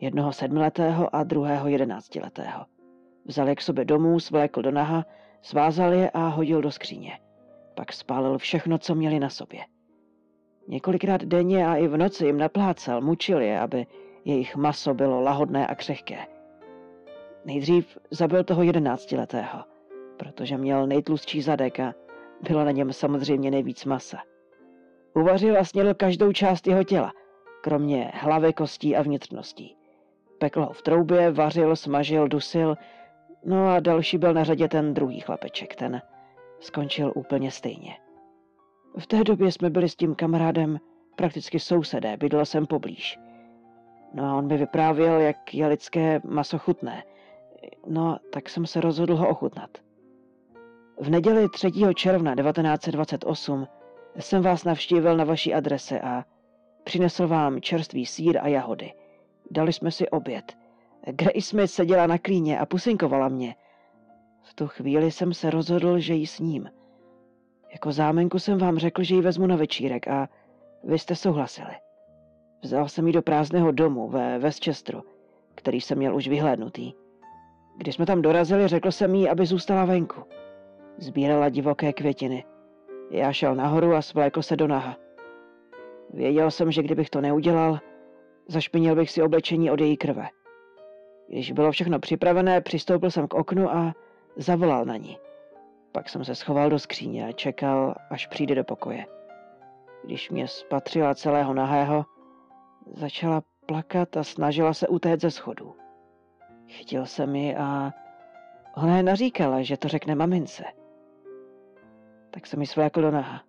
Jednoho 0.00 0.32
sedmiletého 0.32 1.16
a 1.16 1.22
druhého 1.22 1.68
jedenáctiletého. 1.68 2.66
Vzal 3.24 3.48
je 3.48 3.54
k 3.54 3.60
sobě 3.62 3.84
domů, 3.84 4.20
svlékl 4.20 4.62
do 4.62 4.70
naha, 4.70 5.04
svázal 5.42 5.92
je 5.92 6.10
a 6.10 6.28
hodil 6.28 6.62
do 6.62 6.70
skříně. 6.70 7.18
Pak 7.74 7.92
spálil 7.92 8.38
všechno, 8.38 8.78
co 8.78 8.94
měli 8.94 9.20
na 9.20 9.28
sobě. 9.28 9.60
Několikrát 10.68 11.24
denně 11.24 11.66
a 11.66 11.76
i 11.76 11.88
v 11.88 11.96
noci 11.96 12.26
jim 12.26 12.38
naplácal, 12.38 13.00
mučil 13.00 13.40
je, 13.40 13.60
aby 13.60 13.86
jejich 14.24 14.56
maso 14.56 14.94
bylo 14.94 15.20
lahodné 15.20 15.66
a 15.66 15.74
křehké. 15.74 16.26
Nejdřív 17.44 17.98
zabil 18.10 18.44
toho 18.44 18.62
jedenáctiletého, 18.62 19.64
protože 20.16 20.58
měl 20.58 20.86
nejtlustší 20.86 21.42
zadek 21.42 21.80
a 21.80 21.94
bylo 22.48 22.64
na 22.64 22.70
něm 22.70 22.92
samozřejmě 22.92 23.50
nejvíc 23.50 23.84
masa. 23.84 24.18
Uvařil 25.14 25.58
a 25.58 25.64
snědl 25.64 25.94
každou 25.94 26.32
část 26.32 26.66
jeho 26.66 26.84
těla, 26.84 27.12
kromě 27.62 28.10
hlavy, 28.14 28.52
kostí 28.52 28.96
a 28.96 29.02
vnitřností. 29.02 29.76
Pekl 30.38 30.64
ho 30.64 30.72
v 30.72 30.82
troubě, 30.82 31.30
vařil, 31.30 31.76
smažil, 31.76 32.28
dusil, 32.28 32.76
no 33.44 33.68
a 33.68 33.80
další 33.80 34.18
byl 34.18 34.34
na 34.34 34.44
řadě 34.44 34.68
ten 34.68 34.94
druhý 34.94 35.20
chlapeček, 35.20 35.76
ten 35.76 36.02
skončil 36.60 37.12
úplně 37.14 37.50
stejně. 37.50 37.92
V 38.98 39.06
té 39.06 39.24
době 39.24 39.52
jsme 39.52 39.70
byli 39.70 39.88
s 39.88 39.96
tím 39.96 40.14
kamarádem 40.14 40.80
prakticky 41.16 41.60
sousedé, 41.60 42.16
bydlel 42.16 42.44
jsem 42.44 42.66
poblíž. 42.66 43.18
No 44.14 44.24
a 44.24 44.34
on 44.34 44.46
mi 44.46 44.56
vyprávěl, 44.56 45.20
jak 45.20 45.54
je 45.54 45.66
lidské 45.66 46.20
maso 46.24 46.58
chutné. 46.58 47.04
No, 47.86 48.18
tak 48.32 48.48
jsem 48.48 48.66
se 48.66 48.80
rozhodl 48.80 49.16
ho 49.16 49.28
ochutnat. 49.28 49.70
V 51.00 51.10
neděli 51.10 51.48
3. 51.48 51.70
června 51.94 52.34
1928 52.34 53.66
jsem 54.18 54.42
vás 54.42 54.64
navštívil 54.64 55.16
na 55.16 55.24
vaší 55.24 55.54
adrese 55.54 56.00
a 56.00 56.24
přinesl 56.84 57.28
vám 57.28 57.60
čerstvý 57.60 58.06
sír 58.06 58.38
a 58.38 58.48
jahody. 58.48 58.92
Dali 59.50 59.72
jsme 59.72 59.90
si 59.90 60.08
oběd. 60.08 60.56
Grace 61.06 61.40
Smith 61.40 61.70
seděla 61.70 62.06
na 62.06 62.18
klíně 62.18 62.58
a 62.58 62.66
pusinkovala 62.66 63.28
mě. 63.28 63.54
V 64.42 64.54
tu 64.54 64.66
chvíli 64.66 65.10
jsem 65.10 65.34
se 65.34 65.50
rozhodl, 65.50 65.98
že 65.98 66.14
ji 66.14 66.26
s 66.26 66.38
ním– 66.38 66.70
jako 67.72 67.92
zámenku 67.92 68.38
jsem 68.38 68.58
vám 68.58 68.78
řekl, 68.78 69.02
že 69.02 69.14
ji 69.14 69.20
vezmu 69.20 69.46
na 69.46 69.56
večírek 69.56 70.08
a 70.08 70.28
vy 70.84 70.98
jste 70.98 71.16
souhlasili. 71.16 71.72
Vzal 72.62 72.88
jsem 72.88 73.06
ji 73.06 73.12
do 73.12 73.22
prázdného 73.22 73.72
domu 73.72 74.08
ve 74.08 74.38
Westchesteru, 74.38 75.02
který 75.54 75.80
jsem 75.80 75.98
měl 75.98 76.16
už 76.16 76.28
vyhlédnutý. 76.28 76.92
Když 77.76 77.94
jsme 77.94 78.06
tam 78.06 78.22
dorazili, 78.22 78.68
řekl 78.68 78.90
jsem 78.90 79.14
jí, 79.14 79.28
aby 79.28 79.46
zůstala 79.46 79.84
venku. 79.84 80.22
Sbírala 80.98 81.48
divoké 81.48 81.92
květiny. 81.92 82.44
Já 83.10 83.32
šel 83.32 83.54
nahoru 83.54 83.94
a 83.94 84.02
svlékl 84.02 84.42
se 84.42 84.56
do 84.56 84.66
naha. 84.66 84.96
Věděl 86.12 86.50
jsem, 86.50 86.72
že 86.72 86.82
kdybych 86.82 87.10
to 87.10 87.20
neudělal, 87.20 87.78
zašpinil 88.48 88.94
bych 88.96 89.10
si 89.10 89.22
oblečení 89.22 89.70
od 89.70 89.80
její 89.80 89.96
krve. 89.96 90.28
Když 91.28 91.52
bylo 91.52 91.72
všechno 91.72 91.98
připravené, 91.98 92.60
přistoupil 92.60 93.10
jsem 93.10 93.28
k 93.28 93.34
oknu 93.34 93.70
a 93.70 93.94
zavolal 94.36 94.84
na 94.84 94.96
ní. 94.96 95.18
Pak 95.92 96.08
jsem 96.08 96.24
se 96.24 96.34
schoval 96.34 96.70
do 96.70 96.78
skříně 96.78 97.26
a 97.26 97.32
čekal, 97.32 97.94
až 98.10 98.26
přijde 98.26 98.54
do 98.54 98.64
pokoje. 98.64 99.06
Když 100.04 100.30
mě 100.30 100.48
spatřila 100.48 101.14
celého 101.14 101.54
nahého, 101.54 102.04
začala 102.94 103.42
plakat 103.66 104.16
a 104.16 104.24
snažila 104.24 104.74
se 104.74 104.88
utéct 104.88 105.22
ze 105.22 105.30
schodů. 105.30 105.74
Chytil 106.68 107.06
jsem 107.06 107.36
ji 107.36 107.56
a 107.56 107.92
ona 108.76 108.96
je 108.96 109.02
naříkala, 109.02 109.62
že 109.62 109.76
to 109.76 109.88
řekne 109.88 110.14
mamince. 110.14 110.64
Tak 112.30 112.46
jsem 112.46 112.60
ji 112.60 112.66
svlékl 112.66 113.02
do 113.02 113.10
naha. 113.10 113.42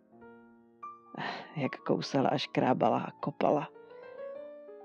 Jak 1.56 1.76
kousala 1.76 2.30
až 2.30 2.48
krábala 2.48 3.00
a 3.00 3.12
kopala. 3.12 3.70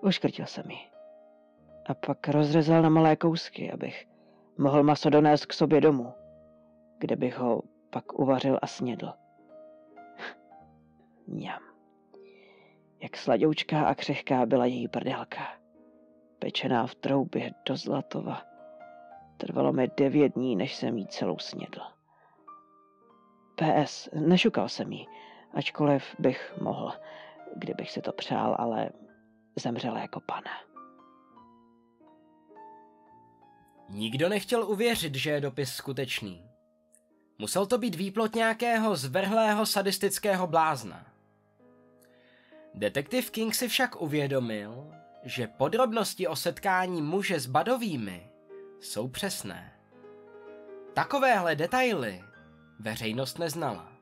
Uškrtil 0.00 0.46
jsem 0.46 0.70
ji. 0.70 0.78
A 1.86 1.94
pak 1.94 2.28
rozřezal 2.28 2.82
na 2.82 2.88
malé 2.88 3.16
kousky, 3.16 3.72
abych 3.72 4.06
mohl 4.58 4.82
maso 4.82 5.10
donést 5.10 5.46
k 5.46 5.52
sobě 5.52 5.80
domů 5.80 6.12
kde 6.98 7.16
bych 7.16 7.38
ho 7.38 7.62
pak 7.90 8.18
uvařil 8.18 8.58
a 8.62 8.66
snědl. 8.66 9.12
Mňam. 11.26 11.62
Jak 13.02 13.16
sladoučká 13.16 13.84
a 13.84 13.94
křehká 13.94 14.46
byla 14.46 14.66
její 14.66 14.88
prdelka. 14.88 15.58
Pečená 16.38 16.86
v 16.86 16.94
troubě 16.94 17.54
do 17.66 17.76
zlatova. 17.76 18.42
Trvalo 19.36 19.72
mi 19.72 19.88
devět 19.96 20.34
dní, 20.34 20.56
než 20.56 20.74
jsem 20.74 20.98
jí 20.98 21.06
celou 21.06 21.38
snědl. 21.38 21.80
PS, 23.54 24.08
nešukal 24.14 24.68
jsem 24.68 24.92
jí, 24.92 25.08
ačkoliv 25.54 26.04
bych 26.18 26.54
mohl, 26.60 26.92
kdybych 27.56 27.90
si 27.90 28.02
to 28.02 28.12
přál, 28.12 28.56
ale 28.58 28.90
zemřela 29.56 29.98
jako 29.98 30.20
pana. 30.20 30.50
Nikdo 33.88 34.28
nechtěl 34.28 34.70
uvěřit, 34.70 35.14
že 35.14 35.30
je 35.30 35.40
dopis 35.40 35.72
skutečný. 35.72 36.48
Musel 37.38 37.66
to 37.66 37.78
být 37.78 37.94
výplot 37.94 38.34
nějakého 38.34 38.96
zvrhlého 38.96 39.66
sadistického 39.66 40.46
blázna. 40.46 41.06
Detektiv 42.74 43.30
King 43.30 43.54
si 43.54 43.68
však 43.68 44.02
uvědomil, 44.02 44.92
že 45.22 45.46
podrobnosti 45.46 46.26
o 46.26 46.36
setkání 46.36 47.02
muže 47.02 47.40
s 47.40 47.46
badovými 47.46 48.30
jsou 48.80 49.08
přesné. 49.08 49.72
Takovéhle 50.94 51.56
detaily 51.56 52.24
veřejnost 52.78 53.38
neznala. 53.38 53.92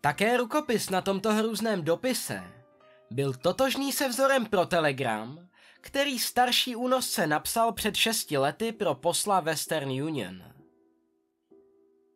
Také 0.00 0.36
rukopis 0.36 0.90
na 0.90 1.00
tomto 1.00 1.32
hrůzném 1.32 1.84
dopise 1.84 2.42
byl 3.10 3.34
totožný 3.34 3.92
se 3.92 4.08
vzorem 4.08 4.46
pro 4.46 4.66
Telegram, 4.66 5.48
který 5.80 6.18
starší 6.18 6.76
únosce 6.76 7.26
napsal 7.26 7.72
před 7.72 7.96
šesti 7.96 8.38
lety 8.38 8.72
pro 8.72 8.94
posla 8.94 9.40
Western 9.40 9.90
Union. 9.90 10.59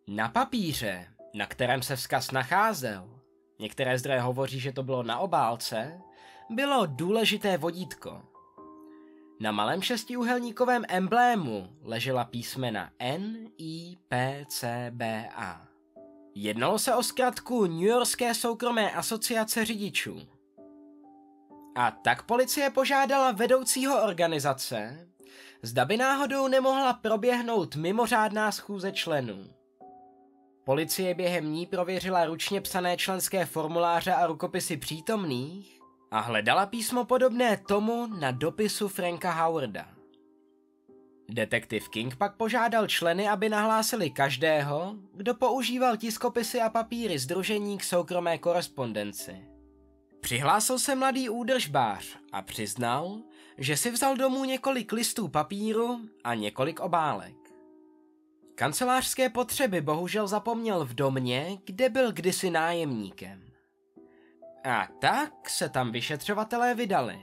Na 0.08 0.28
papíře, 0.28 1.06
na 1.34 1.46
kterém 1.46 1.82
se 1.82 1.96
vzkaz 1.96 2.30
nacházel, 2.30 3.20
některé 3.58 3.98
zdroje 3.98 4.20
hovoří, 4.20 4.60
že 4.60 4.72
to 4.72 4.82
bylo 4.82 5.02
na 5.02 5.18
obálce, 5.18 6.00
bylo 6.50 6.86
důležité 6.86 7.58
vodítko. 7.58 8.22
Na 9.40 9.52
malém 9.52 9.82
šestiúhelníkovém 9.82 10.84
emblému 10.88 11.68
ležela 11.82 12.24
písmena 12.24 12.90
N, 12.98 13.48
I, 13.58 13.96
P, 14.08 14.44
C, 14.48 14.90
B, 14.94 15.28
A. 15.34 15.66
Jednalo 16.34 16.78
se 16.78 16.94
o 16.94 17.02
zkratku 17.02 17.66
New 17.66 17.82
Yorkské 17.82 18.34
soukromé 18.34 18.92
asociace 18.92 19.64
řidičů. 19.64 20.20
A 21.74 21.90
tak 21.90 22.22
policie 22.22 22.70
požádala 22.70 23.32
vedoucího 23.32 24.02
organizace, 24.02 25.08
zda 25.62 25.84
by 25.84 25.96
náhodou 25.96 26.48
nemohla 26.48 26.92
proběhnout 26.92 27.76
mimořádná 27.76 28.52
schůze 28.52 28.92
členů. 28.92 29.63
Policie 30.64 31.14
během 31.14 31.52
ní 31.52 31.66
prověřila 31.66 32.24
ručně 32.24 32.60
psané 32.60 32.96
členské 32.96 33.46
formuláře 33.46 34.12
a 34.14 34.26
rukopisy 34.26 34.76
přítomných 34.76 35.80
a 36.10 36.20
hledala 36.20 36.66
písmo 36.66 37.04
podobné 37.04 37.56
tomu 37.56 38.06
na 38.06 38.30
dopisu 38.30 38.88
Franka 38.88 39.32
Howarda. 39.32 39.88
Detektiv 41.28 41.88
King 41.88 42.16
pak 42.16 42.36
požádal 42.36 42.86
členy, 42.86 43.28
aby 43.28 43.48
nahlásili 43.48 44.10
každého, 44.10 44.94
kdo 45.14 45.34
používal 45.34 45.96
tiskopisy 45.96 46.60
a 46.60 46.70
papíry 46.70 47.18
združení 47.18 47.78
k 47.78 47.84
soukromé 47.84 48.38
korespondenci. 48.38 49.36
Přihlásil 50.20 50.78
se 50.78 50.94
mladý 50.94 51.28
údržbář 51.28 52.18
a 52.32 52.42
přiznal, 52.42 53.18
že 53.58 53.76
si 53.76 53.90
vzal 53.90 54.16
domů 54.16 54.44
několik 54.44 54.92
listů 54.92 55.28
papíru 55.28 56.00
a 56.24 56.34
několik 56.34 56.80
obálek. 56.80 57.43
Kancelářské 58.54 59.28
potřeby 59.28 59.80
bohužel 59.80 60.26
zapomněl 60.26 60.84
v 60.84 60.94
domě, 60.94 61.58
kde 61.64 61.88
byl 61.88 62.12
kdysi 62.12 62.50
nájemníkem. 62.50 63.50
A 64.64 64.88
tak 65.00 65.50
se 65.50 65.68
tam 65.68 65.92
vyšetřovatelé 65.92 66.74
vydali. 66.74 67.18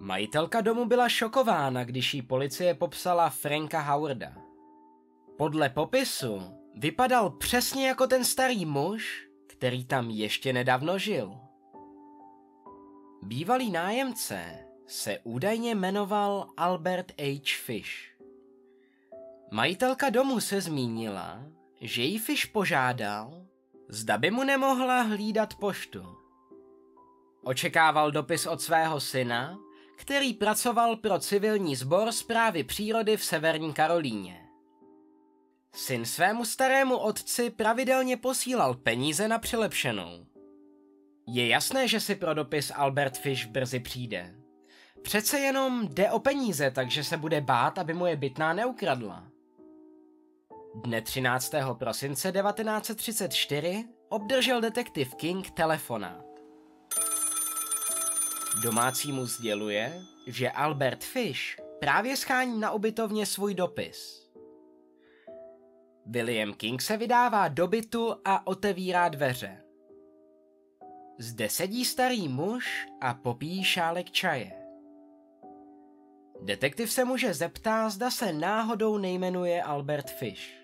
Majitelka 0.00 0.60
domu 0.60 0.84
byla 0.84 1.08
šokována, 1.08 1.84
když 1.84 2.14
jí 2.14 2.22
policie 2.22 2.74
popsala 2.74 3.30
Franka 3.30 3.80
Howarda. 3.80 4.32
Podle 5.38 5.70
popisu 5.70 6.42
vypadal 6.74 7.30
přesně 7.30 7.88
jako 7.88 8.06
ten 8.06 8.24
starý 8.24 8.66
muž, 8.66 9.28
který 9.46 9.84
tam 9.84 10.10
ještě 10.10 10.52
nedávno 10.52 10.98
žil. 10.98 11.38
Bývalý 13.22 13.70
nájemce 13.70 14.58
se 14.86 15.18
údajně 15.24 15.74
jmenoval 15.74 16.48
Albert 16.56 17.12
H. 17.20 17.56
Fish. 17.64 18.09
Majitelka 19.52 20.10
domu 20.10 20.40
se 20.40 20.60
zmínila, 20.60 21.42
že 21.80 22.02
jí 22.02 22.18
Fish 22.18 22.46
požádal, 22.46 23.46
zda 23.88 24.18
by 24.18 24.30
mu 24.30 24.44
nemohla 24.44 25.02
hlídat 25.02 25.54
poštu. 25.54 26.16
Očekával 27.42 28.10
dopis 28.10 28.46
od 28.46 28.62
svého 28.62 29.00
syna, 29.00 29.58
který 29.96 30.34
pracoval 30.34 30.96
pro 30.96 31.18
civilní 31.18 31.76
sbor 31.76 32.12
zprávy 32.12 32.64
přírody 32.64 33.16
v 33.16 33.24
Severní 33.24 33.72
Karolíně. 33.72 34.46
Syn 35.74 36.04
svému 36.04 36.44
starému 36.44 36.96
otci 36.96 37.50
pravidelně 37.50 38.16
posílal 38.16 38.74
peníze 38.74 39.28
na 39.28 39.38
přilepšenou. 39.38 40.26
Je 41.26 41.48
jasné, 41.48 41.88
že 41.88 42.00
si 42.00 42.14
pro 42.14 42.34
dopis 42.34 42.72
Albert 42.74 43.18
Fish 43.18 43.46
brzy 43.46 43.80
přijde. 43.80 44.34
Přece 45.02 45.38
jenom 45.38 45.88
jde 45.88 46.10
o 46.10 46.18
peníze, 46.18 46.70
takže 46.70 47.04
se 47.04 47.16
bude 47.16 47.40
bát, 47.40 47.78
aby 47.78 47.94
mu 47.94 48.06
je 48.06 48.16
bytná 48.16 48.52
neukradla. 48.52 49.29
Dne 50.74 51.02
13. 51.02 51.54
prosince 51.72 52.32
1934 52.32 53.84
obdržel 54.08 54.60
detektiv 54.60 55.14
King 55.14 55.50
telefonát. 55.50 56.24
Domácímu 58.62 59.26
sděluje, 59.26 60.02
že 60.26 60.50
Albert 60.50 61.04
Fish 61.04 61.56
právě 61.80 62.16
schání 62.16 62.60
na 62.60 62.70
ubytovně 62.70 63.26
svůj 63.26 63.54
dopis. 63.54 64.30
William 66.06 66.54
King 66.54 66.82
se 66.82 66.96
vydává 66.96 67.48
do 67.48 67.66
bytu 67.66 68.14
a 68.24 68.46
otevírá 68.46 69.08
dveře. 69.08 69.64
Zde 71.18 71.48
sedí 71.48 71.84
starý 71.84 72.28
muž 72.28 72.86
a 73.00 73.14
popíjí 73.14 73.64
šálek 73.64 74.10
čaje. 74.10 74.52
Detektiv 76.42 76.92
se 76.92 77.04
muže 77.04 77.34
zeptá, 77.34 77.88
zda 77.88 78.10
se 78.10 78.32
náhodou 78.32 78.98
nejmenuje 78.98 79.62
Albert 79.62 80.10
Fish. 80.10 80.59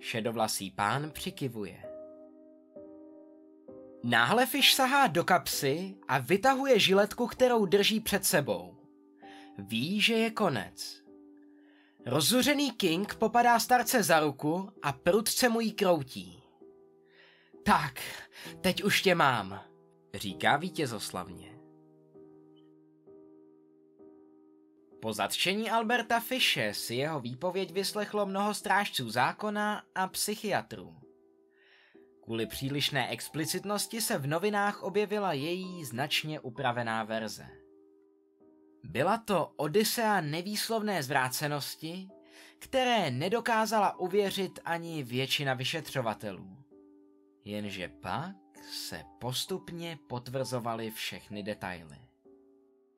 Šedovlasý 0.00 0.70
pán 0.70 1.10
přikivuje. 1.10 1.82
Náhle 4.04 4.46
Fish 4.46 4.74
sahá 4.74 5.06
do 5.06 5.24
kapsy 5.24 5.94
a 6.08 6.18
vytahuje 6.18 6.78
žiletku, 6.78 7.26
kterou 7.26 7.66
drží 7.66 8.00
před 8.00 8.24
sebou. 8.24 8.76
Ví, 9.58 10.00
že 10.00 10.14
je 10.14 10.30
konec. 10.30 11.02
Rozuřený 12.06 12.70
King 12.70 13.14
popadá 13.14 13.58
starce 13.58 14.02
za 14.02 14.20
ruku 14.20 14.72
a 14.82 14.92
prudce 14.92 15.48
mu 15.48 15.60
jí 15.60 15.72
kroutí. 15.72 16.42
Tak, 17.62 18.00
teď 18.60 18.84
už 18.84 19.02
tě 19.02 19.14
mám, 19.14 19.60
říká 20.14 20.56
vítězoslavně. 20.56 21.59
Po 25.02 25.12
zatčení 25.12 25.70
Alberta 25.70 26.20
Fische 26.20 26.74
si 26.74 26.94
jeho 26.94 27.20
výpověď 27.20 27.72
vyslechlo 27.72 28.26
mnoho 28.26 28.54
strážců 28.54 29.10
zákona 29.10 29.82
a 29.94 30.06
psychiatrů. 30.06 30.96
Kvůli 32.24 32.46
přílišné 32.46 33.08
explicitnosti 33.08 34.00
se 34.00 34.18
v 34.18 34.26
novinách 34.26 34.82
objevila 34.82 35.32
její 35.32 35.84
značně 35.84 36.40
upravená 36.40 37.04
verze. 37.04 37.46
Byla 38.84 39.18
to 39.18 39.52
Odisea 39.56 40.20
nevýslovné 40.20 41.02
zvrácenosti, 41.02 42.08
které 42.58 43.10
nedokázala 43.10 43.98
uvěřit 43.98 44.58
ani 44.64 45.02
většina 45.02 45.54
vyšetřovatelů. 45.54 46.56
Jenže 47.44 47.88
pak 47.88 48.36
se 48.72 49.04
postupně 49.18 49.98
potvrzovaly 50.08 50.90
všechny 50.90 51.42
detaily. 51.42 52.09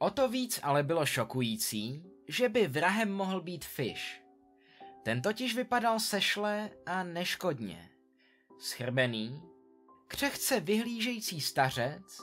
O 0.03 0.11
to 0.11 0.29
víc 0.29 0.61
ale 0.63 0.83
bylo 0.83 1.07
šokující, 1.07 2.05
že 2.29 2.49
by 2.49 2.69
vrahem 2.69 3.13
mohl 3.13 3.41
být 3.41 3.65
Fish. 3.65 4.23
Ten 5.03 5.23
totiž 5.23 5.57
vypadal 5.57 6.01
sešle 6.01 6.71
a 6.87 7.03
neškodně. 7.03 7.91
Schrbený, 8.59 9.43
křehce 10.07 10.61
vyhlížející 10.61 11.41
stařec, 11.41 12.19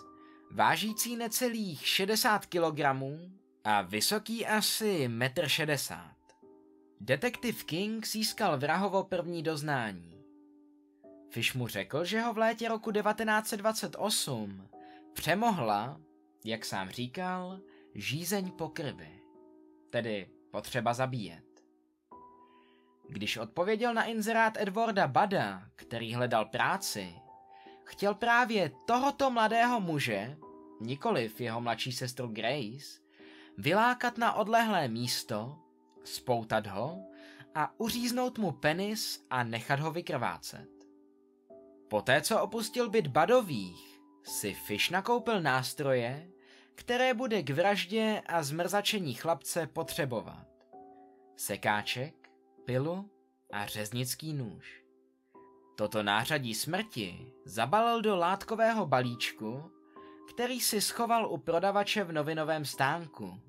vážící 0.51 1.15
necelých 1.15 1.87
60 1.87 2.45
kg 2.45 2.79
a 3.63 3.81
vysoký 3.81 4.45
asi 4.45 5.07
1,60 5.07 5.95
m. 5.95 6.11
Detektiv 6.99 7.63
King 7.63 8.07
získal 8.07 8.57
vrahovo 8.57 9.03
první 9.03 9.43
doznání. 9.43 10.23
Fish 11.29 11.55
mu 11.55 11.67
řekl, 11.67 12.05
že 12.05 12.21
ho 12.21 12.33
v 12.33 12.37
létě 12.37 12.69
roku 12.69 12.91
1928 12.91 14.69
přemohla, 15.13 15.99
jak 16.49 16.65
sám 16.65 16.89
říkal, 16.89 17.59
žízeň 17.95 18.51
po 18.51 18.69
krvi, 18.69 19.21
tedy 19.89 20.29
potřeba 20.51 20.93
zabíjet. 20.93 21.43
Když 23.09 23.37
odpověděl 23.37 23.93
na 23.93 24.03
inzerát 24.03 24.57
Edwarda 24.57 25.07
Bada, 25.07 25.63
který 25.75 26.13
hledal 26.13 26.45
práci, 26.45 27.15
chtěl 27.83 28.15
právě 28.15 28.71
tohoto 28.85 29.31
mladého 29.31 29.79
muže, 29.79 30.37
nikoliv 30.81 31.41
jeho 31.41 31.61
mladší 31.61 31.91
sestru 31.91 32.27
Grace, 32.27 33.01
vylákat 33.57 34.17
na 34.17 34.33
odlehlé 34.33 34.87
místo, 34.87 35.59
spoutat 36.03 36.67
ho 36.67 36.99
a 37.55 37.79
uříznout 37.79 38.37
mu 38.37 38.51
penis 38.51 39.25
a 39.29 39.43
nechat 39.43 39.79
ho 39.79 39.91
vykrvácet. 39.91 40.69
Poté, 41.87 42.21
co 42.21 42.41
opustil 42.41 42.89
byt 42.89 43.07
Badových, 43.07 44.01
si 44.23 44.53
Fish 44.53 44.89
nakoupil 44.89 45.41
nástroje, 45.41 46.29
které 46.79 47.13
bude 47.13 47.43
k 47.43 47.49
vraždě 47.49 48.21
a 48.25 48.43
zmrzačení 48.43 49.13
chlapce 49.13 49.67
potřebovat. 49.67 50.47
Sekáček, 51.35 52.29
pilu 52.65 53.09
a 53.51 53.65
řeznický 53.65 54.33
nůž. 54.33 54.83
Toto 55.75 56.03
nářadí 56.03 56.55
smrti 56.55 57.33
zabalil 57.45 58.01
do 58.01 58.15
látkového 58.15 58.85
balíčku, 58.85 59.71
který 60.29 60.61
si 60.61 60.81
schoval 60.81 61.31
u 61.31 61.37
prodavače 61.37 62.03
v 62.03 62.11
novinovém 62.11 62.65
stánku, 62.65 63.41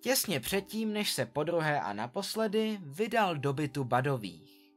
těsně 0.00 0.40
předtím, 0.40 0.92
než 0.92 1.12
se 1.12 1.26
podruhé 1.26 1.80
a 1.80 1.92
naposledy 1.92 2.78
vydal 2.82 3.36
do 3.36 3.52
bytu 3.52 3.84
Badových. 3.84 4.72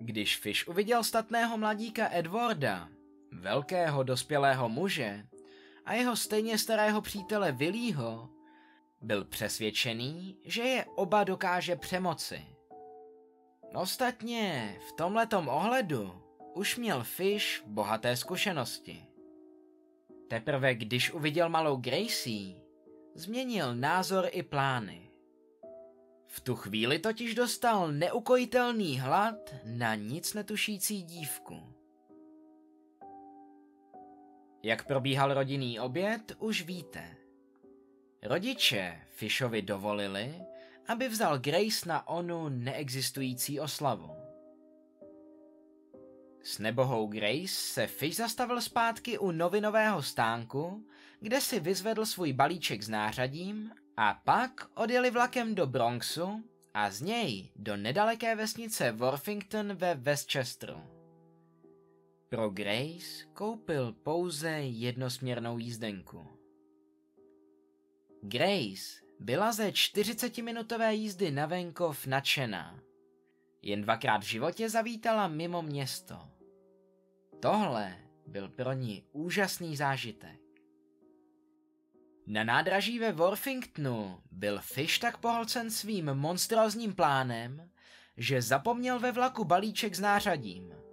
Když 0.00 0.36
Fish 0.36 0.68
uviděl 0.68 1.04
statného 1.04 1.58
mladíka 1.58 2.08
Edwarda, 2.12 2.88
velkého 3.32 4.02
dospělého 4.02 4.68
muže, 4.68 5.26
a 5.86 5.94
jeho 5.94 6.16
stejně 6.16 6.58
starého 6.58 7.00
přítele 7.00 7.52
Willího, 7.52 8.30
byl 9.00 9.24
přesvědčený, 9.24 10.38
že 10.44 10.62
je 10.62 10.84
oba 10.84 11.24
dokáže 11.24 11.76
přemoci. 11.76 12.46
Ostatně 13.74 14.76
v 14.88 14.92
tomhletom 14.92 15.48
ohledu 15.48 16.22
už 16.54 16.76
měl 16.76 17.04
Fish 17.04 17.62
bohaté 17.66 18.16
zkušenosti. 18.16 19.06
Teprve 20.28 20.74
když 20.74 21.12
uviděl 21.12 21.48
malou 21.48 21.76
Gracie, 21.76 22.60
změnil 23.14 23.74
názor 23.74 24.28
i 24.30 24.42
plány. 24.42 25.10
V 26.26 26.40
tu 26.40 26.56
chvíli 26.56 26.98
totiž 26.98 27.34
dostal 27.34 27.92
neukojitelný 27.92 29.00
hlad 29.00 29.54
na 29.64 29.94
nic 29.94 30.34
netušící 30.34 31.02
dívku. 31.02 31.75
Jak 34.66 34.86
probíhal 34.86 35.34
rodinný 35.34 35.80
oběd, 35.80 36.32
už 36.38 36.62
víte. 36.62 37.16
Rodiče 38.22 39.00
Fishovi 39.10 39.62
dovolili, 39.62 40.34
aby 40.88 41.08
vzal 41.08 41.38
Grace 41.38 41.88
na 41.88 42.08
onu 42.08 42.48
neexistující 42.48 43.60
oslavu. 43.60 44.10
S 46.42 46.58
nebohou 46.58 47.06
Grace 47.06 47.48
se 47.48 47.86
Fish 47.86 48.16
zastavil 48.16 48.60
zpátky 48.60 49.18
u 49.18 49.30
novinového 49.30 50.02
stánku, 50.02 50.86
kde 51.20 51.40
si 51.40 51.60
vyzvedl 51.60 52.06
svůj 52.06 52.32
balíček 52.32 52.82
s 52.82 52.88
nářadím 52.88 53.70
a 53.96 54.20
pak 54.24 54.66
odjeli 54.74 55.10
vlakem 55.10 55.54
do 55.54 55.66
Bronxu 55.66 56.44
a 56.74 56.90
z 56.90 57.00
něj 57.00 57.50
do 57.56 57.76
nedaleké 57.76 58.36
vesnice 58.36 58.92
Worthington 58.92 59.74
ve 59.74 59.94
Westchesteru. 59.94 60.95
Pro 62.28 62.50
Grace 62.50 63.26
koupil 63.32 63.92
pouze 63.92 64.50
jednosměrnou 64.50 65.58
jízdenku. 65.58 66.26
Grace 68.22 69.04
byla 69.20 69.52
ze 69.52 69.68
40-minutové 69.68 70.90
jízdy 70.90 71.30
na 71.30 71.46
venkov 71.46 72.06
nadšená. 72.06 72.80
Jen 73.62 73.82
dvakrát 73.82 74.18
v 74.18 74.26
životě 74.26 74.70
zavítala 74.70 75.28
mimo 75.28 75.62
město. 75.62 76.18
Tohle 77.40 77.96
byl 78.26 78.48
pro 78.48 78.72
ní 78.72 79.04
úžasný 79.12 79.76
zážitek. 79.76 80.40
Na 82.26 82.44
nádraží 82.44 82.98
ve 82.98 83.12
Worthingtonu 83.12 84.20
byl 84.30 84.58
Fish 84.60 84.98
tak 84.98 85.16
pohlcen 85.18 85.70
svým 85.70 86.14
monstrózním 86.14 86.94
plánem, 86.94 87.70
že 88.16 88.42
zapomněl 88.42 89.00
ve 89.00 89.12
vlaku 89.12 89.44
balíček 89.44 89.94
s 89.94 90.00
nářadím. 90.00 90.85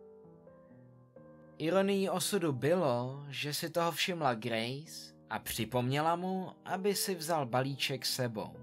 Ironií 1.63 2.09
osudu 2.09 2.53
bylo, 2.53 3.25
že 3.29 3.53
si 3.53 3.69
toho 3.69 3.91
všimla 3.91 4.33
Grace 4.33 5.15
a 5.29 5.39
připomněla 5.39 6.15
mu, 6.15 6.51
aby 6.65 6.95
si 6.95 7.15
vzal 7.15 7.45
balíček 7.45 8.05
sebou. 8.05 8.55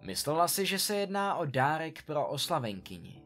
Myslela 0.00 0.48
si, 0.48 0.66
že 0.66 0.78
se 0.78 0.96
jedná 0.96 1.34
o 1.34 1.46
dárek 1.46 2.02
pro 2.02 2.26
oslavenkyni. 2.26 3.22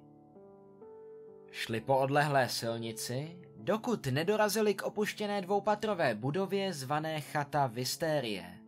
Šli 1.51 1.81
po 1.81 1.99
odlehlé 1.99 2.49
silnici, 2.49 3.39
dokud 3.57 4.07
nedorazili 4.07 4.75
k 4.75 4.83
opuštěné 4.83 5.41
dvoupatrové 5.41 6.15
budově 6.15 6.73
zvané 6.73 7.21
chata 7.21 7.67
Vistérie, 7.67 8.59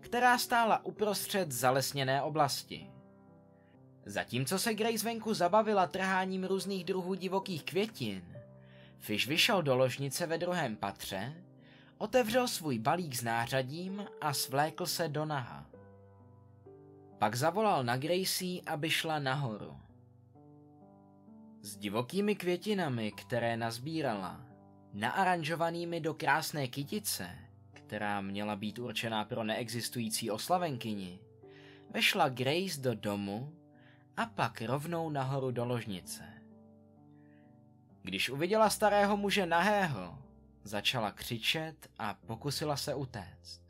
která 0.00 0.38
stála 0.38 0.84
uprostřed 0.84 1.52
zalesněné 1.52 2.22
oblasti. 2.22 2.90
Zatímco 4.06 4.58
se 4.58 4.74
Grace 4.74 5.04
venku 5.04 5.34
zabavila 5.34 5.86
trháním 5.86 6.44
různých 6.44 6.84
druhů 6.84 7.14
divokých 7.14 7.64
květin, 7.64 8.38
Fish 8.98 9.26
vyšel 9.26 9.62
do 9.62 9.76
ložnice 9.76 10.26
ve 10.26 10.38
druhém 10.38 10.76
patře 10.76 11.34
Otevřel 11.98 12.48
svůj 12.48 12.78
balík 12.78 13.14
s 13.14 13.22
nářadím 13.22 14.06
a 14.20 14.32
svlékl 14.32 14.86
se 14.86 15.08
do 15.08 15.24
naha. 15.24 15.66
Pak 17.18 17.34
zavolal 17.34 17.84
na 17.84 17.96
Gracie, 17.96 18.62
aby 18.66 18.90
šla 18.90 19.18
nahoru. 19.18 19.76
S 21.62 21.76
divokými 21.76 22.36
květinami, 22.36 23.12
které 23.12 23.56
nazbírala, 23.56 24.40
naaranžovanými 24.92 26.00
do 26.00 26.14
krásné 26.14 26.68
kytice, 26.68 27.38
která 27.72 28.20
měla 28.20 28.56
být 28.56 28.78
určená 28.78 29.24
pro 29.24 29.44
neexistující 29.44 30.30
oslavenkyni, 30.30 31.18
vešla 31.90 32.28
Grace 32.28 32.80
do 32.80 32.94
domu 32.94 33.52
a 34.16 34.26
pak 34.26 34.62
rovnou 34.62 35.10
nahoru 35.10 35.50
do 35.50 35.64
ložnice. 35.64 36.37
Když 38.08 38.30
uviděla 38.30 38.70
starého 38.70 39.16
muže 39.16 39.46
nahého, 39.46 40.18
Začala 40.62 41.12
křičet 41.12 41.90
a 41.98 42.14
pokusila 42.14 42.76
se 42.76 42.94
utéct. 42.94 43.62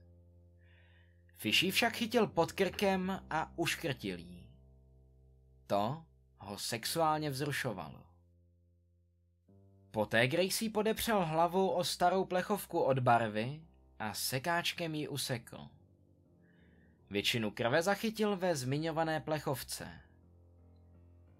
Fishy 1.37 1.71
však 1.71 1.97
chytil 1.97 2.27
pod 2.27 2.53
krkem 2.53 3.23
a 3.31 3.53
uškrtil 3.57 4.19
jí. 4.19 4.49
To 5.67 6.05
ho 6.39 6.59
sexuálně 6.59 7.31
vzrušovalo. 7.31 8.03
Poté 9.91 10.29
Gracie 10.29 10.71
podepřel 10.71 11.25
hlavu 11.27 11.71
o 11.71 11.85
starou 11.85 12.25
plechovku 12.25 12.81
od 12.81 12.99
barvy 12.99 13.63
a 13.99 14.15
sekáčkem 14.15 14.95
ji 14.95 15.09
usekl. 15.09 15.69
Většinu 17.11 17.51
krve 17.51 17.83
zachytil 17.83 18.37
ve 18.37 18.57
zmiňované 18.57 19.21
plechovce. 19.21 20.01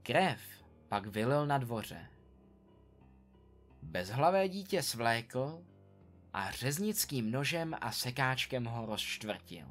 Krev 0.03 0.41
pak 0.89 1.07
vylil 1.07 1.47
na 1.47 1.59
dvoře. 1.59 2.18
Bezhlavé 3.83 4.49
dítě 4.49 4.83
svlékl 4.83 5.65
a 6.33 6.51
řeznickým 6.51 7.31
nožem 7.31 7.77
a 7.81 7.93
sekáčkem 7.93 8.65
ho 8.65 8.87
rozčtvrtil. 8.87 9.67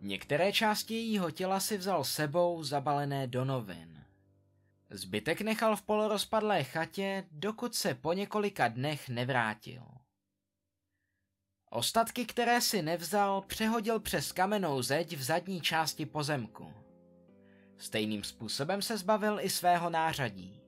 Některé 0.00 0.52
části 0.52 0.94
jejího 0.94 1.30
těla 1.30 1.60
si 1.60 1.78
vzal 1.78 2.04
sebou 2.04 2.64
zabalené 2.64 3.26
do 3.26 3.44
novin. 3.44 4.04
Zbytek 4.90 5.40
nechal 5.40 5.76
v 5.76 5.82
polorozpadlé 5.82 6.64
chatě, 6.64 7.24
dokud 7.32 7.74
se 7.74 7.94
po 7.94 8.12
několika 8.12 8.68
dnech 8.68 9.08
nevrátil. 9.08 9.82
Ostatky, 11.70 12.26
které 12.26 12.60
si 12.60 12.82
nevzal, 12.82 13.42
přehodil 13.42 14.00
přes 14.00 14.32
kamennou 14.32 14.82
zeď 14.82 15.16
v 15.16 15.22
zadní 15.22 15.60
části 15.60 16.06
pozemku. 16.06 16.72
Stejným 17.78 18.24
způsobem 18.24 18.82
se 18.82 18.98
zbavil 18.98 19.40
i 19.40 19.50
svého 19.50 19.90
nářadí. 19.90 20.61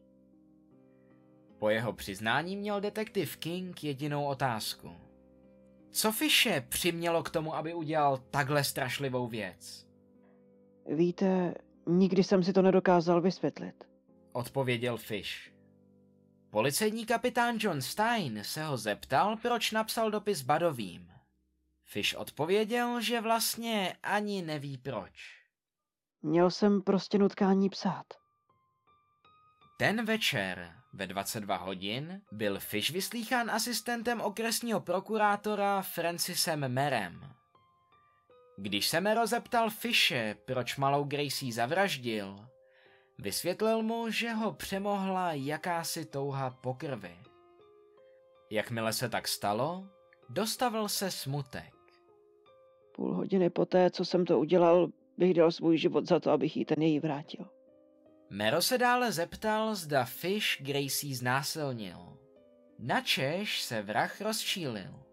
Po 1.65 1.71
jeho 1.71 1.93
přiznání 1.93 2.57
měl 2.57 2.81
detektiv 2.81 3.37
King 3.37 3.85
jedinou 3.85 4.25
otázku. 4.25 4.97
Co 5.91 6.13
Fishe 6.13 6.61
přimělo 6.69 7.23
k 7.23 7.31
tomu, 7.31 7.55
aby 7.55 7.75
udělal 7.75 8.17
takhle 8.17 8.65
strašlivou 8.65 9.29
věc? 9.29 9.87
Víte, 10.87 11.55
nikdy 11.87 12.25
jsem 12.25 12.43
si 12.43 12.53
to 12.53 12.63
nedokázal 12.63 13.21
vysvětlit. 13.21 13.85
Odpověděl 14.33 14.97
Fish. 14.97 15.53
Policejní 16.51 17.07
kapitán 17.07 17.57
John 17.59 17.83
Stein 17.83 18.41
se 18.43 18.65
ho 18.65 18.77
zeptal, 18.77 19.37
proč 19.37 19.71
napsal 19.71 20.11
dopis 20.11 20.43
Badovým. 20.43 21.13
Fish 21.85 22.15
odpověděl, 22.17 23.01
že 23.01 23.21
vlastně 23.21 23.97
ani 24.03 24.43
neví 24.43 24.79
proč. 24.79 25.13
Měl 26.23 26.51
jsem 26.51 26.83
prostě 26.83 27.19
nutkání 27.19 27.69
psát. 27.69 28.07
Ten 29.79 30.05
večer 30.05 30.84
ve 30.95 31.07
22 31.07 31.57
hodin 31.57 32.23
byl 32.33 32.61
Fish 32.61 32.91
vyslýchán 32.91 33.51
asistentem 33.51 34.21
okresního 34.21 34.81
prokurátora 34.81 35.83
Francisem 35.83 36.69
Merem. 36.69 37.21
Když 38.57 38.89
se 38.89 39.01
Mero 39.01 39.27
zeptal 39.27 39.71
Fishe, 39.71 40.37
proč 40.45 40.77
malou 40.77 41.05
Gracie 41.05 41.53
zavraždil, 41.53 42.37
vysvětlil 43.19 43.83
mu, 43.83 44.11
že 44.11 44.33
ho 44.33 44.53
přemohla 44.53 45.33
jakási 45.33 46.05
touha 46.05 46.51
po 46.51 46.75
krvi. 46.75 47.17
Jakmile 48.51 48.93
se 48.93 49.09
tak 49.09 49.29
stalo, 49.29 49.89
dostavil 50.29 50.89
se 50.89 51.11
smutek. 51.11 51.75
Půl 52.97 53.15
hodiny 53.15 53.51
poté, 53.51 53.91
co 53.91 54.05
jsem 54.05 54.25
to 54.25 54.39
udělal, 54.39 54.89
bych 55.19 55.35
dal 55.35 55.53
svůj 55.53 55.79
život 55.79 56.09
za 56.09 56.21
to, 56.21 56.31
abych 56.31 56.57
jí 56.57 56.65
ten 56.65 56.83
její 56.83 57.01
vrátil. 57.01 57.54
Mero 58.31 58.63
se 58.63 58.79
dále 58.79 59.13
zeptal, 59.13 59.75
zda 59.75 60.05
Fish 60.05 60.63
Gracie 60.63 61.17
znásilnil. 61.17 62.19
Načež 62.79 63.63
se 63.63 63.83
vrah 63.83 64.21
rozčílil. 64.21 65.05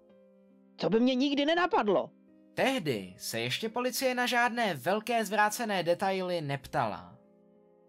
To 0.76 0.89
by 0.89 0.99
mě 0.99 1.16
nikdy 1.16 1.45
nenapadlo. 1.45 2.12
Tehdy 2.53 3.16
se 3.18 3.39
ještě 3.39 3.70
policie 3.70 4.16
na 4.16 4.26
žádné 4.26 4.74
velké 4.74 5.26
zvrácené 5.26 5.84
detaily 5.84 6.41
neptala. 6.41 7.18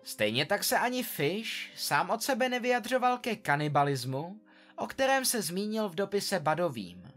Stejně 0.03 0.47
tak 0.47 0.65
se 0.65 0.79
ani 0.79 1.03
Fish 1.03 1.71
sám 1.77 2.11
od 2.11 2.23
sebe 2.23 2.49
nevyjadřoval 2.49 3.19
ke 3.19 3.37
kanibalismu, 3.37 4.41
o 4.77 4.87
kterém 4.87 5.25
se 5.25 5.43
zmínil 5.43 5.89
v 5.89 5.95
dopise 5.95 6.41
Badovým. 6.41 7.13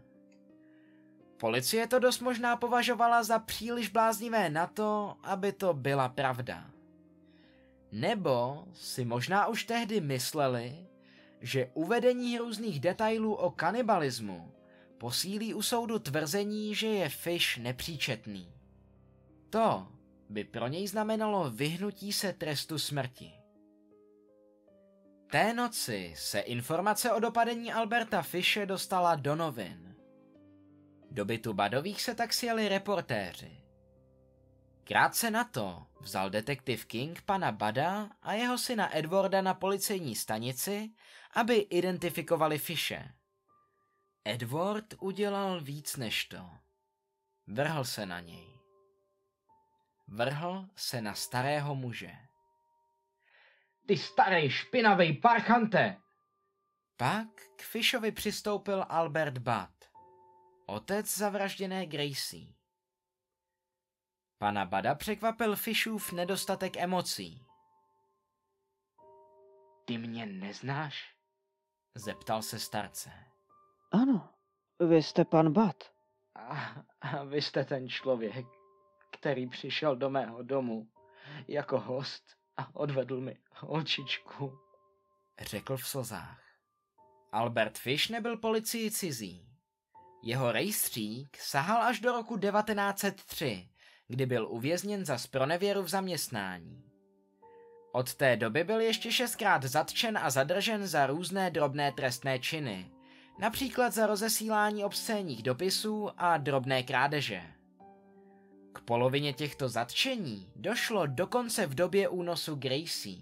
Policie 1.36 1.86
to 1.86 1.98
dost 1.98 2.20
možná 2.20 2.56
považovala 2.56 3.22
za 3.22 3.38
příliš 3.38 3.88
bláznivé 3.88 4.50
na 4.50 4.66
to, 4.66 5.16
aby 5.22 5.52
to 5.52 5.74
byla 5.74 6.08
pravda. 6.08 6.75
Nebo 7.92 8.64
si 8.72 9.04
možná 9.04 9.46
už 9.46 9.64
tehdy 9.64 10.00
mysleli, 10.00 10.86
že 11.40 11.70
uvedení 11.74 12.38
různých 12.38 12.80
detailů 12.80 13.34
o 13.34 13.50
kanibalismu 13.50 14.52
posílí 14.98 15.54
u 15.54 15.62
soudu 15.62 15.98
tvrzení, 15.98 16.74
že 16.74 16.86
je 16.86 17.08
Fish 17.08 17.56
nepříčetný. 17.58 18.52
To 19.50 19.86
by 20.28 20.44
pro 20.44 20.68
něj 20.68 20.88
znamenalo 20.88 21.50
vyhnutí 21.50 22.12
se 22.12 22.32
trestu 22.32 22.78
smrti. 22.78 23.32
Té 25.30 25.54
noci 25.54 26.14
se 26.16 26.40
informace 26.40 27.12
o 27.12 27.20
dopadení 27.20 27.72
Alberta 27.72 28.22
Fishe 28.22 28.66
dostala 28.66 29.14
do 29.14 29.36
novin. 29.36 29.96
Do 31.10 31.24
bytu 31.24 31.52
Badových 31.52 32.02
se 32.02 32.14
tak 32.14 32.32
sjeli 32.32 32.68
reportéři. 32.68 33.65
Krátce 34.86 35.30
na 35.30 35.44
to 35.44 35.86
vzal 36.00 36.30
detektiv 36.30 36.84
King 36.84 37.22
pana 37.22 37.52
Bada 37.52 38.10
a 38.22 38.32
jeho 38.32 38.58
syna 38.58 38.96
Edwarda 38.96 39.42
na 39.42 39.54
policejní 39.54 40.16
stanici, 40.16 40.90
aby 41.34 41.54
identifikovali 41.54 42.58
Fishe. 42.58 43.14
Edward 44.24 44.94
udělal 45.00 45.60
víc 45.60 45.96
než 45.96 46.24
to. 46.24 46.50
Vrhl 47.46 47.84
se 47.84 48.06
na 48.06 48.20
něj. 48.20 48.46
Vrhl 50.08 50.68
se 50.76 51.00
na 51.00 51.14
starého 51.14 51.74
muže. 51.74 52.12
Ty 53.86 53.96
starý 53.96 54.50
špinavý 54.50 55.12
parchante! 55.12 55.96
Pak 56.96 57.28
k 57.56 57.62
Fishovi 57.62 58.12
přistoupil 58.12 58.86
Albert 58.88 59.38
Budd, 59.38 59.90
otec 60.66 61.16
zavražděné 61.16 61.86
Gracie. 61.86 62.55
Pana 64.38 64.64
Bada 64.64 64.94
překvapil 64.94 65.56
Fishův 65.56 66.12
nedostatek 66.12 66.76
emocí. 66.76 67.46
Ty 69.84 69.98
mě 69.98 70.26
neznáš? 70.26 71.14
Zeptal 71.94 72.42
se 72.42 72.58
starce. 72.58 73.10
Ano, 73.92 74.28
vy 74.88 75.02
jste 75.02 75.24
pan 75.24 75.52
Bat. 75.52 75.84
A, 76.34 76.74
a 77.00 77.24
vy 77.24 77.42
jste 77.42 77.64
ten 77.64 77.88
člověk, 77.88 78.46
který 79.12 79.48
přišel 79.48 79.96
do 79.96 80.10
mého 80.10 80.42
domu 80.42 80.88
jako 81.48 81.80
host 81.80 82.24
a 82.56 82.76
odvedl 82.76 83.20
mi 83.20 83.38
holčičku, 83.52 84.58
řekl 85.40 85.76
v 85.76 85.88
slzách. 85.88 86.42
Albert 87.32 87.78
Fish 87.78 88.08
nebyl 88.08 88.36
policii 88.36 88.90
cizí. 88.90 89.48
Jeho 90.22 90.52
rejstřík 90.52 91.36
sahal 91.40 91.82
až 91.82 92.00
do 92.00 92.12
roku 92.12 92.38
1903, 92.38 93.68
kdy 94.08 94.26
byl 94.26 94.46
uvězněn 94.50 95.04
za 95.04 95.18
spronevěru 95.18 95.82
v 95.82 95.88
zaměstnání. 95.88 96.82
Od 97.92 98.14
té 98.14 98.36
doby 98.36 98.64
byl 98.64 98.80
ještě 98.80 99.12
šestkrát 99.12 99.62
zatčen 99.62 100.18
a 100.18 100.30
zadržen 100.30 100.86
za 100.86 101.06
různé 101.06 101.50
drobné 101.50 101.92
trestné 101.92 102.38
činy, 102.38 102.90
například 103.38 103.92
za 103.92 104.06
rozesílání 104.06 104.84
obscénních 104.84 105.42
dopisů 105.42 106.10
a 106.16 106.36
drobné 106.36 106.82
krádeže. 106.82 107.42
K 108.72 108.80
polovině 108.80 109.32
těchto 109.32 109.68
zatčení 109.68 110.52
došlo 110.56 111.06
dokonce 111.06 111.66
v 111.66 111.74
době 111.74 112.08
únosu 112.08 112.54
Gracie. 112.54 113.18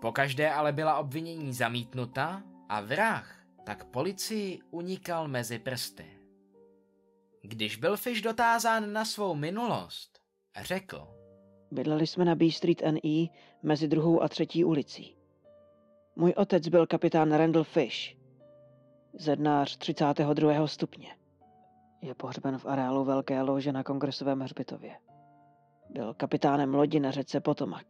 Pokaždé 0.00 0.50
ale 0.50 0.72
byla 0.72 0.98
obvinění 0.98 1.52
zamítnuta 1.52 2.42
a 2.68 2.80
vrah 2.80 3.36
tak 3.64 3.84
policii 3.84 4.60
unikal 4.70 5.28
mezi 5.28 5.58
prsty. 5.58 6.21
Když 7.44 7.76
byl 7.76 7.96
Fish 7.96 8.22
dotázán 8.22 8.92
na 8.92 9.04
svou 9.04 9.34
minulost, 9.34 10.18
řekl. 10.62 11.08
Bydleli 11.70 12.06
jsme 12.06 12.24
na 12.24 12.34
B 12.34 12.50
Street 12.50 12.82
NE 12.82 13.26
mezi 13.62 13.88
druhou 13.88 14.22
a 14.22 14.28
třetí 14.28 14.64
ulicí. 14.64 15.16
Můj 16.16 16.34
otec 16.36 16.68
byl 16.68 16.86
kapitán 16.86 17.32
Randall 17.32 17.64
Fish, 17.64 18.16
zednář 19.14 19.76
32. 19.76 20.66
stupně. 20.66 21.16
Je 22.02 22.14
pohřben 22.14 22.58
v 22.58 22.66
areálu 22.66 23.04
Velké 23.04 23.42
lože 23.42 23.72
na 23.72 23.84
kongresovém 23.84 24.40
hřbitově. 24.40 24.96
Byl 25.90 26.14
kapitánem 26.14 26.74
lodi 26.74 27.00
na 27.00 27.10
řece 27.10 27.40
Potomac, 27.40 27.86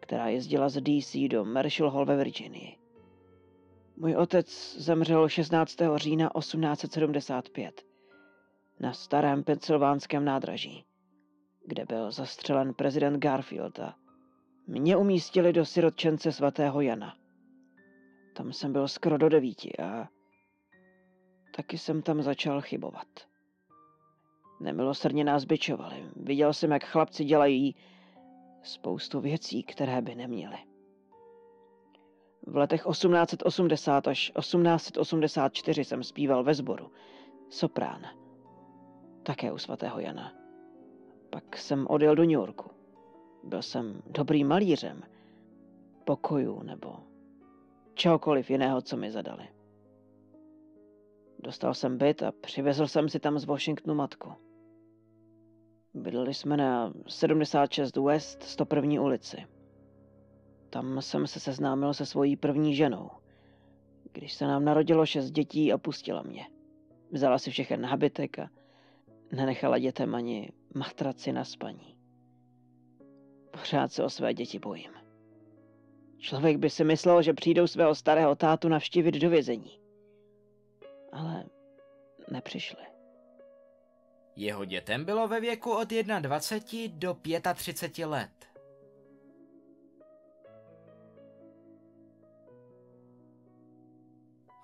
která 0.00 0.28
jezdila 0.28 0.68
z 0.68 0.80
DC 0.80 1.16
do 1.28 1.44
Marshall 1.44 1.90
Hall 1.90 2.06
ve 2.06 2.16
Virginii. 2.16 2.78
Můj 3.96 4.16
otec 4.16 4.76
zemřel 4.78 5.28
16. 5.28 5.76
října 5.96 6.30
1875 6.38 7.91
na 8.82 8.92
starém 8.92 9.44
pensylvánském 9.44 10.24
nádraží, 10.24 10.84
kde 11.66 11.84
byl 11.84 12.10
zastřelen 12.10 12.74
prezident 12.74 13.18
Garfield 13.18 13.78
a 13.78 13.94
mě 14.66 14.96
umístili 14.96 15.52
do 15.52 15.64
sirotčence 15.64 16.32
svatého 16.32 16.80
Jana. 16.80 17.16
Tam 18.36 18.52
jsem 18.52 18.72
byl 18.72 18.88
skoro 18.88 19.18
do 19.18 19.28
devíti 19.28 19.78
a 19.78 20.08
taky 21.56 21.78
jsem 21.78 22.02
tam 22.02 22.22
začal 22.22 22.60
chybovat. 22.60 23.06
Nemilosrdně 24.60 25.24
nás 25.24 25.44
byčovali. 25.44 26.10
Viděl 26.16 26.52
jsem, 26.52 26.70
jak 26.70 26.84
chlapci 26.84 27.24
dělají 27.24 27.76
spoustu 28.62 29.20
věcí, 29.20 29.62
které 29.62 30.02
by 30.02 30.14
neměli. 30.14 30.58
V 32.46 32.56
letech 32.56 32.82
1880 32.90 34.08
až 34.08 34.32
1884 34.38 35.84
jsem 35.84 36.02
zpíval 36.02 36.44
ve 36.44 36.54
sboru, 36.54 36.92
soprán 37.48 38.21
také 39.22 39.52
u 39.52 39.58
svatého 39.58 40.00
Jana. 40.00 40.32
Pak 41.30 41.56
jsem 41.56 41.86
odjel 41.86 42.14
do 42.14 42.22
New 42.22 42.30
Yorku. 42.32 42.70
Byl 43.44 43.62
jsem 43.62 44.02
dobrým 44.06 44.48
malířem, 44.48 45.02
pokojů 46.04 46.62
nebo 46.62 46.96
čehokoliv 47.94 48.50
jiného, 48.50 48.82
co 48.82 48.96
mi 48.96 49.10
zadali. 49.10 49.48
Dostal 51.38 51.74
jsem 51.74 51.98
byt 51.98 52.22
a 52.22 52.32
přivezl 52.32 52.86
jsem 52.86 53.08
si 53.08 53.20
tam 53.20 53.38
z 53.38 53.44
Washingtonu 53.44 53.94
matku. 53.94 54.32
Bydleli 55.94 56.34
jsme 56.34 56.56
na 56.56 56.92
76 57.08 57.96
West 57.96 58.42
101. 58.42 59.02
ulici. 59.02 59.46
Tam 60.70 61.02
jsem 61.02 61.26
se 61.26 61.40
seznámil 61.40 61.94
se 61.94 62.06
svojí 62.06 62.36
první 62.36 62.74
ženou. 62.74 63.10
Když 64.12 64.32
se 64.32 64.46
nám 64.46 64.64
narodilo 64.64 65.06
šest 65.06 65.30
dětí, 65.30 65.72
opustila 65.72 66.22
mě. 66.22 66.46
Vzala 67.12 67.38
si 67.38 67.50
všechen 67.50 67.80
nábytek 67.80 68.38
a 68.38 68.50
nenechala 69.32 69.78
dětem 69.78 70.14
ani 70.14 70.52
matraci 70.74 71.32
na 71.32 71.44
spaní. 71.44 71.96
Pořád 73.50 73.92
se 73.92 74.04
o 74.04 74.10
své 74.10 74.34
děti 74.34 74.58
bojím. 74.58 74.90
Člověk 76.18 76.56
by 76.56 76.70
si 76.70 76.84
myslel, 76.84 77.22
že 77.22 77.32
přijdou 77.32 77.66
svého 77.66 77.94
starého 77.94 78.34
tátu 78.34 78.68
navštívit 78.68 79.12
do 79.12 79.30
vězení. 79.30 79.80
Ale 81.12 81.44
nepřišli. 82.30 82.82
Jeho 84.36 84.64
dětem 84.64 85.04
bylo 85.04 85.28
ve 85.28 85.40
věku 85.40 85.70
od 85.72 85.88
21 86.20 86.98
do 86.98 87.16
35 87.54 88.06
let. 88.06 88.51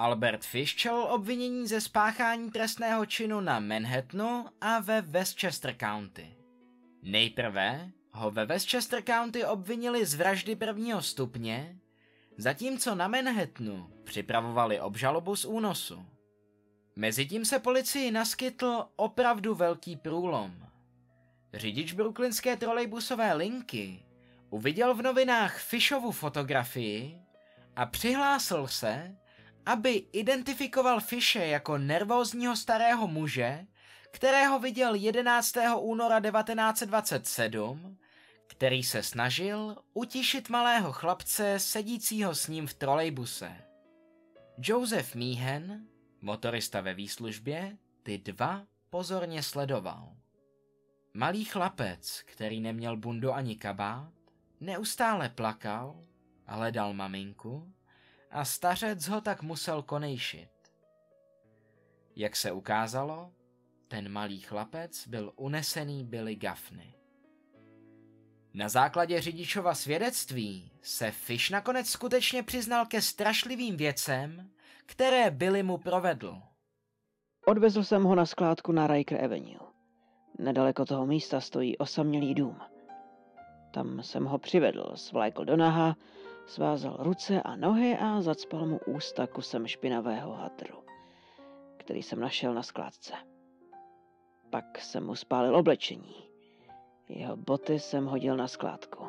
Albert 0.00 0.44
Fish 0.44 0.74
čelil 0.74 1.02
obvinění 1.02 1.66
ze 1.66 1.80
spáchání 1.80 2.50
trestného 2.50 3.06
činu 3.06 3.40
na 3.40 3.60
Manhattanu 3.60 4.46
a 4.60 4.78
ve 4.80 5.00
Westchester 5.00 5.76
County. 5.80 6.36
Nejprve 7.02 7.90
ho 8.12 8.30
ve 8.30 8.46
Westchester 8.46 9.02
County 9.02 9.44
obvinili 9.44 10.06
z 10.06 10.14
vraždy 10.14 10.56
prvního 10.56 11.02
stupně, 11.02 11.78
zatímco 12.36 12.94
na 12.94 13.08
Manhattanu 13.08 13.90
připravovali 14.04 14.80
obžalobu 14.80 15.36
z 15.36 15.44
únosu. 15.44 16.06
Mezitím 16.96 17.44
se 17.44 17.58
policii 17.58 18.10
naskytl 18.10 18.84
opravdu 18.96 19.54
velký 19.54 19.96
průlom. 19.96 20.66
Řidič 21.54 21.92
brooklynské 21.92 22.56
trolejbusové 22.56 23.34
linky 23.34 24.02
uviděl 24.50 24.94
v 24.94 25.02
novinách 25.02 25.58
Fishovu 25.58 26.10
fotografii 26.10 27.22
a 27.76 27.86
přihlásil 27.86 28.66
se, 28.66 29.16
aby 29.68 30.06
identifikoval 30.12 31.00
Fishe 31.00 31.46
jako 31.46 31.78
nervózního 31.78 32.56
starého 32.56 33.08
muže, 33.08 33.66
kterého 34.10 34.58
viděl 34.58 34.94
11. 34.94 35.54
února 35.78 36.20
1927, 36.20 37.98
který 38.46 38.82
se 38.82 39.02
snažil 39.02 39.76
utišit 39.94 40.48
malého 40.48 40.92
chlapce 40.92 41.58
sedícího 41.58 42.34
s 42.34 42.48
ním 42.48 42.66
v 42.66 42.74
trolejbuse. 42.74 43.56
Joseph 44.58 45.14
Meehan, 45.14 45.80
motorista 46.20 46.80
ve 46.80 46.94
výslužbě, 46.94 47.76
ty 48.02 48.18
dva 48.18 48.62
pozorně 48.90 49.42
sledoval. 49.42 50.16
Malý 51.14 51.44
chlapec, 51.44 52.22
který 52.24 52.60
neměl 52.60 52.96
bundu 52.96 53.32
ani 53.32 53.56
kabát, 53.56 54.12
neustále 54.60 55.28
plakal 55.28 56.04
a 56.46 56.54
hledal 56.54 56.94
maminku, 56.94 57.72
a 58.30 58.44
stařec 58.44 59.08
ho 59.08 59.20
tak 59.20 59.42
musel 59.42 59.82
konejšit. 59.82 60.48
Jak 62.16 62.36
se 62.36 62.52
ukázalo, 62.52 63.32
ten 63.88 64.12
malý 64.12 64.40
chlapec 64.40 65.08
byl 65.08 65.32
unesený 65.36 66.04
Billy 66.04 66.36
Gaffney. 66.36 66.94
Na 68.54 68.68
základě 68.68 69.20
řidičova 69.20 69.74
svědectví 69.74 70.72
se 70.82 71.10
Fish 71.10 71.50
nakonec 71.50 71.88
skutečně 71.88 72.42
přiznal 72.42 72.86
ke 72.86 73.02
strašlivým 73.02 73.76
věcem, 73.76 74.50
které 74.86 75.30
Billy 75.30 75.62
mu 75.62 75.78
provedl. 75.78 76.42
Odvezl 77.46 77.84
jsem 77.84 78.04
ho 78.04 78.14
na 78.14 78.26
skládku 78.26 78.72
na 78.72 78.86
Riker 78.86 79.24
Avenue. 79.24 79.68
Nedaleko 80.38 80.84
toho 80.84 81.06
místa 81.06 81.40
stojí 81.40 81.78
osamělý 81.78 82.34
dům. 82.34 82.60
Tam 83.70 84.02
jsem 84.02 84.24
ho 84.24 84.38
přivedl, 84.38 84.92
svlékl 84.94 85.44
do 85.44 85.56
naha, 85.56 85.96
svázal 86.48 86.96
ruce 86.98 87.42
a 87.42 87.56
nohy 87.56 87.96
a 87.96 88.20
zacpal 88.20 88.66
mu 88.66 88.80
ústa 88.86 89.26
kusem 89.26 89.66
špinavého 89.66 90.32
hadru, 90.32 90.84
který 91.76 92.02
jsem 92.02 92.20
našel 92.20 92.54
na 92.54 92.62
skládce. 92.62 93.14
Pak 94.50 94.78
jsem 94.78 95.06
mu 95.06 95.14
spálil 95.14 95.56
oblečení. 95.56 96.14
Jeho 97.08 97.36
boty 97.36 97.78
jsem 97.78 98.06
hodil 98.06 98.36
na 98.36 98.48
skládku. 98.48 99.04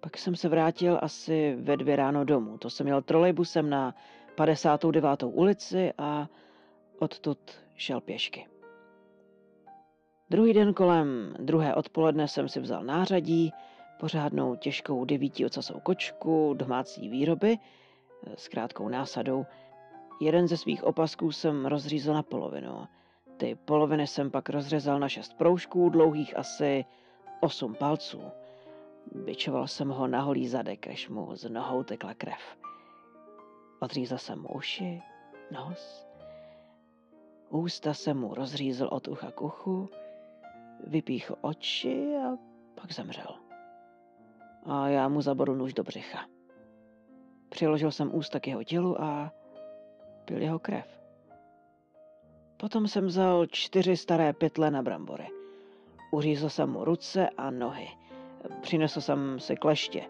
Pak 0.00 0.18
jsem 0.18 0.36
se 0.36 0.48
vrátil 0.48 0.98
asi 1.02 1.56
ve 1.60 1.76
dvě 1.76 1.96
ráno 1.96 2.24
domů. 2.24 2.58
To 2.58 2.70
jsem 2.70 2.86
jel 2.86 3.02
trolejbusem 3.02 3.70
na 3.70 3.94
59. 4.34 5.22
ulici 5.22 5.92
a 5.98 6.28
odtud 6.98 7.38
šel 7.76 8.00
pěšky. 8.00 8.46
Druhý 10.30 10.52
den 10.52 10.74
kolem 10.74 11.34
druhé 11.38 11.74
odpoledne 11.74 12.28
jsem 12.28 12.48
si 12.48 12.60
vzal 12.60 12.84
nářadí, 12.84 13.52
pořádnou 14.00 14.56
těžkou 14.56 15.04
devítiocasou 15.04 15.80
kočku, 15.80 16.54
domácí 16.54 17.08
výroby 17.08 17.58
s 18.34 18.48
krátkou 18.48 18.88
násadou. 18.88 19.46
Jeden 20.20 20.48
ze 20.48 20.56
svých 20.56 20.84
opasků 20.84 21.32
jsem 21.32 21.66
rozřízl 21.66 22.14
na 22.14 22.22
polovinu. 22.22 22.88
Ty 23.36 23.54
poloviny 23.54 24.06
jsem 24.06 24.30
pak 24.30 24.48
rozřezal 24.48 24.98
na 24.98 25.08
šest 25.08 25.34
proužků, 25.34 25.88
dlouhých 25.88 26.36
asi 26.36 26.84
osm 27.40 27.74
palců. 27.74 28.22
Byčoval 29.14 29.66
jsem 29.66 29.88
ho 29.88 30.06
na 30.06 30.20
holý 30.20 30.48
zadek, 30.48 30.88
až 30.88 31.08
mu 31.08 31.36
z 31.36 31.50
nohou 31.50 31.82
tekla 31.82 32.14
krev. 32.14 32.56
Odřízl 33.80 34.18
jsem 34.18 34.40
mu 34.42 34.48
uši, 34.48 35.02
nos. 35.50 36.06
Ústa 37.48 37.94
jsem 37.94 38.18
mu 38.18 38.34
rozřízl 38.34 38.88
od 38.92 39.08
ucha 39.08 39.30
k 39.30 39.42
uchu, 39.42 39.88
vypíchl 40.86 41.36
oči 41.40 42.16
a 42.16 42.36
pak 42.74 42.92
zemřel. 42.92 43.49
A 44.62 44.88
já 44.88 45.08
mu 45.08 45.22
zabodl 45.22 45.54
nůž 45.54 45.74
do 45.74 45.82
břicha. 45.82 46.26
Přiložil 47.48 47.90
jsem 47.90 48.14
ústa 48.14 48.40
k 48.40 48.46
jeho 48.46 48.64
tělu 48.64 49.02
a 49.02 49.32
pil 50.24 50.42
jeho 50.42 50.58
krev. 50.58 51.00
Potom 52.56 52.88
jsem 52.88 53.06
vzal 53.06 53.46
čtyři 53.46 53.96
staré 53.96 54.32
pytle 54.32 54.70
na 54.70 54.82
brambory. 54.82 55.26
Uřízl 56.10 56.48
jsem 56.48 56.70
mu 56.70 56.84
ruce 56.84 57.28
a 57.28 57.50
nohy. 57.50 57.88
Přinesl 58.60 59.00
jsem 59.00 59.40
si 59.40 59.56
kleště. 59.56 60.02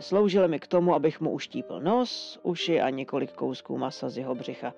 Sloužily 0.00 0.48
mi 0.48 0.60
k 0.60 0.66
tomu, 0.66 0.94
abych 0.94 1.20
mu 1.20 1.30
uštípl 1.30 1.80
nos, 1.80 2.40
uši 2.42 2.80
a 2.80 2.90
několik 2.90 3.32
kousků 3.32 3.78
masa 3.78 4.08
z 4.08 4.18
jeho 4.18 4.34
břicha. 4.34 4.74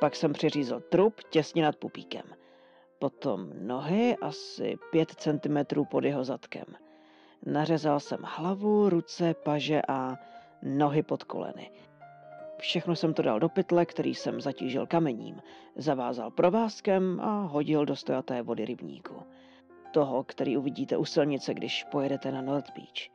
Pak 0.00 0.16
jsem 0.16 0.32
přiřízl 0.32 0.80
trup 0.80 1.20
těsně 1.30 1.62
nad 1.62 1.76
pupíkem. 1.76 2.24
Potom 2.98 3.50
nohy 3.60 4.16
asi 4.16 4.76
pět 4.90 5.10
centimetrů 5.10 5.84
pod 5.84 6.04
jeho 6.04 6.24
zadkem. 6.24 6.64
Nařezal 7.46 8.00
jsem 8.00 8.20
hlavu, 8.22 8.88
ruce, 8.88 9.34
paže 9.34 9.82
a 9.88 10.18
nohy 10.62 11.02
pod 11.02 11.24
koleny. 11.24 11.70
Všechno 12.58 12.96
jsem 12.96 13.14
to 13.14 13.22
dal 13.22 13.40
do 13.40 13.48
pytle, 13.48 13.86
který 13.86 14.14
jsem 14.14 14.40
zatížil 14.40 14.86
kamením, 14.86 15.42
zavázal 15.76 16.30
provázkem 16.30 17.20
a 17.20 17.40
hodil 17.40 17.86
do 17.86 17.96
stojaté 17.96 18.42
vody 18.42 18.64
rybníku. 18.64 19.22
Toho, 19.92 20.24
který 20.24 20.56
uvidíte 20.56 20.96
u 20.96 21.04
silnice, 21.04 21.54
když 21.54 21.84
pojedete 21.84 22.32
na 22.32 22.42
North 22.42 22.70
Beach. 22.74 23.10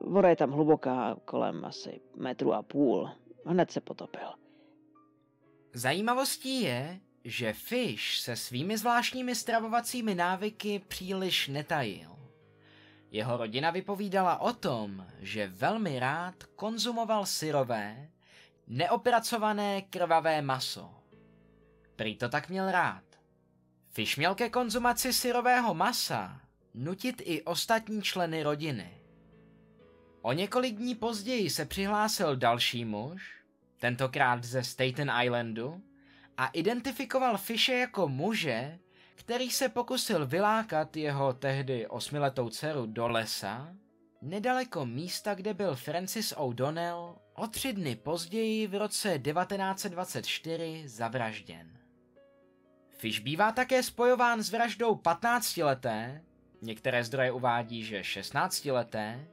Voda 0.00 0.28
je 0.28 0.36
tam 0.36 0.50
hluboká, 0.50 1.16
kolem 1.24 1.64
asi 1.64 2.00
metru 2.16 2.52
a 2.54 2.62
půl. 2.62 3.10
Hned 3.46 3.70
se 3.70 3.80
potopil. 3.80 4.28
Zajímavostí 5.74 6.62
je, 6.62 7.00
že 7.24 7.52
Fish 7.52 8.18
se 8.18 8.36
svými 8.36 8.78
zvláštními 8.78 9.34
stravovacími 9.34 10.14
návyky 10.14 10.82
příliš 10.88 11.48
netajil. 11.48 12.19
Jeho 13.10 13.36
rodina 13.36 13.70
vypovídala 13.70 14.40
o 14.40 14.52
tom, 14.52 15.06
že 15.18 15.46
velmi 15.46 15.98
rád 15.98 16.34
konzumoval 16.56 17.26
syrové, 17.26 18.08
neopracované 18.66 19.82
krvavé 19.82 20.42
maso. 20.42 20.94
Prý 21.96 22.16
to 22.16 22.28
tak 22.28 22.48
měl 22.48 22.70
rád. 22.70 23.04
Fish 23.88 24.16
měl 24.16 24.34
ke 24.34 24.50
konzumaci 24.50 25.12
syrového 25.12 25.74
masa 25.74 26.40
nutit 26.74 27.22
i 27.24 27.42
ostatní 27.42 28.02
členy 28.02 28.42
rodiny. 28.42 28.90
O 30.22 30.32
několik 30.32 30.76
dní 30.76 30.94
později 30.94 31.50
se 31.50 31.64
přihlásil 31.64 32.36
další 32.36 32.84
muž, 32.84 33.42
tentokrát 33.78 34.44
ze 34.44 34.64
Staten 34.64 35.12
Islandu, 35.24 35.82
a 36.36 36.46
identifikoval 36.46 37.38
Fishe 37.38 37.72
jako 37.72 38.08
muže, 38.08 38.78
který 39.20 39.50
se 39.50 39.68
pokusil 39.68 40.26
vylákat 40.26 40.96
jeho 40.96 41.32
tehdy 41.32 41.86
osmiletou 41.86 42.48
dceru 42.48 42.86
do 42.86 43.08
lesa, 43.08 43.74
nedaleko 44.22 44.86
místa, 44.86 45.34
kde 45.34 45.54
byl 45.54 45.74
Francis 45.74 46.34
O'Donnell 46.36 47.16
o 47.34 47.46
tři 47.46 47.72
dny 47.72 47.96
později 47.96 48.66
v 48.66 48.74
roce 48.74 49.18
1924 49.18 50.88
zavražděn. 50.88 51.78
Fish 52.90 53.20
bývá 53.20 53.52
také 53.52 53.82
spojován 53.82 54.42
s 54.42 54.50
vraždou 54.50 54.94
15-leté, 54.94 56.20
některé 56.62 57.04
zdroje 57.04 57.32
uvádí, 57.32 57.84
že 57.84 58.00
16-leté, 58.00 59.26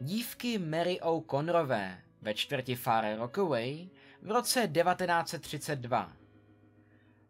dívky 0.00 0.58
Mary 0.58 1.00
O'Connorové 1.00 2.02
ve 2.20 2.34
čtvrti 2.34 2.74
Far 2.76 3.18
Rockaway 3.18 3.88
v 4.22 4.30
roce 4.30 4.68
1932. 4.68 6.21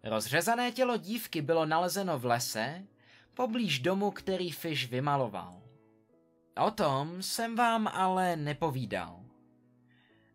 Rozřezané 0.05 0.73
tělo 0.73 0.97
dívky 0.97 1.43
bylo 1.43 1.67
nalezeno 1.67 2.19
v 2.19 2.25
lese, 2.25 2.87
poblíž 3.35 3.79
domu, 3.79 4.11
který 4.11 4.51
Fish 4.51 4.91
vymaloval. 4.91 5.63
O 6.67 6.71
tom 6.71 7.23
jsem 7.23 7.57
vám 7.57 7.89
ale 7.89 8.37
nepovídal. 8.37 9.25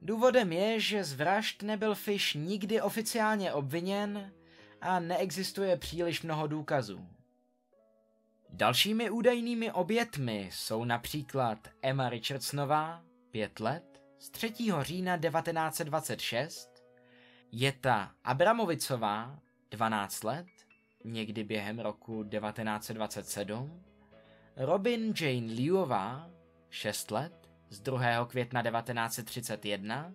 Důvodem 0.02 0.52
je, 0.52 0.80
že 0.80 1.04
z 1.04 1.14
vražd 1.14 1.64
nebyl 1.64 1.96
Fish 1.96 2.34
nikdy 2.34 2.82
oficiálně 2.82 3.54
obviněn 3.54 4.34
a 4.82 5.00
neexistuje 5.00 5.78
příliš 5.78 6.22
mnoho 6.22 6.48
důkazů. 6.48 7.08
Dalšími 8.50 9.10
údajnými 9.10 9.72
obětmi 9.72 10.50
jsou 10.54 10.84
například 10.84 11.68
Emma 11.82 12.10
Richardsonová, 12.10 13.04
5 13.32 13.60
let, 13.60 14.02
z 14.20 14.30
3. 14.30 14.54
října 14.82 15.18
1926, 15.18 16.70
Jeta 17.52 18.12
Abramovicová, 18.24 19.40
12 19.72 20.24
let, 20.24 20.48
někdy 21.04 21.44
během 21.44 21.80
roku 21.80 22.24
1927, 22.24 23.84
Robin 24.56 25.14
Jane 25.22 25.54
Liuová, 25.54 26.30
6 26.70 27.12
let, 27.12 27.50
z 27.70 27.80
2. 27.80 28.26
května 28.26 28.64
1931, 28.64 30.14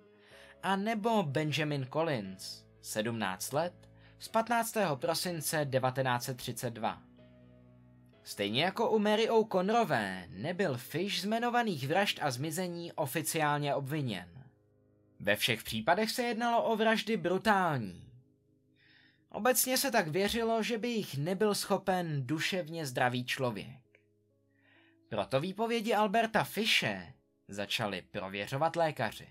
a 0.62 0.77
nebo 0.77 1.23
Benjamin 1.23 1.87
Collins, 1.93 2.65
17 2.83 3.53
let, 3.53 3.89
z 4.19 4.29
15. 4.29 4.77
prosince 4.95 5.66
1932. 5.66 7.03
Stejně 8.23 8.65
jako 8.65 8.91
u 8.91 8.99
Mary 8.99 9.31
O'Connorové 9.31 10.27
nebyl 10.29 10.77
Fish 10.77 11.20
z 11.20 11.24
jmenovaných 11.24 11.89
vražd 11.89 12.19
a 12.23 12.31
zmizení 12.31 12.93
oficiálně 12.93 13.74
obviněn. 13.74 14.29
Ve 15.20 15.37
všech 15.37 15.62
případech 15.62 16.11
se 16.11 16.23
jednalo 16.23 16.65
o 16.65 16.77
vraždy 16.77 17.16
brutální, 17.16 18.12
Obecně 19.33 19.79
se 19.79 19.91
tak 19.91 20.09
věřilo, 20.09 20.63
že 20.63 20.79
by 20.79 20.89
jich 20.89 21.19
nebyl 21.19 21.55
schopen 21.55 22.27
duševně 22.27 22.87
zdravý 22.87 23.25
člověk. 23.25 24.01
Proto 25.09 25.41
výpovědi 25.41 25.95
Alberta 25.95 26.45
Fische 26.45 27.15
začali 27.49 28.03
prověřovat 28.03 28.77
lékaři. 28.77 29.29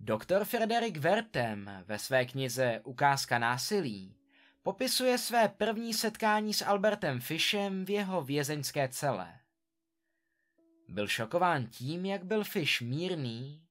Doktor 0.00 0.44
Frederik 0.44 0.96
Vertem 0.96 1.70
ve 1.86 1.98
své 1.98 2.24
knize 2.24 2.80
Ukázka 2.84 3.38
násilí 3.38 4.16
popisuje 4.62 5.18
své 5.18 5.48
první 5.48 5.94
setkání 5.94 6.54
s 6.54 6.64
Albertem 6.64 7.20
Fishem 7.20 7.84
v 7.84 7.90
jeho 7.90 8.22
vězeňské 8.22 8.88
cele. 8.88 9.40
Byl 10.88 11.08
šokován 11.08 11.66
tím, 11.66 12.06
jak 12.06 12.24
byl 12.24 12.44
Fish 12.44 12.80
mírný, 12.80 13.65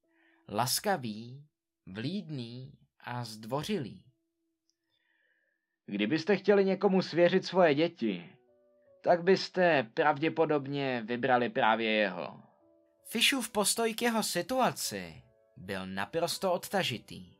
laskavý, 0.49 1.45
vlídný 1.85 2.71
a 2.99 3.25
zdvořilý. 3.25 4.03
Kdybyste 5.85 6.37
chtěli 6.37 6.65
někomu 6.65 7.01
svěřit 7.01 7.45
svoje 7.45 7.75
děti, 7.75 8.29
tak 9.03 9.23
byste 9.23 9.87
pravděpodobně 9.93 11.03
vybrali 11.05 11.49
právě 11.49 11.91
jeho. 11.91 12.39
Fishův 13.09 13.49
postoj 13.49 13.93
k 13.93 14.01
jeho 14.01 14.23
situaci 14.23 15.23
byl 15.57 15.87
naprosto 15.87 16.53
odtažitý. 16.53 17.35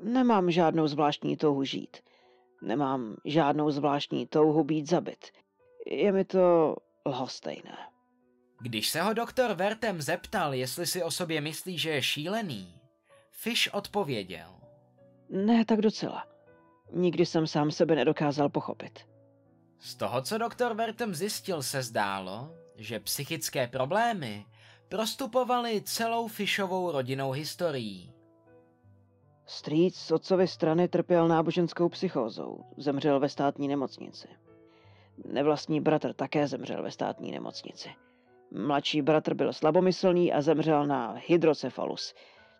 Nemám 0.00 0.50
žádnou 0.50 0.86
zvláštní 0.86 1.36
touhu 1.36 1.64
žít. 1.64 1.96
Nemám 2.62 3.16
žádnou 3.24 3.70
zvláštní 3.70 4.26
touhu 4.26 4.64
být 4.64 4.88
zabit. 4.88 5.26
Je 5.86 6.12
mi 6.12 6.24
to 6.24 6.76
lhostejné. 7.06 7.76
Když 8.60 8.88
se 8.88 9.02
ho 9.02 9.14
doktor 9.14 9.54
Vertem 9.54 10.02
zeptal, 10.02 10.54
jestli 10.54 10.86
si 10.86 11.02
o 11.02 11.10
sobě 11.10 11.40
myslí, 11.40 11.78
že 11.78 11.90
je 11.90 12.02
šílený, 12.02 12.74
Fish 13.30 13.68
odpověděl. 13.72 14.54
Ne, 15.30 15.64
tak 15.64 15.80
docela. 15.80 16.26
Nikdy 16.92 17.26
jsem 17.26 17.46
sám 17.46 17.70
sebe 17.70 17.94
nedokázal 17.94 18.48
pochopit. 18.48 19.00
Z 19.78 19.94
toho, 19.94 20.22
co 20.22 20.38
doktor 20.38 20.74
Vertem 20.74 21.14
zjistil, 21.14 21.62
se 21.62 21.82
zdálo, 21.82 22.50
že 22.76 23.00
psychické 23.00 23.66
problémy 23.66 24.46
prostupovaly 24.88 25.82
celou 25.82 26.28
Fishovou 26.28 26.92
rodinnou 26.92 27.30
historií. 27.30 28.12
Strýc 29.46 29.96
z 29.96 30.10
otcovy 30.10 30.48
strany 30.48 30.88
trpěl 30.88 31.28
náboženskou 31.28 31.88
psychózou, 31.88 32.64
zemřel 32.76 33.20
ve 33.20 33.28
státní 33.28 33.68
nemocnici. 33.68 34.28
Nevlastní 35.24 35.80
bratr 35.80 36.12
také 36.12 36.46
zemřel 36.46 36.82
ve 36.82 36.90
státní 36.90 37.30
nemocnici. 37.30 37.88
Mladší 38.50 39.02
bratr 39.02 39.34
byl 39.34 39.52
slabomyslný 39.52 40.32
a 40.32 40.40
zemřel 40.40 40.86
na 40.86 41.14
hydrocefalus, 41.26 42.14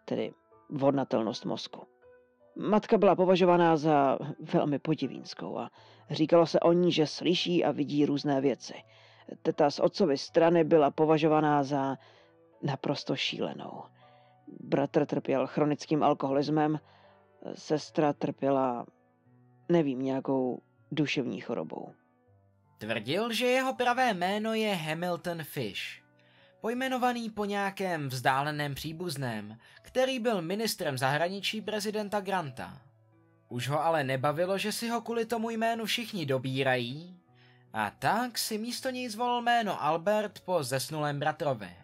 tedy 0.05 0.33
vodnatelnost 0.71 1.45
mozku. 1.45 1.87
Matka 2.57 2.99
byla 2.99 3.17
považovaná 3.17 3.77
za 3.77 4.19
velmi 4.53 4.79
podivínskou 4.79 5.59
a 5.59 5.71
říkalo 6.11 6.47
se 6.47 6.61
o 6.61 6.73
ní, 6.73 6.93
že 6.93 7.07
slyší 7.07 7.65
a 7.65 7.71
vidí 7.71 8.07
různé 8.07 8.41
věci. 8.41 8.75
Teta 9.43 9.71
z 9.71 9.81
otcovy 9.81 10.19
strany 10.19 10.65
byla 10.65 10.91
považovaná 10.91 11.63
za 11.63 11.97
naprosto 12.63 13.17
šílenou. 13.17 13.83
Bratr 14.61 15.07
trpěl 15.07 15.47
chronickým 15.47 16.03
alkoholismem, 16.03 16.79
sestra 17.55 18.13
trpěla, 18.13 18.87
nevím, 19.69 20.03
nějakou 20.03 20.63
duševní 20.93 21.41
chorobou. 21.41 21.93
Tvrdil, 22.79 23.33
že 23.33 23.47
jeho 23.47 23.75
pravé 23.75 24.15
jméno 24.15 24.55
je 24.55 24.75
Hamilton 24.75 25.45
Fish, 25.45 26.03
pojmenovaný 26.61 27.31
po 27.31 27.45
nějakém 27.45 28.09
vzdáleném 28.09 28.75
příbuzném, 28.75 29.59
který 29.83 30.19
byl 30.19 30.43
ministrem 30.43 30.99
zahraničí 30.99 31.61
prezidenta 31.61 32.21
Granta. 32.21 32.83
Už 33.49 33.69
ho 33.69 33.85
ale 33.85 34.05
nebavilo, 34.05 34.59
že 34.59 34.73
si 34.73 34.89
ho 34.89 35.01
kvůli 35.01 35.27
tomu 35.27 35.51
jménu 35.51 35.85
všichni 35.85 36.27
dobírají, 36.27 37.21
a 37.73 37.91
tak 37.91 38.39
si 38.39 38.59
místo 38.59 38.91
něj 38.91 39.09
zvolil 39.09 39.43
jméno 39.43 39.83
Albert 39.83 40.41
po 40.41 40.63
zesnulém 40.63 41.19
bratrovi. 41.19 41.77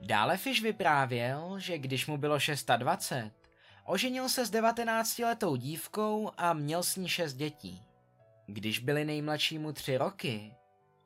Dále 0.00 0.36
Fish 0.36 0.62
vyprávěl, 0.62 1.54
že 1.58 1.78
když 1.78 2.06
mu 2.06 2.16
bylo 2.16 2.40
620, 2.40 3.30
oženil 3.84 4.28
se 4.28 4.46
s 4.46 4.52
19-letou 4.52 5.56
dívkou 5.56 6.30
a 6.36 6.52
měl 6.52 6.82
s 6.82 6.96
ní 6.96 7.08
šest 7.08 7.34
dětí. 7.34 7.91
Když 8.46 8.78
byly 8.78 9.04
nejmladšímu 9.04 9.72
tři 9.72 9.96
roky, 9.96 10.54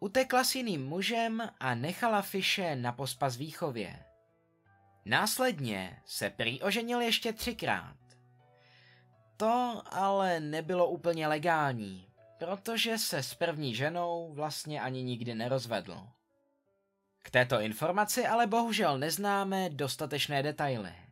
utekla 0.00 0.44
s 0.44 0.54
jiným 0.54 0.86
mužem 0.86 1.48
a 1.60 1.74
nechala 1.74 2.22
Fishe 2.22 2.76
na 2.76 2.92
pospas 2.92 3.36
výchově. 3.36 4.04
Následně 5.04 6.02
se 6.04 6.30
prý 6.30 6.62
oženil 6.62 7.00
ještě 7.00 7.32
třikrát. 7.32 7.96
To 9.36 9.82
ale 9.86 10.40
nebylo 10.40 10.88
úplně 10.88 11.26
legální, 11.26 12.08
protože 12.38 12.98
se 12.98 13.22
s 13.22 13.34
první 13.34 13.74
ženou 13.74 14.32
vlastně 14.34 14.80
ani 14.80 15.02
nikdy 15.02 15.34
nerozvedl. 15.34 16.08
K 17.22 17.30
této 17.30 17.60
informaci 17.60 18.26
ale 18.26 18.46
bohužel 18.46 18.98
neznáme 18.98 19.70
dostatečné 19.70 20.42
detaily. 20.42 21.05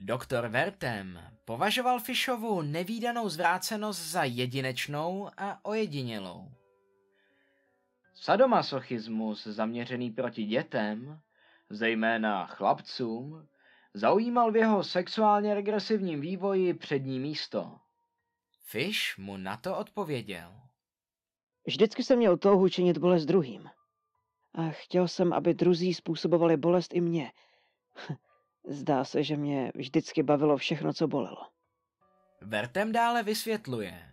Doktor 0.00 0.48
Vertem 0.48 1.20
považoval 1.44 2.00
Fishovu 2.00 2.62
nevýdanou 2.62 3.28
zvrácenost 3.28 4.00
za 4.00 4.24
jedinečnou 4.24 5.30
a 5.36 5.64
ojedinělou. 5.64 6.48
Sadomasochismus 8.14 9.46
zaměřený 9.46 10.10
proti 10.10 10.44
dětem, 10.44 11.20
zejména 11.70 12.46
chlapcům, 12.46 13.48
zaujímal 13.94 14.52
v 14.52 14.56
jeho 14.56 14.84
sexuálně 14.84 15.54
regresivním 15.54 16.20
vývoji 16.20 16.74
přední 16.74 17.20
místo. 17.20 17.78
Fish 18.62 19.18
mu 19.18 19.36
na 19.36 19.56
to 19.56 19.76
odpověděl. 19.78 20.52
Vždycky 21.66 22.04
jsem 22.04 22.18
měl 22.18 22.36
touhu 22.36 22.68
činit 22.68 22.98
bolest 22.98 23.24
druhým. 23.24 23.70
A 24.54 24.70
chtěl 24.70 25.08
jsem, 25.08 25.32
aby 25.32 25.54
druzí 25.54 25.94
způsobovali 25.94 26.56
bolest 26.56 26.94
i 26.94 27.00
mě. 27.00 27.32
Zdá 28.68 29.04
se, 29.04 29.22
že 29.22 29.36
mě 29.36 29.72
vždycky 29.74 30.22
bavilo 30.22 30.56
všechno, 30.56 30.92
co 30.92 31.08
bolelo. 31.08 31.46
Vertem 32.40 32.92
dále 32.92 33.22
vysvětluje. 33.22 34.10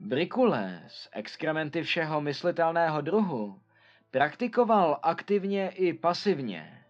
Brikule 0.00 0.84
z 0.88 1.08
exkrementy 1.12 1.82
všeho 1.82 2.20
myslitelného 2.20 3.00
druhu 3.00 3.60
praktikoval 4.10 4.98
aktivně 5.02 5.68
i 5.68 5.92
pasivně. 5.92 6.84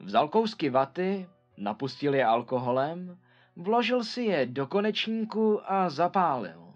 Vzal 0.00 0.28
kousky 0.28 0.70
vaty, 0.70 1.28
napustil 1.56 2.14
je 2.14 2.24
alkoholem, 2.24 3.18
vložil 3.56 4.04
si 4.04 4.22
je 4.22 4.46
do 4.46 4.66
konečníku 4.66 5.72
a 5.72 5.90
zapálil. 5.90 6.74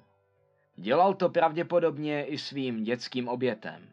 Dělal 0.77 1.15
to 1.15 1.29
pravděpodobně 1.29 2.25
i 2.25 2.39
svým 2.39 2.83
dětským 2.85 3.29
obětem. 3.29 3.89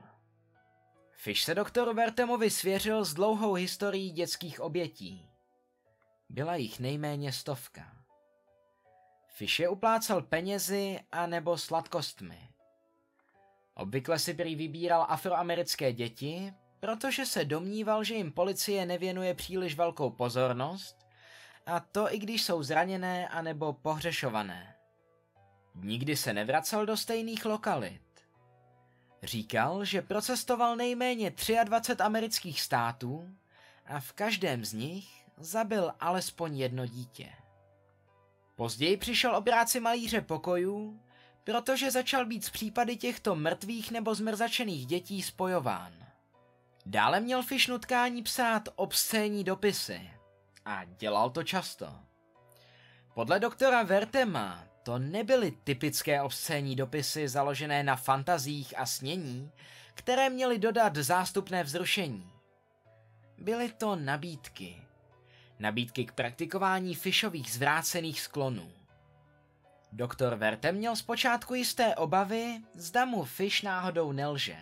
Fish 1.11 1.41
se 1.41 1.55
doktoru 1.55 1.93
Vertemovi 1.93 2.49
svěřil 2.49 3.05
s 3.05 3.13
dlouhou 3.13 3.53
historií 3.53 4.11
dětských 4.11 4.61
obětí. 4.61 5.29
Byla 6.29 6.55
jich 6.55 6.79
nejméně 6.79 7.31
stovka. 7.31 7.97
Fish 9.27 9.59
je 9.59 9.69
uplácal 9.69 10.21
penězi 10.21 10.99
a 11.11 11.27
nebo 11.27 11.57
sladkostmi. 11.57 12.49
Obvykle 13.73 14.19
si 14.19 14.33
prý 14.33 14.55
vybíral 14.55 15.05
afroamerické 15.09 15.93
děti, 15.93 16.53
protože 16.79 17.25
se 17.25 17.45
domníval, 17.45 18.03
že 18.03 18.15
jim 18.15 18.31
policie 18.31 18.85
nevěnuje 18.85 19.33
příliš 19.33 19.75
velkou 19.75 20.09
pozornost, 20.09 21.07
a 21.65 21.79
to 21.79 22.13
i 22.13 22.17
když 22.19 22.43
jsou 22.43 22.63
zraněné 22.63 23.27
anebo 23.27 23.73
pohřešované. 23.73 24.75
Nikdy 25.75 26.15
se 26.15 26.33
nevracel 26.33 26.85
do 26.85 26.97
stejných 26.97 27.45
lokalit. 27.45 28.01
Říkal, 29.23 29.85
že 29.85 30.01
procestoval 30.01 30.75
nejméně 30.75 31.33
23 31.63 32.03
amerických 32.03 32.61
států 32.61 33.35
a 33.85 33.99
v 33.99 34.13
každém 34.13 34.65
z 34.65 34.73
nich 34.73 35.26
zabil 35.37 35.93
alespoň 35.99 36.57
jedno 36.57 36.85
dítě. 36.85 37.29
Později 38.55 38.97
přišel 38.97 39.35
o 39.35 39.41
práci 39.41 39.79
malíře 39.79 40.21
pokojů, 40.21 40.99
protože 41.43 41.91
začal 41.91 42.25
být 42.25 42.45
z 42.45 42.49
případy 42.49 42.97
těchto 42.97 43.35
mrtvých 43.35 43.91
nebo 43.91 44.15
zmrzačených 44.15 44.85
dětí 44.85 45.21
spojován. 45.21 45.93
Dále 46.85 47.19
měl 47.19 47.43
Fish 47.43 47.67
nutkání 47.67 48.23
psát 48.23 48.69
obscénní 48.75 49.43
dopisy 49.43 50.09
a 50.65 50.83
dělal 50.83 51.29
to 51.29 51.43
často. 51.43 51.95
Podle 53.13 53.39
doktora 53.39 53.83
Vertema 53.83 54.63
to 54.83 54.99
nebyly 54.99 55.51
typické 55.51 56.21
obscénní 56.21 56.75
dopisy 56.75 57.27
založené 57.27 57.83
na 57.83 57.95
fantazích 57.95 58.79
a 58.79 58.85
snění, 58.85 59.51
které 59.93 60.29
měly 60.29 60.59
dodat 60.59 60.95
zástupné 60.95 61.63
vzrušení. 61.63 62.31
Byly 63.37 63.71
to 63.71 63.95
nabídky, 63.95 64.86
nabídky 65.59 66.05
k 66.05 66.11
praktikování 66.11 66.95
Fishových 66.95 67.51
zvrácených 67.51 68.21
sklonů. 68.21 68.71
Doktor 69.91 70.35
Verte 70.35 70.71
měl 70.71 70.95
zpočátku 70.95 71.53
jisté 71.53 71.95
obavy, 71.95 72.61
zda 72.73 73.05
mu 73.05 73.23
Fish 73.23 73.63
náhodou 73.63 74.11
nelže. 74.11 74.57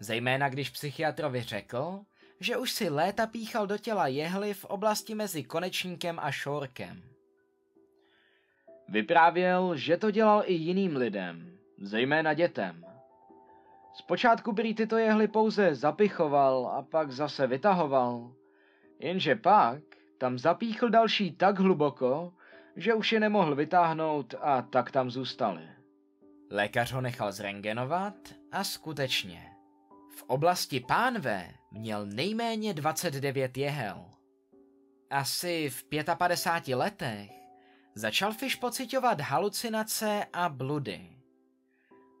Zejména 0.00 0.48
když 0.48 0.70
psychiatrovi 0.70 1.42
řekl, 1.42 2.00
že 2.40 2.56
už 2.56 2.72
si 2.72 2.88
léta 2.88 3.26
píchal 3.26 3.66
do 3.66 3.78
těla 3.78 4.06
jehly 4.06 4.54
v 4.54 4.64
oblasti 4.64 5.14
mezi 5.14 5.44
konečníkem 5.44 6.18
a 6.18 6.30
šorkem. 6.30 7.02
Vyprávěl, 8.88 9.76
že 9.76 9.96
to 9.96 10.10
dělal 10.10 10.42
i 10.46 10.52
jiným 10.54 10.96
lidem, 10.96 11.58
zejména 11.78 12.34
dětem. 12.34 12.84
Zpočátku 13.94 14.54
prý 14.54 14.74
tyto 14.74 14.96
jehly 14.96 15.28
pouze 15.28 15.74
zapichoval 15.74 16.66
a 16.66 16.82
pak 16.82 17.10
zase 17.10 17.46
vytahoval, 17.46 18.32
Jenže 18.98 19.34
pak 19.34 19.82
tam 20.18 20.38
zapíchl 20.38 20.88
další 20.88 21.32
tak 21.32 21.58
hluboko, 21.58 22.32
že 22.76 22.94
už 22.94 23.12
je 23.12 23.20
nemohl 23.20 23.54
vytáhnout 23.54 24.34
a 24.40 24.62
tak 24.62 24.90
tam 24.90 25.10
zůstali. 25.10 25.68
Lékař 26.50 26.92
ho 26.92 27.00
nechal 27.00 27.32
zrengenovat 27.32 28.14
a 28.52 28.64
skutečně. 28.64 29.50
V 30.16 30.22
oblasti 30.22 30.80
pánve 30.80 31.54
měl 31.70 32.06
nejméně 32.06 32.74
29 32.74 33.56
jehel. 33.56 34.10
Asi 35.10 35.70
v 35.70 35.84
55 36.18 36.76
letech 36.76 37.30
začal 37.94 38.32
Fish 38.32 38.56
pocitovat 38.56 39.20
halucinace 39.20 40.26
a 40.32 40.48
bludy. 40.48 41.10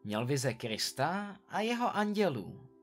Měl 0.04 0.26
vize 0.26 0.54
Krista 0.54 1.36
a 1.48 1.60
jeho 1.60 1.96
andělů. 1.96 2.73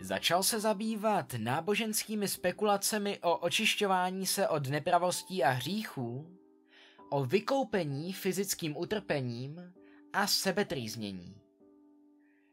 Začal 0.00 0.42
se 0.42 0.60
zabývat 0.60 1.34
náboženskými 1.38 2.28
spekulacemi 2.28 3.18
o 3.22 3.36
očišťování 3.36 4.26
se 4.26 4.48
od 4.48 4.68
nepravostí 4.68 5.44
a 5.44 5.50
hříchů, 5.50 6.38
o 7.10 7.24
vykoupení 7.24 8.12
fyzickým 8.12 8.76
utrpením 8.76 9.74
a 10.12 10.26
sebetrýznění. 10.26 11.40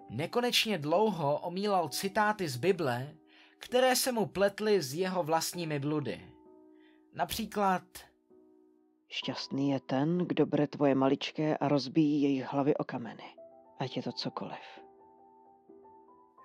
Nekonečně 0.09 0.77
dlouho 0.77 1.39
omílal 1.39 1.89
citáty 1.89 2.49
z 2.49 2.57
Bible, 2.57 3.15
které 3.57 3.95
se 3.95 4.11
mu 4.11 4.25
pletly 4.25 4.81
s 4.81 4.93
jeho 4.93 5.23
vlastními 5.23 5.79
bludy. 5.79 6.31
Například 7.13 7.83
Šťastný 9.09 9.69
je 9.69 9.79
ten, 9.79 10.17
kdo 10.17 10.45
bere 10.45 10.67
tvoje 10.67 10.95
maličké 10.95 11.57
a 11.57 11.67
rozbíjí 11.67 12.21
jejich 12.21 12.53
hlavy 12.53 12.75
o 12.75 12.83
kameny. 12.83 13.35
Ať 13.79 13.97
je 13.97 14.03
to 14.03 14.11
cokoliv. 14.11 14.80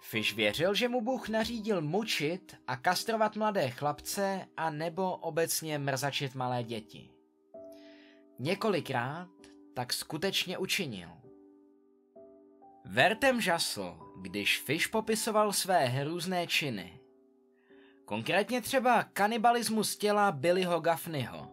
Fish 0.01 0.35
věřil, 0.35 0.74
že 0.74 0.89
mu 0.89 1.01
Bůh 1.01 1.28
nařídil 1.28 1.82
mučit 1.82 2.56
a 2.66 2.77
kastrovat 2.77 3.36
mladé 3.36 3.70
chlapce 3.70 4.47
a 4.56 4.70
nebo 4.70 5.16
obecně 5.16 5.78
mrzačit 5.78 6.35
malé 6.35 6.62
děti. 6.62 7.10
Několikrát 8.39 9.28
tak 9.74 9.93
skutečně 9.93 10.59
učinil. 10.59 11.09
Vertem 12.85 13.40
žasl, 13.40 13.98
když 14.20 14.60
Fish 14.60 14.89
popisoval 14.89 15.52
své 15.52 15.86
hrůzné 15.86 16.47
činy. 16.47 17.01
Konkrétně 18.05 18.60
třeba 18.60 19.02
kanibalismus 19.02 19.97
těla 19.97 20.32
Billyho 20.32 20.81
Gaffneyho. 20.81 21.51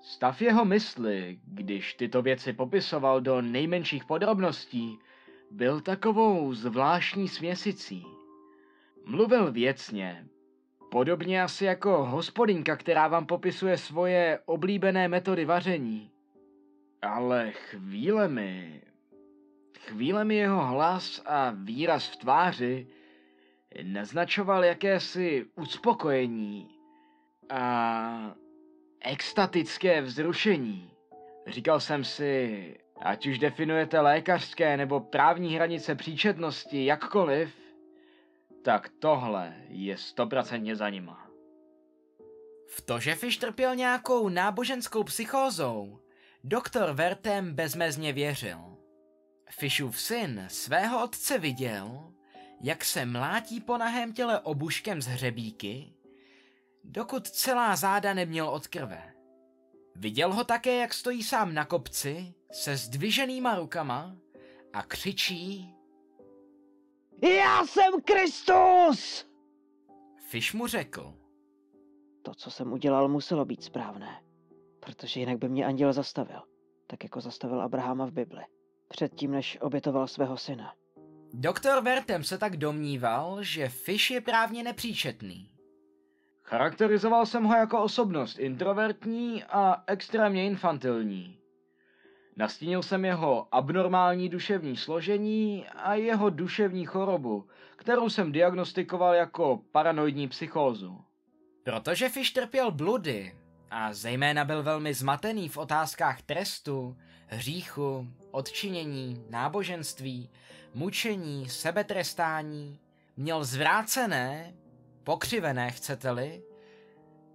Stav 0.00 0.42
jeho 0.42 0.64
mysli, 0.64 1.38
když 1.44 1.94
tyto 1.94 2.22
věci 2.22 2.52
popisoval 2.52 3.20
do 3.20 3.42
nejmenších 3.42 4.04
podrobností, 4.04 4.98
byl 5.50 5.80
takovou 5.80 6.54
zvláštní 6.54 7.28
směsicí. 7.28 8.06
Mluvil 9.04 9.52
věcně, 9.52 10.26
podobně 10.90 11.42
asi 11.42 11.64
jako 11.64 12.04
hospodinka, 12.04 12.76
která 12.76 13.08
vám 13.08 13.26
popisuje 13.26 13.78
svoje 13.78 14.38
oblíbené 14.46 15.08
metody 15.08 15.44
vaření. 15.44 16.10
Ale 17.02 17.52
chvílemi, 17.52 18.82
chvílemi 19.78 20.36
jeho 20.36 20.66
hlas 20.66 21.22
a 21.26 21.52
výraz 21.54 22.08
v 22.08 22.16
tváři 22.16 22.86
naznačoval 23.82 24.64
jakési 24.64 25.46
uspokojení 25.56 26.68
a 27.50 28.34
extatické 29.00 30.02
vzrušení. 30.02 30.90
Říkal 31.46 31.80
jsem 31.80 32.04
si, 32.04 32.74
ať 33.02 33.26
už 33.26 33.38
definujete 33.38 34.00
lékařské 34.00 34.76
nebo 34.76 35.00
právní 35.00 35.54
hranice 35.54 35.94
příčetnosti 35.94 36.84
jakkoliv, 36.84 37.54
tak 38.62 38.88
tohle 38.98 39.54
je 39.68 39.96
stoprocentně 39.96 40.76
za 40.76 40.90
nima. 40.90 41.26
V 42.68 42.80
to, 42.80 43.00
že 43.00 43.14
Fish 43.14 43.38
trpěl 43.38 43.74
nějakou 43.74 44.28
náboženskou 44.28 45.04
psychózou, 45.04 45.98
doktor 46.44 46.92
Vertem 46.92 47.54
bezmezně 47.54 48.12
věřil. 48.12 48.58
Fishův 49.50 50.00
syn 50.00 50.44
svého 50.48 51.04
otce 51.04 51.38
viděl, 51.38 52.12
jak 52.60 52.84
se 52.84 53.06
mlátí 53.06 53.60
po 53.60 53.78
nahém 53.78 54.12
těle 54.12 54.40
obuškem 54.40 55.02
z 55.02 55.06
hřebíky, 55.06 55.92
dokud 56.84 57.28
celá 57.28 57.76
záda 57.76 58.14
neměl 58.14 58.48
od 58.48 58.66
krve. 58.66 59.17
Viděl 59.98 60.32
ho 60.32 60.44
také, 60.44 60.76
jak 60.76 60.94
stojí 60.94 61.22
sám 61.22 61.54
na 61.54 61.64
kopci 61.64 62.34
se 62.52 62.76
zdviženýma 62.76 63.54
rukama 63.54 64.16
a 64.72 64.82
křičí 64.82 65.74
Já 67.22 67.66
jsem 67.66 67.92
Kristus! 68.04 69.26
Fish 70.30 70.54
mu 70.54 70.66
řekl. 70.66 71.14
To, 72.22 72.34
co 72.34 72.50
jsem 72.50 72.72
udělal, 72.72 73.08
muselo 73.08 73.44
být 73.44 73.62
správné. 73.62 74.22
Protože 74.80 75.20
jinak 75.20 75.38
by 75.38 75.48
mě 75.48 75.66
anděl 75.66 75.92
zastavil. 75.92 76.42
Tak 76.86 77.04
jako 77.04 77.20
zastavil 77.20 77.60
Abrahama 77.60 78.06
v 78.06 78.12
Bibli. 78.12 78.42
Předtím, 78.88 79.30
než 79.30 79.58
obětoval 79.60 80.06
svého 80.06 80.36
syna. 80.36 80.74
Doktor 81.32 81.82
Vertem 81.82 82.24
se 82.24 82.38
tak 82.38 82.56
domníval, 82.56 83.42
že 83.42 83.68
Fish 83.68 84.10
je 84.10 84.20
právně 84.20 84.62
nepříčetný. 84.62 85.57
Charakterizoval 86.48 87.26
jsem 87.26 87.44
ho 87.44 87.54
jako 87.54 87.82
osobnost 87.82 88.38
introvertní 88.38 89.44
a 89.44 89.82
extrémně 89.86 90.46
infantilní. 90.46 91.38
Nastínil 92.36 92.82
jsem 92.82 93.04
jeho 93.04 93.48
abnormální 93.52 94.28
duševní 94.28 94.76
složení 94.76 95.66
a 95.68 95.94
jeho 95.94 96.30
duševní 96.30 96.86
chorobu, 96.86 97.48
kterou 97.76 98.08
jsem 98.10 98.32
diagnostikoval 98.32 99.14
jako 99.14 99.60
paranoidní 99.72 100.28
psychózu. 100.28 101.00
Protože 101.64 102.08
Fish 102.08 102.32
trpěl 102.32 102.70
bludy 102.70 103.34
a 103.70 103.92
zejména 103.92 104.44
byl 104.44 104.62
velmi 104.62 104.94
zmatený 104.94 105.48
v 105.48 105.56
otázkách 105.56 106.22
trestu, 106.22 106.96
hříchu, 107.26 108.08
odčinění, 108.30 109.24
náboženství, 109.30 110.30
mučení, 110.74 111.48
sebetrestání, 111.48 112.78
měl 113.16 113.44
zvrácené, 113.44 114.54
pokřivené 115.08 115.70
chcete-li, 115.70 116.42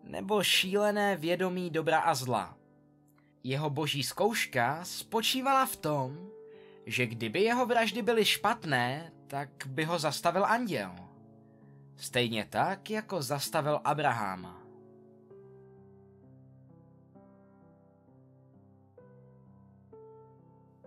nebo 0.03 0.43
šílené 0.43 1.17
vědomí 1.17 1.69
dobra 1.69 1.99
a 1.99 2.15
zla. 2.15 2.57
Jeho 3.43 3.69
boží 3.69 4.03
zkouška 4.03 4.85
spočívala 4.85 5.65
v 5.65 5.75
tom, 5.75 6.29
že 6.85 7.05
kdyby 7.05 7.41
jeho 7.41 7.65
vraždy 7.65 8.01
byly 8.01 8.25
špatné, 8.25 9.11
tak 9.27 9.49
by 9.67 9.83
ho 9.83 9.99
zastavil 9.99 10.45
anděl. 10.45 10.95
Stejně 11.97 12.45
tak, 12.49 12.89
jako 12.89 13.21
zastavil 13.21 13.81
Abraháma. 13.83 14.61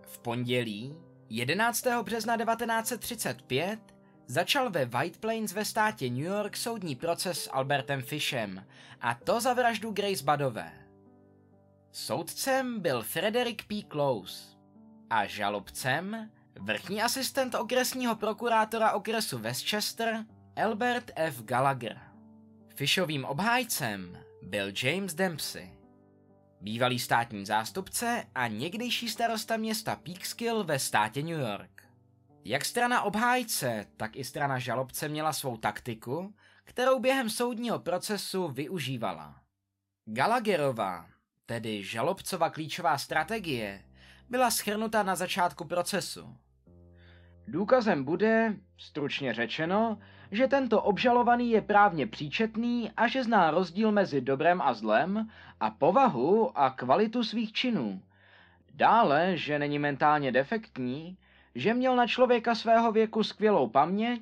V 0.01 0.19
pondělí 0.19 0.95
11. 1.29 1.87
března 2.03 2.37
1935 2.37 3.96
začal 4.27 4.69
ve 4.69 4.85
White 4.85 5.17
Plains 5.17 5.53
ve 5.53 5.65
státě 5.65 6.09
New 6.09 6.25
York 6.25 6.57
soudní 6.57 6.95
proces 6.95 7.43
s 7.43 7.49
Albertem 7.51 8.01
Fishem, 8.01 8.65
a 9.01 9.13
to 9.13 9.41
za 9.41 9.53
vraždu 9.53 9.91
Grace 9.91 10.23
Badové. 10.23 10.71
Soudcem 11.91 12.79
byl 12.79 13.03
Frederick 13.03 13.65
P. 13.67 13.83
Close 13.91 14.57
a 15.09 15.25
žalobcem 15.25 16.31
vrchní 16.59 17.01
asistent 17.01 17.55
okresního 17.55 18.15
prokurátora 18.15 18.91
okresu 18.91 19.37
Westchester 19.37 20.25
Albert 20.55 21.11
F. 21.15 21.43
Gallagher. 21.43 21.99
Fishovým 22.75 23.25
obhájcem 23.25 24.17
byl 24.41 24.71
James 24.83 25.13
Dempsey, 25.13 25.69
bývalý 26.61 26.99
státní 26.99 27.45
zástupce 27.45 28.23
a 28.35 28.47
někdejší 28.47 29.09
starosta 29.09 29.57
města 29.57 29.95
Peekskill 29.95 30.63
ve 30.63 30.79
státě 30.79 31.21
New 31.21 31.39
York. 31.39 31.86
Jak 32.47 32.65
strana 32.65 33.01
obhájce, 33.01 33.85
tak 33.97 34.15
i 34.15 34.23
strana 34.23 34.59
žalobce 34.59 35.09
měla 35.09 35.33
svou 35.33 35.57
taktiku, 35.57 36.33
kterou 36.63 36.99
během 36.99 37.29
soudního 37.29 37.79
procesu 37.79 38.47
využívala. 38.47 39.41
Gallagherova, 40.05 41.05
tedy 41.45 41.83
žalobcova 41.83 42.49
klíčová 42.49 42.97
strategie, 42.97 43.83
byla 44.29 44.51
schrnuta 44.51 45.03
na 45.03 45.15
začátku 45.15 45.65
procesu. 45.65 46.37
Důkazem 47.47 48.03
bude, 48.03 48.55
stručně 48.77 49.33
řečeno, 49.33 49.97
že 50.31 50.47
tento 50.47 50.81
obžalovaný 50.81 51.51
je 51.51 51.61
právně 51.61 52.07
příčetný 52.07 52.91
a 52.97 53.07
že 53.07 53.23
zná 53.23 53.51
rozdíl 53.51 53.91
mezi 53.91 54.21
dobrem 54.21 54.61
a 54.61 54.73
zlem 54.73 55.29
a 55.59 55.69
povahu 55.69 56.57
a 56.57 56.69
kvalitu 56.69 57.23
svých 57.23 57.53
činů. 57.53 58.01
Dále, 58.73 59.37
že 59.37 59.59
není 59.59 59.79
mentálně 59.79 60.31
defektní, 60.31 61.17
že 61.57 61.73
měl 61.73 61.95
na 61.95 62.07
člověka 62.07 62.55
svého 62.55 62.91
věku 62.91 63.23
skvělou 63.23 63.67
paměť, 63.67 64.21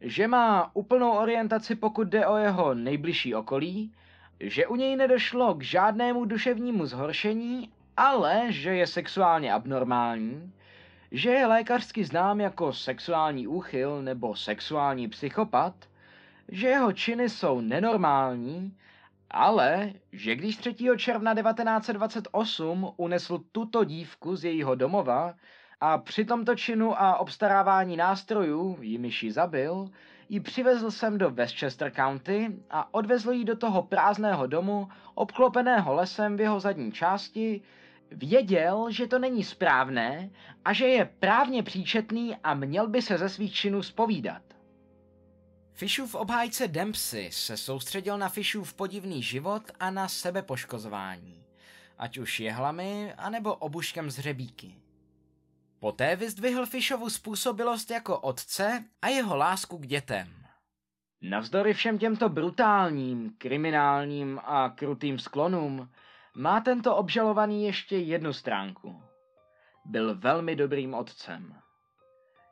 že 0.00 0.28
má 0.28 0.70
úplnou 0.76 1.10
orientaci 1.10 1.74
pokud 1.74 2.08
jde 2.08 2.26
o 2.26 2.36
jeho 2.36 2.74
nejbližší 2.74 3.34
okolí, 3.34 3.92
že 4.40 4.66
u 4.66 4.76
něj 4.76 4.96
nedošlo 4.96 5.54
k 5.54 5.62
žádnému 5.62 6.24
duševnímu 6.24 6.86
zhoršení, 6.86 7.70
ale 7.96 8.46
že 8.48 8.74
je 8.74 8.86
sexuálně 8.86 9.52
abnormální, 9.52 10.52
že 11.12 11.30
je 11.30 11.46
lékařsky 11.46 12.04
znám 12.04 12.40
jako 12.40 12.72
sexuální 12.72 13.46
úchyl 13.46 14.02
nebo 14.02 14.36
sexuální 14.36 15.08
psychopat, 15.08 15.74
že 16.48 16.68
jeho 16.68 16.92
činy 16.92 17.28
jsou 17.28 17.60
nenormální, 17.60 18.76
ale 19.30 19.92
že 20.12 20.36
když 20.36 20.56
3. 20.56 20.74
června 20.96 21.34
1928 21.34 22.92
unesl 22.96 23.38
tuto 23.52 23.84
dívku 23.84 24.36
z 24.36 24.44
jejího 24.44 24.74
domova 24.74 25.34
a 25.84 25.98
při 25.98 26.24
tomto 26.24 26.54
činu 26.56 27.02
a 27.02 27.16
obstarávání 27.16 27.96
nástrojů, 27.96 28.78
jimiž 28.80 29.22
ji 29.22 29.32
zabil, 29.32 29.90
ji 30.28 30.40
přivezl 30.40 30.90
sem 30.90 31.18
do 31.18 31.30
Westchester 31.30 31.92
County 31.96 32.56
a 32.70 32.94
odvezl 32.94 33.32
ji 33.32 33.44
do 33.44 33.56
toho 33.56 33.82
prázdného 33.82 34.46
domu, 34.46 34.88
obklopeného 35.14 35.94
lesem 35.94 36.36
v 36.36 36.40
jeho 36.40 36.60
zadní 36.60 36.92
části, 36.92 37.62
Věděl, 38.10 38.86
že 38.90 39.06
to 39.06 39.18
není 39.18 39.44
správné 39.44 40.30
a 40.64 40.72
že 40.72 40.86
je 40.86 41.04
právně 41.18 41.62
příčetný 41.62 42.36
a 42.44 42.54
měl 42.54 42.88
by 42.88 43.02
se 43.02 43.18
ze 43.18 43.28
svých 43.28 43.54
činů 43.54 43.82
spovídat. 43.82 44.42
Fishův 45.72 46.14
obhájce 46.14 46.68
Dempsey 46.68 47.32
se 47.32 47.56
soustředil 47.56 48.18
na 48.18 48.28
Fishův 48.28 48.74
podivný 48.74 49.22
život 49.22 49.62
a 49.80 49.90
na 49.90 50.08
sebepoškozování. 50.08 51.44
ať 51.98 52.18
už 52.18 52.40
jehlami, 52.40 53.14
anebo 53.14 53.54
obuškem 53.54 54.10
z 54.10 54.16
hřebíky. 54.16 54.81
Poté 55.82 56.16
vyzdvihl 56.16 56.66
Fishovu 56.66 57.10
způsobilost 57.10 57.90
jako 57.90 58.18
otce 58.18 58.84
a 59.02 59.08
jeho 59.08 59.36
lásku 59.36 59.78
k 59.78 59.86
dětem. 59.86 60.28
Navzdory 61.22 61.74
všem 61.74 61.98
těmto 61.98 62.28
brutálním, 62.28 63.34
kriminálním 63.38 64.40
a 64.44 64.68
krutým 64.68 65.18
sklonům, 65.18 65.90
má 66.34 66.60
tento 66.60 66.96
obžalovaný 66.96 67.64
ještě 67.64 67.96
jednu 67.96 68.32
stránku. 68.32 69.02
Byl 69.84 70.14
velmi 70.14 70.56
dobrým 70.56 70.94
otcem. 70.94 71.54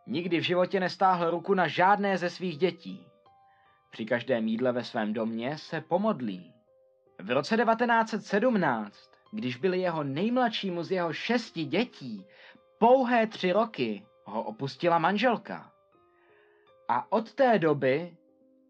Nikdy 0.06 0.40
v 0.40 0.44
životě 0.44 0.80
nestáhl 0.80 1.30
ruku 1.30 1.54
na 1.54 1.68
žádné 1.68 2.18
ze 2.18 2.30
svých 2.30 2.58
dětí. 2.58 3.06
Při 3.90 4.04
každém 4.04 4.48
jídle 4.48 4.72
ve 4.72 4.84
svém 4.84 5.12
domě 5.12 5.58
se 5.58 5.80
pomodlí. 5.80 6.54
V 7.18 7.30
roce 7.30 7.56
1917, 7.56 9.10
když 9.32 9.56
byli 9.56 9.80
jeho 9.80 10.04
nejmladšímu 10.04 10.82
z 10.82 10.90
jeho 10.90 11.12
šesti 11.12 11.64
dětí 11.64 12.26
pouhé 12.80 13.26
tři 13.26 13.52
roky, 13.52 14.06
ho 14.24 14.42
opustila 14.42 14.98
manželka. 14.98 15.72
A 16.88 17.12
od 17.12 17.34
té 17.34 17.58
doby, 17.58 18.16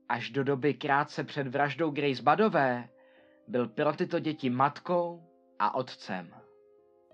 až 0.08 0.30
do 0.30 0.44
doby 0.44 0.74
krátce 0.74 1.24
před 1.24 1.46
vraždou 1.46 1.90
Grace 1.90 2.22
Badové, 2.22 2.88
byl 3.48 3.68
pro 3.68 3.92
tyto 3.92 4.18
děti 4.18 4.50
matkou 4.50 5.22
a 5.58 5.74
otcem. 5.74 6.34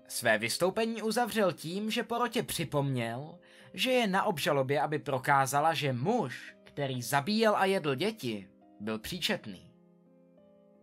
Své 0.07 0.37
vystoupení 0.37 1.01
uzavřel 1.01 1.53
tím, 1.53 1.91
že 1.91 2.03
porotě 2.03 2.43
připomněl, 2.43 3.39
že 3.73 3.91
je 3.91 4.07
na 4.07 4.23
obžalobě, 4.23 4.81
aby 4.81 4.99
prokázala, 4.99 5.73
že 5.73 5.93
muž, 5.93 6.55
který 6.63 7.01
zabíjel 7.01 7.55
a 7.55 7.65
jedl 7.65 7.95
děti, 7.95 8.49
byl 8.79 8.99
příčetný. 8.99 9.71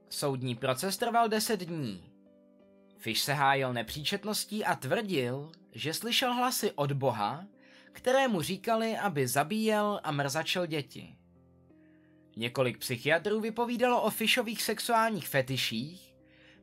Soudní 0.08 0.54
proces 0.54 0.96
trval 0.96 1.28
deset 1.28 1.60
dní. 1.60 2.10
Fish 2.98 3.20
se 3.20 3.32
hájil 3.32 3.72
nepříčetností 3.72 4.64
a 4.64 4.74
tvrdil, 4.74 5.52
že 5.74 5.94
slyšel 5.94 6.34
hlasy 6.34 6.72
od 6.72 6.92
Boha, 6.92 7.46
které 7.92 8.28
mu 8.28 8.42
říkali, 8.42 8.96
aby 8.96 9.28
zabíjel 9.28 10.00
a 10.04 10.12
mrzačil 10.12 10.66
děti. 10.66 11.16
Několik 12.36 12.78
psychiatrů 12.78 13.40
vypovídalo 13.40 14.02
o 14.02 14.10
Fishových 14.10 14.62
sexuálních 14.62 15.28
fetiších, 15.28 16.14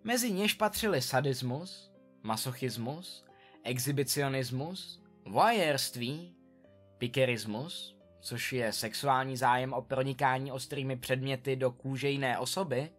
mezi 0.03 0.31
něž 0.31 0.53
patřili 0.53 1.01
sadismus, 1.01 1.91
masochismus, 2.23 3.25
exhibicionismus, 3.63 5.03
voyeurství, 5.25 6.35
pikerismus, 6.97 7.95
což 8.21 8.53
je 8.53 8.73
sexuální 8.73 9.37
zájem 9.37 9.73
o 9.73 9.81
pronikání 9.81 10.51
ostrými 10.51 10.97
předměty 10.97 11.55
do 11.55 11.71
kůže 11.71 12.09
jiné 12.09 12.39
osoby, 12.39 12.89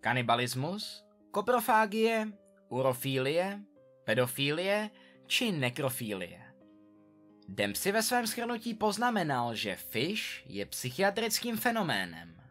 kanibalismus, 0.00 1.04
koprofágie, 1.30 2.28
urofílie, 2.68 3.60
pedofílie 4.04 4.90
či 5.26 5.52
nekrofílie. 5.52 6.42
Dempsey 7.48 7.92
ve 7.92 8.02
svém 8.02 8.26
schrnutí 8.26 8.74
poznamenal, 8.74 9.54
že 9.54 9.76
Fish 9.76 10.42
je 10.46 10.66
psychiatrickým 10.66 11.56
fenoménem. 11.56 12.42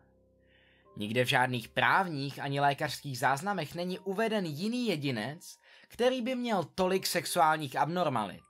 Nikde 0.98 1.26
v 1.26 1.28
žádných 1.28 1.68
právních 1.68 2.40
ani 2.40 2.60
lékařských 2.60 3.20
záznamech 3.20 3.76
není 3.76 4.00
uveden 4.00 4.46
jiný 4.46 4.88
jedinec, 4.88 5.58
který 5.88 6.22
by 6.22 6.36
měl 6.36 6.64
tolik 6.64 7.08
sexuálních 7.08 7.76
abnormalit. 7.76 8.44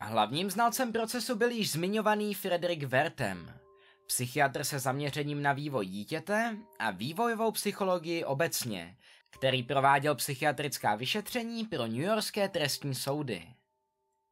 Hlavním 0.00 0.50
znalcem 0.50 0.92
procesu 0.92 1.34
byl 1.34 1.50
již 1.50 1.70
zmiňovaný 1.70 2.34
Frederick 2.34 2.82
Wertem, 2.82 3.58
psychiatr 4.08 4.64
se 4.64 4.78
zaměřením 4.78 5.42
na 5.42 5.52
vývoj 5.52 5.86
dítěte 5.86 6.56
a 6.78 6.90
vývojovou 6.90 7.50
psychologii 7.50 8.24
obecně, 8.24 8.96
který 9.30 9.62
prováděl 9.62 10.14
psychiatrická 10.14 10.94
vyšetření 10.94 11.64
pro 11.64 11.86
newyorské 11.86 12.48
trestní 12.48 12.94
soudy. 12.94 13.46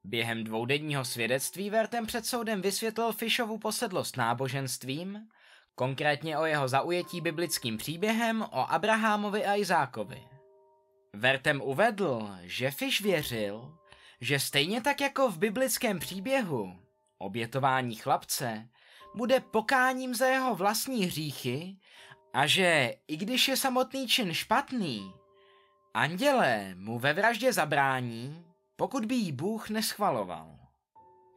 Během 0.05 0.45
dvoudenního 0.45 1.05
svědectví 1.05 1.71
Vertem 1.71 2.07
před 2.07 2.27
soudem 2.27 2.63
vysvětlil 2.63 3.13
Fishovu 3.13 3.59
posedlost 3.59 4.17
náboženstvím, 4.17 5.29
konkrétně 5.75 6.39
o 6.39 6.45
jeho 6.45 6.69
zaujetí 6.69 7.21
biblickým 7.21 7.77
příběhem 7.77 8.43
o 8.43 8.71
Abrahamovi 8.73 9.45
a 9.45 9.57
Izákovi. 9.57 10.23
Vertem 11.13 11.61
uvedl, 11.61 12.31
že 12.41 12.71
Fish 12.71 13.01
věřil, 13.01 13.79
že 14.21 14.39
stejně 14.39 14.81
tak 14.81 15.01
jako 15.01 15.31
v 15.31 15.39
biblickém 15.39 15.99
příběhu, 15.99 16.81
obětování 17.19 17.95
chlapce, 17.95 18.69
bude 19.15 19.41
pokáním 19.41 20.15
za 20.15 20.27
jeho 20.27 20.55
vlastní 20.55 21.05
hříchy 21.05 21.77
a 22.37 22.47
že 22.47 22.95
i 23.09 23.17
když 23.17 23.49
je 23.49 23.57
samotný 23.57 24.09
čin 24.09 24.35
špatný, 24.35 25.13
andělé 25.95 26.75
mu 26.75 26.99
ve 26.99 27.13
vraždě 27.13 27.53
zabrání, 27.53 28.45
pokud 28.77 29.05
by 29.05 29.15
jí 29.15 29.33
Bůh 29.33 29.71
neschvaloval. 29.71 30.59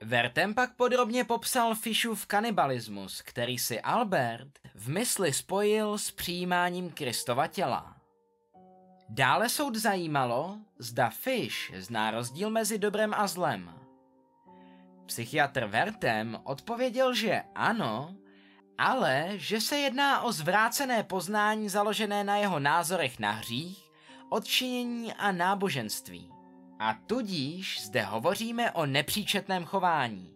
Vertem 0.02 0.54
pak 0.54 0.76
podrobně 0.76 1.24
popsal 1.24 1.76
Fishův 1.76 2.26
kanibalismus, 2.26 3.22
který 3.22 3.60
si 3.60 3.82
Albert 3.82 4.60
v 4.76 4.90
mysli 4.90 5.34
spojil 5.34 5.98
s 5.98 6.12
přijímáním 6.12 6.92
Kristova 6.92 7.48
těla. 7.48 7.96
Dále 9.10 9.50
soud 9.50 9.76
zajímalo, 9.76 10.58
zda 10.80 11.10
Fish 11.10 11.72
zná 11.78 12.12
rozdíl 12.12 12.50
mezi 12.50 12.78
dobrem 12.78 13.14
a 13.14 13.28
zlem. 13.28 13.74
Psychiatr 15.06 15.66
Vertem 15.66 16.40
odpověděl, 16.44 17.14
že 17.14 17.44
ano, 17.56 18.16
ale 18.80 19.32
že 19.36 19.62
se 19.62 19.78
jedná 19.78 20.22
o 20.22 20.32
zvrácené 20.32 21.04
poznání 21.04 21.70
založené 21.70 22.24
na 22.24 22.38
jeho 22.38 22.60
názorech 22.60 23.20
na 23.20 23.32
hřích, 23.32 23.92
odčinění 24.30 25.14
a 25.14 25.32
náboženství. 25.32 26.32
A 26.80 26.94
tudíž 26.94 27.82
zde 27.82 28.04
hovoříme 28.04 28.72
o 28.72 28.86
nepříčetném 28.86 29.66
chování. 29.66 30.34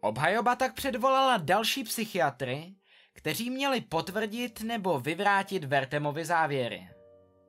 Obhajoba 0.00 0.56
tak 0.56 0.74
předvolala 0.74 1.36
další 1.36 1.84
psychiatry, 1.84 2.74
kteří 3.12 3.50
měli 3.50 3.80
potvrdit 3.80 4.60
nebo 4.60 5.00
vyvrátit 5.00 5.64
Vertemovi 5.64 6.24
závěry. 6.24 6.88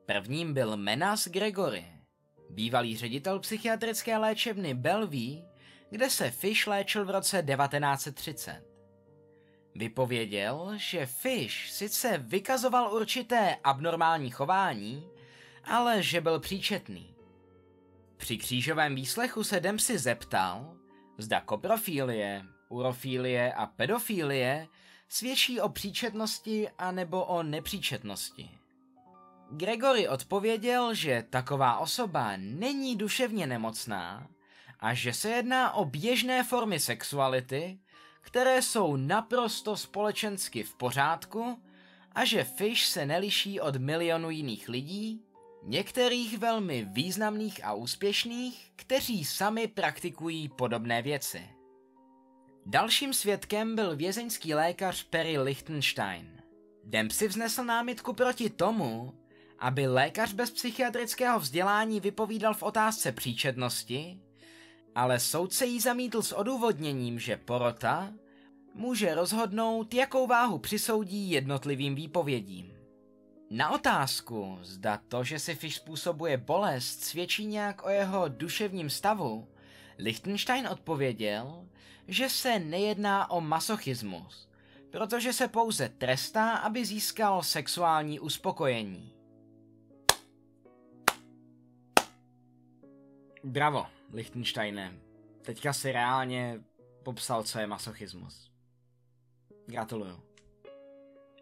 Prvním 0.06 0.54
byl 0.54 0.76
Menas 0.76 1.28
Gregory, 1.28 1.86
bývalý 2.50 2.96
ředitel 2.96 3.40
psychiatrické 3.40 4.18
léčebny 4.18 4.74
Bellevue, 4.74 5.42
kde 5.90 6.10
se 6.10 6.30
Fish 6.30 6.66
léčil 6.66 7.04
v 7.04 7.10
roce 7.10 7.42
1930. 7.42 8.73
Vypověděl, 9.74 10.72
že 10.76 11.06
Fish 11.06 11.70
sice 11.70 12.18
vykazoval 12.18 12.94
určité 12.94 13.56
abnormální 13.64 14.30
chování, 14.30 15.08
ale 15.64 16.02
že 16.02 16.20
byl 16.20 16.40
příčetný. 16.40 17.14
Při 18.16 18.36
křížovém 18.36 18.94
výslechu 18.94 19.44
se 19.44 19.60
Dempsey 19.60 19.98
zeptal, 19.98 20.76
zda 21.18 21.40
koprofilie, 21.40 22.42
urofilie 22.68 23.52
a 23.52 23.66
pedofilie 23.66 24.68
svědčí 25.08 25.60
o 25.60 25.68
příčetnosti 25.68 26.68
anebo 26.78 27.24
o 27.24 27.42
nepříčetnosti. 27.42 28.50
Gregory 29.50 30.08
odpověděl, 30.08 30.94
že 30.94 31.24
taková 31.30 31.78
osoba 31.78 32.32
není 32.36 32.96
duševně 32.96 33.46
nemocná 33.46 34.28
a 34.80 34.94
že 34.94 35.12
se 35.12 35.30
jedná 35.30 35.72
o 35.72 35.84
běžné 35.84 36.44
formy 36.44 36.80
sexuality, 36.80 37.78
které 38.24 38.62
jsou 38.62 38.96
naprosto 38.96 39.76
společensky 39.76 40.62
v 40.62 40.74
pořádku 40.74 41.62
a 42.12 42.24
že 42.24 42.44
Fish 42.44 42.86
se 42.86 43.06
neliší 43.06 43.60
od 43.60 43.76
milionu 43.76 44.30
jiných 44.30 44.68
lidí, 44.68 45.24
některých 45.62 46.38
velmi 46.38 46.86
významných 46.90 47.64
a 47.64 47.72
úspěšných, 47.72 48.70
kteří 48.76 49.24
sami 49.24 49.68
praktikují 49.68 50.48
podobné 50.48 51.02
věci. 51.02 51.48
Dalším 52.66 53.14
svědkem 53.14 53.74
byl 53.74 53.96
vězeňský 53.96 54.54
lékař 54.54 55.02
Perry 55.02 55.38
Lichtenstein. 55.38 56.42
Dempsey 56.84 57.28
vznesl 57.28 57.64
námitku 57.64 58.12
proti 58.12 58.50
tomu, 58.50 59.14
aby 59.58 59.86
lékař 59.86 60.32
bez 60.32 60.50
psychiatrického 60.50 61.40
vzdělání 61.40 62.00
vypovídal 62.00 62.54
v 62.54 62.62
otázce 62.62 63.12
příčetnosti, 63.12 64.20
ale 64.94 65.20
soudce 65.20 65.66
jí 65.66 65.80
zamítl 65.80 66.22
s 66.22 66.32
odůvodněním, 66.32 67.18
že 67.18 67.36
porota 67.36 68.12
může 68.74 69.14
rozhodnout, 69.14 69.94
jakou 69.94 70.26
váhu 70.26 70.58
přisoudí 70.58 71.30
jednotlivým 71.30 71.94
výpovědím. 71.94 72.74
Na 73.50 73.70
otázku, 73.70 74.58
zda 74.62 75.00
to, 75.08 75.24
že 75.24 75.38
si 75.38 75.54
Fish 75.54 75.76
způsobuje 75.76 76.36
bolest, 76.36 77.04
svědčí 77.04 77.46
nějak 77.46 77.86
o 77.86 77.88
jeho 77.88 78.28
duševním 78.28 78.90
stavu, 78.90 79.48
Lichtenstein 79.98 80.68
odpověděl, 80.68 81.68
že 82.08 82.28
se 82.28 82.58
nejedná 82.58 83.30
o 83.30 83.40
masochismus, 83.40 84.48
protože 84.90 85.32
se 85.32 85.48
pouze 85.48 85.88
trestá, 85.88 86.50
aby 86.50 86.84
získal 86.84 87.42
sexuální 87.42 88.20
uspokojení. 88.20 89.13
Bravo, 93.44 93.86
Lichtensteine. 94.12 94.94
Teďka 95.42 95.72
si 95.72 95.92
reálně 95.92 96.60
popsal, 97.02 97.42
co 97.42 97.58
je 97.58 97.66
masochismus. 97.66 98.50
Gratuluju. 99.66 100.20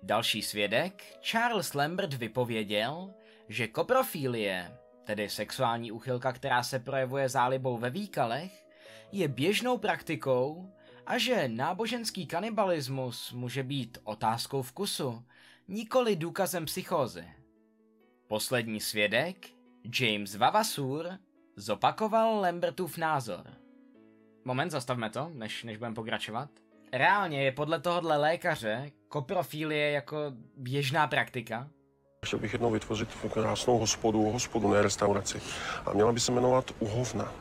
Další 0.02 0.42
svědek, 0.42 1.18
Charles 1.20 1.74
Lambert, 1.74 2.14
vypověděl, 2.14 3.14
že 3.48 3.68
koprofilie, 3.68 4.78
tedy 5.04 5.28
sexuální 5.28 5.92
úchylka, 5.92 6.32
která 6.32 6.62
se 6.62 6.78
projevuje 6.78 7.28
zálibou 7.28 7.78
ve 7.78 7.90
výkalech, 7.90 8.66
je 9.12 9.28
běžnou 9.28 9.78
praktikou 9.78 10.72
a 11.06 11.18
že 11.18 11.48
náboženský 11.48 12.26
kanibalismus 12.26 13.32
může 13.32 13.62
být 13.62 13.98
otázkou 14.04 14.62
vkusu, 14.62 15.24
nikoli 15.68 16.16
důkazem 16.16 16.64
psychózy. 16.64 17.24
Poslední 18.26 18.80
svědek, 18.80 19.48
James 20.00 20.36
Vavasur, 20.36 21.18
zopakoval 21.56 22.40
Lambertův 22.40 22.98
názor. 22.98 23.44
Moment, 24.44 24.70
zastavme 24.70 25.10
to, 25.10 25.30
než, 25.34 25.64
než 25.64 25.76
budeme 25.76 25.94
pokračovat. 25.94 26.48
Reálně 26.92 27.44
je 27.44 27.52
podle 27.52 27.80
tohohle 27.80 28.16
lékaře 28.16 28.90
koprofilie 29.08 29.90
jako 29.90 30.16
běžná 30.56 31.06
praktika. 31.06 31.68
Chtěl 32.26 32.38
bych 32.38 32.52
jednou 32.52 32.70
vytvořit 32.70 33.08
krásnou 33.32 33.78
hospodu, 33.78 34.22
hospodu, 34.22 34.70
ne 34.72 34.82
restauraci. 34.82 35.42
A 35.86 35.92
měla 35.92 36.12
by 36.12 36.20
se 36.20 36.32
jmenovat 36.32 36.70
Uhovna. 36.78 37.32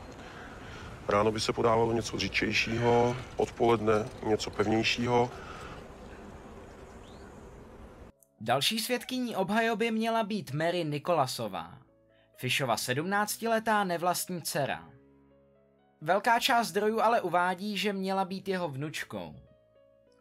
Ráno 1.09 1.31
by 1.31 1.39
se 1.39 1.53
podávalo 1.53 1.93
něco 1.93 2.19
říčejšího, 2.19 3.15
odpoledne 3.37 3.93
něco 4.27 4.49
pevnějšího. 4.49 5.31
Další 8.41 8.79
svědkyní 8.79 9.35
obhajoby 9.35 9.91
měla 9.91 10.23
být 10.23 10.51
Mary 10.51 10.85
Nikolasová, 10.85 11.77
Fishova 12.41 12.75
17-letá 12.75 13.83
nevlastní 13.83 14.41
dcera. 14.41 14.89
Velká 16.01 16.39
část 16.39 16.67
zdrojů 16.67 17.01
ale 17.01 17.21
uvádí, 17.21 17.77
že 17.77 17.93
měla 17.93 18.25
být 18.25 18.47
jeho 18.47 18.69
vnučkou. 18.69 19.35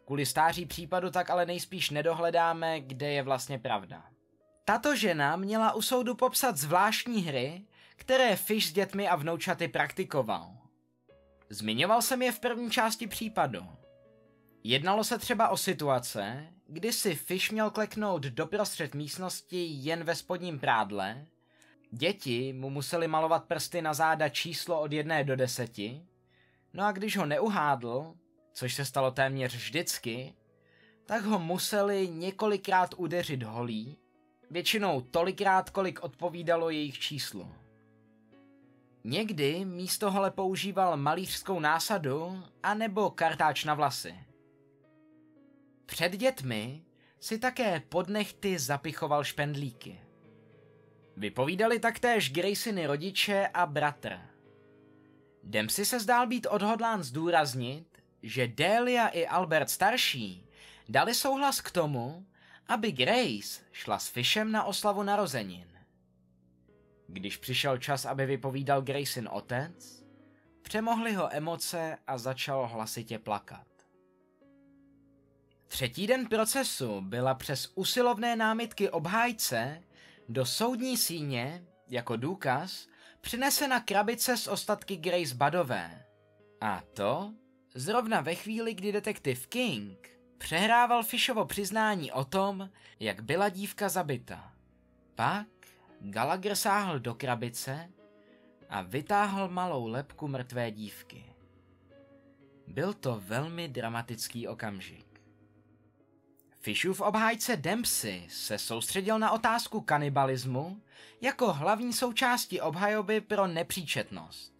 Kvůli 0.05 0.25
stáří 0.25 0.65
případu 0.65 1.09
tak 1.09 1.29
ale 1.29 1.45
nejspíš 1.45 1.89
nedohledáme, 1.89 2.81
kde 2.81 3.11
je 3.11 3.23
vlastně 3.23 3.59
pravda. 3.59 4.05
Tato 4.65 4.95
žena 4.95 5.35
měla 5.35 5.73
u 5.73 5.81
soudu 5.81 6.15
popsat 6.15 6.57
zvláštní 6.57 7.21
hry, 7.21 7.65
které 7.95 8.35
Fish 8.35 8.67
s 8.67 8.73
dětmi 8.73 9.09
a 9.09 9.15
vnoučaty 9.15 9.67
praktikoval. 9.67 10.57
Zmiňoval 11.49 12.01
jsem 12.01 12.21
je 12.21 12.31
v 12.31 12.39
první 12.39 12.71
části 12.71 13.07
případu. 13.07 13.65
Jednalo 14.63 15.03
se 15.03 15.17
třeba 15.17 15.49
o 15.49 15.57
situace, 15.57 16.47
kdy 16.67 16.93
si 16.93 17.15
Fish 17.15 17.51
měl 17.51 17.69
kleknout 17.69 18.21
doprostřed 18.21 18.95
místnosti 18.95 19.67
jen 19.69 20.03
ve 20.03 20.15
spodním 20.15 20.59
prádle, 20.59 21.25
děti 21.91 22.53
mu 22.53 22.69
museli 22.69 23.07
malovat 23.07 23.45
prsty 23.45 23.81
na 23.81 23.93
záda 23.93 24.29
číslo 24.29 24.81
od 24.81 24.91
jedné 24.91 25.23
do 25.23 25.35
deseti, 25.35 26.01
no 26.73 26.85
a 26.85 26.91
když 26.91 27.17
ho 27.17 27.25
neuhádl, 27.25 28.13
což 28.53 28.73
se 28.73 28.85
stalo 28.85 29.11
téměř 29.11 29.55
vždycky, 29.55 30.35
tak 31.05 31.23
ho 31.23 31.39
museli 31.39 32.09
několikrát 32.09 32.93
udeřit 32.97 33.43
holí, 33.43 33.97
většinou 34.51 35.01
tolikrát, 35.01 35.69
kolik 35.69 36.03
odpovídalo 36.03 36.69
jejich 36.69 36.99
číslu. 36.99 37.51
Někdy 39.03 39.65
místo 39.65 40.11
hole 40.11 40.31
používal 40.31 40.97
malířskou 40.97 41.59
násadu 41.59 42.43
anebo 42.63 43.09
kartáč 43.09 43.65
na 43.65 43.73
vlasy. 43.73 44.15
Před 45.85 46.11
dětmi 46.11 46.85
si 47.19 47.39
také 47.39 47.79
pod 47.79 48.09
nechty 48.09 48.59
zapichoval 48.59 49.23
špendlíky. 49.23 49.99
Vypovídali 51.21 51.79
taktéž 51.79 52.31
Graceny 52.31 52.87
rodiče 52.87 53.47
a 53.53 53.65
bratr. 53.65 54.19
Dempsey 55.43 55.85
se 55.85 55.99
zdál 55.99 56.27
být 56.27 56.47
odhodlán 56.49 57.03
zdůraznit, 57.03 57.85
že 58.23 58.47
Delia 58.47 59.07
i 59.07 59.27
Albert 59.27 59.69
starší 59.69 60.45
dali 60.89 61.15
souhlas 61.15 61.61
k 61.61 61.71
tomu, 61.71 62.25
aby 62.67 62.91
Grace 62.91 63.61
šla 63.71 63.99
s 63.99 64.07
Fishem 64.07 64.51
na 64.51 64.63
oslavu 64.63 65.03
narozenin. 65.03 65.67
Když 67.07 67.37
přišel 67.37 67.77
čas, 67.77 68.05
aby 68.05 68.25
vypovídal 68.25 68.81
Grayson 68.81 69.29
otec, 69.31 70.03
přemohly 70.61 71.13
ho 71.13 71.35
emoce 71.35 71.97
a 72.07 72.17
začal 72.17 72.67
hlasitě 72.67 73.19
plakat. 73.19 73.67
Třetí 75.67 76.07
den 76.07 76.27
procesu 76.27 77.01
byla 77.01 77.33
přes 77.33 77.71
usilovné 77.75 78.35
námitky 78.35 78.89
obhájce 78.89 79.83
do 80.31 80.45
soudní 80.45 80.97
síně 80.97 81.63
jako 81.87 82.15
důkaz 82.15 82.87
přinesena 83.21 83.79
krabice 83.79 84.37
s 84.37 84.47
ostatky 84.47 84.97
Grace 84.97 85.35
Badové. 85.35 86.05
A 86.61 86.81
to 86.93 87.33
zrovna 87.75 88.21
ve 88.21 88.35
chvíli, 88.35 88.73
kdy 88.73 88.91
detektiv 88.91 89.47
King 89.47 90.09
přehrával 90.37 91.03
Fishovo 91.03 91.45
přiznání 91.45 92.11
o 92.11 92.25
tom, 92.25 92.69
jak 92.99 93.21
byla 93.21 93.49
dívka 93.49 93.89
zabita. 93.89 94.53
Pak 95.15 95.47
Gallagher 95.99 96.55
sáhl 96.55 96.99
do 96.99 97.15
krabice 97.15 97.89
a 98.69 98.81
vytáhl 98.81 99.49
malou 99.49 99.87
lepku 99.87 100.27
mrtvé 100.27 100.71
dívky. 100.71 101.25
Byl 102.67 102.93
to 102.93 103.21
velmi 103.25 103.67
dramatický 103.67 104.47
okamžik. 104.47 105.10
Fishův 106.61 107.01
obhájce 107.01 107.57
Dempsey 107.57 108.25
se 108.29 108.57
soustředil 108.57 109.19
na 109.19 109.31
otázku 109.31 109.81
kanibalismu 109.81 110.81
jako 111.21 111.53
hlavní 111.53 111.93
součásti 111.93 112.61
obhajoby 112.61 113.21
pro 113.21 113.47
nepříčetnost. 113.47 114.53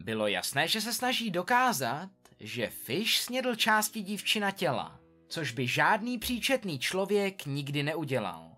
Bylo 0.00 0.26
jasné, 0.26 0.68
že 0.68 0.80
se 0.80 0.92
snaží 0.92 1.30
dokázat, 1.30 2.10
že 2.40 2.70
Fish 2.70 3.16
snědl 3.16 3.54
části 3.54 4.02
dívčina 4.02 4.50
těla, 4.50 5.00
což 5.28 5.52
by 5.52 5.66
žádný 5.66 6.18
příčetný 6.18 6.78
člověk 6.78 7.46
nikdy 7.46 7.82
neudělal. 7.82 8.56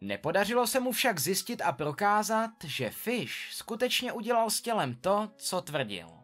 Nepodařilo 0.00 0.66
se 0.66 0.80
mu 0.80 0.92
však 0.92 1.20
zjistit 1.20 1.62
a 1.62 1.72
prokázat, 1.72 2.50
že 2.64 2.90
Fish 2.90 3.52
skutečně 3.52 4.12
udělal 4.12 4.50
s 4.50 4.60
tělem 4.60 4.94
to, 4.94 5.30
co 5.36 5.60
tvrdil. 5.60 6.23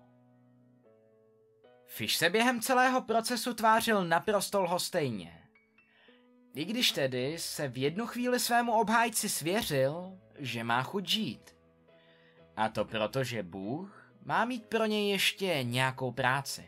Fish 1.93 2.17
se 2.17 2.31
během 2.31 2.61
celého 2.61 3.03
procesu 3.03 3.55
tvářil 3.55 4.05
naprosto 4.05 4.63
lhostejně. 4.63 5.43
I 6.55 6.65
když 6.65 6.93
tedy 6.93 7.39
se 7.39 7.69
v 7.69 7.79
jednu 7.79 8.07
chvíli 8.07 8.41
svému 8.41 8.73
obhájci 8.73 9.29
svěřil, 9.29 10.19
že 10.39 10.65
má 10.65 10.83
chuť 10.83 11.09
žít. 11.09 11.57
A 12.57 12.69
to 12.69 12.85
proto, 12.85 13.25
že 13.25 13.43
Bůh 13.43 14.13
má 14.25 14.45
mít 14.45 14.67
pro 14.67 14.87
něj 14.87 15.11
ještě 15.11 15.63
nějakou 15.63 16.13
práci. 16.13 16.65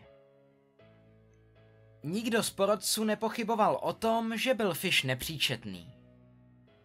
Nikdo 2.03 2.43
z 2.43 2.51
porodců 2.51 3.05
nepochyboval 3.05 3.79
o 3.83 3.93
tom, 3.93 4.37
že 4.37 4.55
byl 4.55 4.75
Fish 4.75 5.05
nepříčetný. 5.05 5.95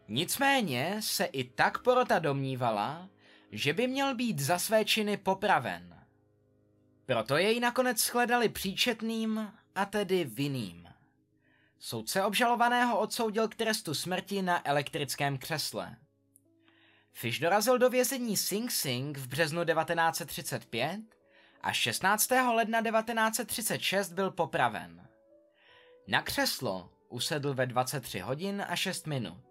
Nicméně 0.07 0.97
se 0.99 1.25
i 1.25 1.43
tak 1.43 1.77
porota 1.77 2.19
domnívala, 2.19 3.09
že 3.51 3.73
by 3.73 3.87
měl 3.87 4.15
být 4.15 4.39
za 4.39 4.59
své 4.59 4.85
činy 4.85 5.17
popraven. 5.17 5.96
Proto 7.07 7.37
jej 7.37 7.59
nakonec 7.59 7.99
shledali 8.01 8.49
příčetným 8.49 9.53
a 9.75 9.85
tedy 9.85 10.23
vinným. 10.23 10.89
Soudce 11.79 12.23
obžalovaného 12.23 12.99
odsoudil 12.99 13.47
k 13.47 13.55
trestu 13.55 13.93
smrti 13.93 14.41
na 14.41 14.69
elektrickém 14.69 15.37
křesle. 15.37 15.95
Fish 17.13 17.39
dorazil 17.39 17.77
do 17.77 17.89
vězení 17.89 18.37
Sing 18.37 18.71
Sing 18.71 19.17
v 19.17 19.27
březnu 19.27 19.65
1935 19.65 21.01
a 21.61 21.73
16. 21.73 22.31
ledna 22.31 22.81
1936 22.81 24.11
byl 24.11 24.31
popraven. 24.31 25.07
Na 26.07 26.21
křeslo 26.21 26.89
usedl 27.09 27.53
ve 27.53 27.65
23 27.65 28.19
hodin 28.19 28.65
a 28.67 28.75
6 28.75 29.07
minut. 29.07 29.43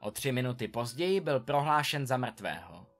O 0.00 0.10
tři 0.10 0.32
minuty 0.32 0.68
později 0.68 1.20
byl 1.20 1.40
prohlášen 1.40 2.06
za 2.06 2.16
mrtvého. 2.16 2.91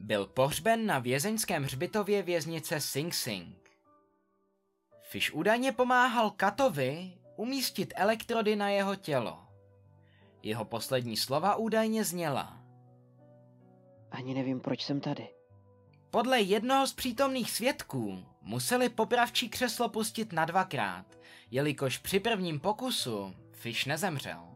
Byl 0.00 0.26
pohřben 0.26 0.86
na 0.86 0.98
vězeňském 0.98 1.64
hřbitově 1.64 2.22
věznice 2.22 2.80
Sing 2.80 3.14
Sing. 3.14 3.70
Fish 5.02 5.34
údajně 5.34 5.72
pomáhal 5.72 6.30
Katovi 6.30 7.12
umístit 7.36 7.92
elektrody 7.96 8.56
na 8.56 8.68
jeho 8.68 8.96
tělo. 8.96 9.46
Jeho 10.42 10.64
poslední 10.64 11.16
slova 11.16 11.56
údajně 11.56 12.04
zněla. 12.04 12.62
Ani 14.10 14.34
nevím, 14.34 14.60
proč 14.60 14.84
jsem 14.84 15.00
tady. 15.00 15.28
Podle 16.10 16.40
jednoho 16.40 16.86
z 16.86 16.92
přítomných 16.92 17.50
svědků 17.50 18.24
museli 18.42 18.88
popravčí 18.88 19.48
křeslo 19.48 19.88
pustit 19.88 20.32
na 20.32 20.44
dvakrát, 20.44 21.06
jelikož 21.50 21.98
při 21.98 22.20
prvním 22.20 22.60
pokusu 22.60 23.34
Fish 23.52 23.86
nezemřel. 23.86 24.48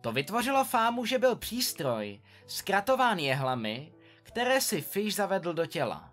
To 0.00 0.12
vytvořilo 0.12 0.64
fámu, 0.64 1.06
že 1.06 1.18
byl 1.18 1.36
přístroj, 1.36 2.20
zkratován 2.46 3.18
jehlami, 3.18 3.93
které 4.34 4.60
si 4.60 4.80
Fish 4.80 5.14
zavedl 5.16 5.52
do 5.52 5.66
těla. 5.66 6.10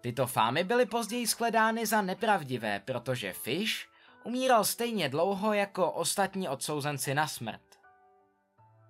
Tyto 0.00 0.26
fámy 0.26 0.64
byly 0.64 0.86
později 0.86 1.26
shledány 1.26 1.86
za 1.86 2.02
nepravdivé, 2.02 2.80
protože 2.84 3.32
Fish 3.32 3.88
umíral 4.24 4.64
stejně 4.64 5.08
dlouho 5.08 5.52
jako 5.52 5.92
ostatní 5.92 6.48
odsouzenci 6.48 7.14
na 7.14 7.28
smrt. 7.28 7.62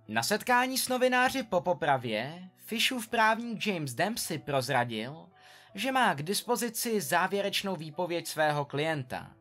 Na 0.09 0.23
setkání 0.23 0.78
s 0.78 0.89
novináři 0.89 1.43
po 1.43 1.60
popravě 1.60 2.51
Fishův 2.56 3.09
právník 3.09 3.66
James 3.66 3.94
Dempsey 3.94 4.39
prozradil, 4.39 5.28
že 5.74 5.93
má 5.93 6.14
k 6.14 6.23
dispozici 6.23 7.01
závěrečnou 7.01 7.77
výpověď 7.77 8.27
svého 8.27 8.64
klienta– 8.64 9.31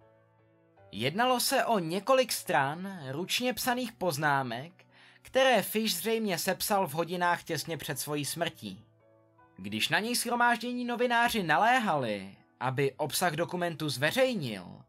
Jednalo 0.92 1.40
se 1.40 1.66
o 1.66 1.80
několik 1.80 2.32
stran 2.32 3.00
ručně 3.12 3.54
psaných 3.54 3.92
poznámek, 3.92 4.86
které 5.22 5.62
Fish 5.62 5.96
zřejmě 5.96 6.38
sepsal 6.38 6.88
v 6.88 6.94
hodinách 6.94 7.44
těsně 7.44 7.78
před 7.78 8.00
svojí 8.00 8.26
smrtí. 8.26 8.85
Když 9.58 9.90
na 9.90 10.00
něj 10.00 10.16
shromáždění 10.16 10.86
novináři 10.86 11.44
naléhali, 11.44 12.36
aby 12.60 12.94
obsah 12.94 13.34
dokumentu 13.34 13.90
zveřejnil, 13.90 14.82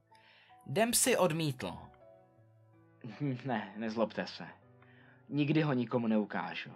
Dempsey 0.66 1.16
odmítl. 1.16 1.78
Ne, 3.44 3.72
nezlobte 3.76 4.26
se. 4.26 4.46
Nikdy 5.28 5.62
ho 5.62 5.72
nikomu 5.72 6.06
neukážu. 6.06 6.70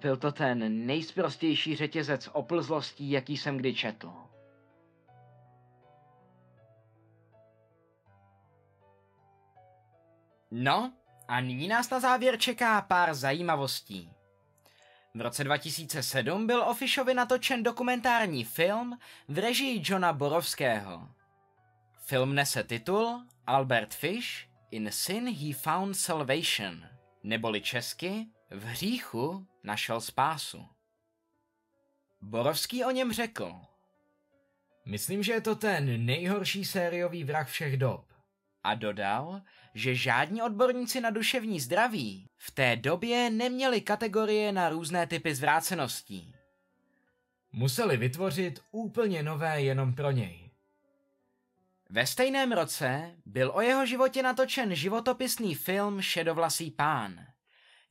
Byl 0.00 0.16
to 0.16 0.32
ten 0.32 0.86
nejsprostější 0.86 1.76
řetězec 1.76 2.28
oplzlostí, 2.32 3.10
jaký 3.10 3.36
jsem 3.36 3.56
kdy 3.56 3.74
četl. 3.74 4.12
No, 10.50 10.92
a 11.28 11.40
nyní 11.40 11.68
nás 11.68 11.90
na 11.90 12.00
závěr 12.00 12.38
čeká 12.38 12.80
pár 12.80 13.14
zajímavostí. 13.14 14.15
V 15.16 15.20
roce 15.20 15.44
2007 15.44 16.46
byl 16.46 16.62
o 16.62 16.74
Fishovi 16.74 17.14
natočen 17.14 17.62
dokumentární 17.62 18.44
film 18.44 18.98
v 19.28 19.38
režii 19.38 19.82
Johna 19.84 20.12
Borovského. 20.12 21.08
Film 22.06 22.34
nese 22.34 22.64
titul 22.64 23.26
Albert 23.46 23.94
Fish 23.94 24.48
In 24.70 24.92
Sin 24.92 25.34
He 25.34 25.54
Found 25.54 25.96
Salvation, 25.96 26.86
neboli 27.22 27.60
česky 27.60 28.26
V 28.50 28.64
hříchu 28.64 29.46
našel 29.64 30.00
spásu. 30.00 30.68
Borovský 32.20 32.84
o 32.84 32.90
něm 32.90 33.12
řekl. 33.12 33.54
Myslím, 34.86 35.22
že 35.22 35.32
je 35.32 35.40
to 35.40 35.56
ten 35.56 36.06
nejhorší 36.06 36.64
sériový 36.64 37.24
vrah 37.24 37.48
všech 37.48 37.76
dob. 37.76 38.04
A 38.62 38.74
dodal, 38.74 39.42
že 39.76 39.94
žádní 39.94 40.42
odborníci 40.42 41.00
na 41.00 41.10
duševní 41.10 41.60
zdraví 41.60 42.28
v 42.36 42.50
té 42.50 42.76
době 42.76 43.30
neměli 43.30 43.80
kategorie 43.80 44.52
na 44.52 44.68
různé 44.68 45.06
typy 45.06 45.34
zvráceností. 45.34 46.34
Museli 47.52 47.96
vytvořit 47.96 48.60
úplně 48.70 49.22
nové 49.22 49.62
jenom 49.62 49.94
pro 49.94 50.10
něj. 50.10 50.50
Ve 51.90 52.06
stejném 52.06 52.52
roce 52.52 53.16
byl 53.26 53.52
o 53.54 53.60
jeho 53.60 53.86
životě 53.86 54.22
natočen 54.22 54.74
životopisný 54.74 55.54
film 55.54 56.02
Šedovlasý 56.02 56.70
pán, 56.70 57.26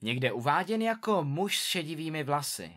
někde 0.01 0.31
uváděn 0.31 0.81
jako 0.81 1.23
muž 1.23 1.59
s 1.59 1.65
šedivými 1.65 2.23
vlasy. 2.23 2.71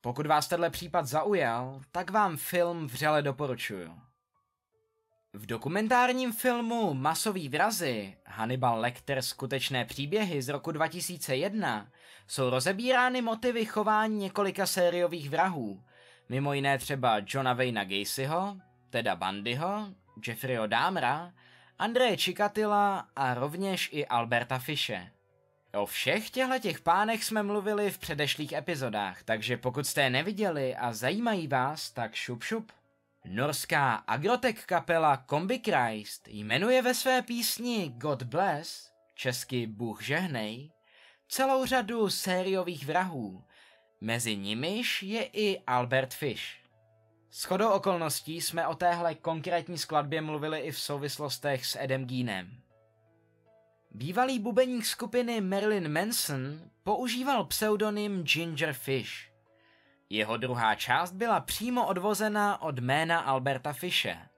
Pokud 0.00 0.26
vás 0.26 0.48
tenhle 0.48 0.70
případ 0.70 1.06
zaujal, 1.06 1.80
tak 1.92 2.10
vám 2.10 2.36
film 2.36 2.86
vřele 2.86 3.22
doporučuju. 3.22 4.09
V 5.32 5.46
dokumentárním 5.46 6.32
filmu 6.32 6.94
Masový 6.94 7.48
vrazy 7.48 8.16
Hannibal 8.26 8.80
Lecter 8.80 9.22
skutečné 9.22 9.84
příběhy 9.84 10.42
z 10.42 10.48
roku 10.48 10.72
2001 10.72 11.88
jsou 12.26 12.50
rozebírány 12.50 13.22
motivy 13.22 13.64
chování 13.64 14.18
několika 14.18 14.66
sériových 14.66 15.30
vrahů, 15.30 15.82
mimo 16.28 16.52
jiné 16.52 16.78
třeba 16.78 17.20
Johna 17.26 17.52
Wayna 17.52 17.84
Gacyho, 17.84 18.56
Teda 18.90 19.16
Bundyho, 19.16 19.88
Jeffreyho 20.26 20.66
Dahmera, 20.66 21.32
Andreje 21.78 22.16
Čikatila 22.16 23.08
a 23.16 23.34
rovněž 23.34 23.88
i 23.92 24.06
Alberta 24.06 24.58
Fische. 24.58 25.10
O 25.74 25.86
všech 25.86 26.30
těchto 26.30 26.58
těch 26.58 26.80
pánech 26.80 27.24
jsme 27.24 27.42
mluvili 27.42 27.90
v 27.90 27.98
předešlých 27.98 28.52
epizodách, 28.52 29.22
takže 29.22 29.56
pokud 29.56 29.86
jste 29.86 30.02
je 30.02 30.10
neviděli 30.10 30.76
a 30.76 30.92
zajímají 30.92 31.48
vás, 31.48 31.90
tak 31.90 32.14
šup 32.14 32.42
šup. 32.42 32.72
Norská 33.24 33.94
agrotech 33.94 34.66
kapela 34.66 35.24
Combi 35.30 35.58
Christ 35.58 36.28
jmenuje 36.28 36.82
ve 36.82 36.94
své 36.94 37.22
písni 37.22 37.88
God 37.88 38.22
Bless, 38.22 38.90
česky 39.14 39.66
Bůh 39.66 40.02
žehnej, 40.02 40.72
celou 41.28 41.66
řadu 41.66 42.10
sériových 42.10 42.86
vrahů. 42.86 43.44
Mezi 44.00 44.36
nimiž 44.36 45.02
je 45.02 45.24
i 45.24 45.60
Albert 45.66 46.14
Fish. 46.14 46.60
Shodou 47.32 47.70
okolností 47.70 48.40
jsme 48.40 48.66
o 48.66 48.74
téhle 48.74 49.14
konkrétní 49.14 49.78
skladbě 49.78 50.20
mluvili 50.20 50.60
i 50.60 50.72
v 50.72 50.78
souvislostech 50.78 51.66
s 51.66 51.78
Edem 51.80 52.06
Geenem. 52.06 52.62
Bývalý 53.90 54.38
bubeník 54.38 54.86
skupiny 54.86 55.40
Marilyn 55.40 55.92
Manson 55.92 56.70
používal 56.82 57.44
pseudonym 57.44 58.22
Ginger 58.22 58.72
Fish. 58.72 59.29
Jeho 60.12 60.36
druhá 60.36 60.74
část 60.74 61.12
byla 61.12 61.40
přímo 61.40 61.86
odvozena 61.86 62.62
od 62.62 62.78
jména 62.78 63.20
Alberta 63.20 63.72
Fische. 63.72 64.28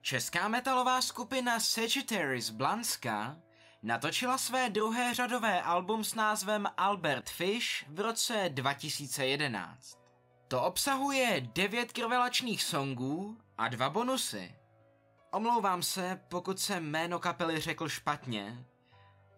Česká 0.00 0.48
metalová 0.48 1.02
skupina 1.02 1.60
Sagittarius 1.60 2.50
Blanska 2.50 3.36
natočila 3.82 4.38
své 4.38 4.70
druhé 4.70 5.14
řadové 5.14 5.62
album 5.62 6.04
s 6.04 6.14
názvem 6.14 6.66
Albert 6.76 7.30
Fish 7.30 7.84
v 7.88 8.00
roce 8.00 8.48
2011. 8.48 9.98
To 10.48 10.62
obsahuje 10.62 11.48
devět 11.54 11.92
krvelačných 11.92 12.62
songů 12.62 13.36
a 13.58 13.68
dva 13.68 13.90
bonusy. 13.90 14.54
Omlouvám 15.30 15.82
se, 15.82 16.20
pokud 16.28 16.60
jsem 16.60 16.90
jméno 16.90 17.18
kapely 17.18 17.60
řekl 17.60 17.88
špatně. 17.88 18.64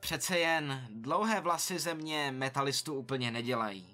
Přece 0.00 0.38
jen 0.38 0.86
dlouhé 0.90 1.40
vlasy 1.40 1.78
ze 1.78 1.94
mě 1.94 2.32
metalistu 2.32 2.94
úplně 2.94 3.30
nedělají. 3.30 3.93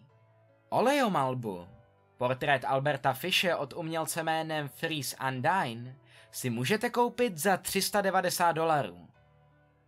Olejom 0.73 1.17
albu, 1.17 1.69
portrét 2.17 2.65
Alberta 2.65 3.13
Fische 3.13 3.57
od 3.57 3.73
umělce 3.73 4.23
jménem 4.23 4.69
Freeze 4.69 5.17
Undyne, 5.29 5.97
si 6.31 6.51
můžete 6.51 6.91
koupit 6.91 7.39
za 7.39 7.57
390 7.57 8.53
dolarů. 8.53 9.09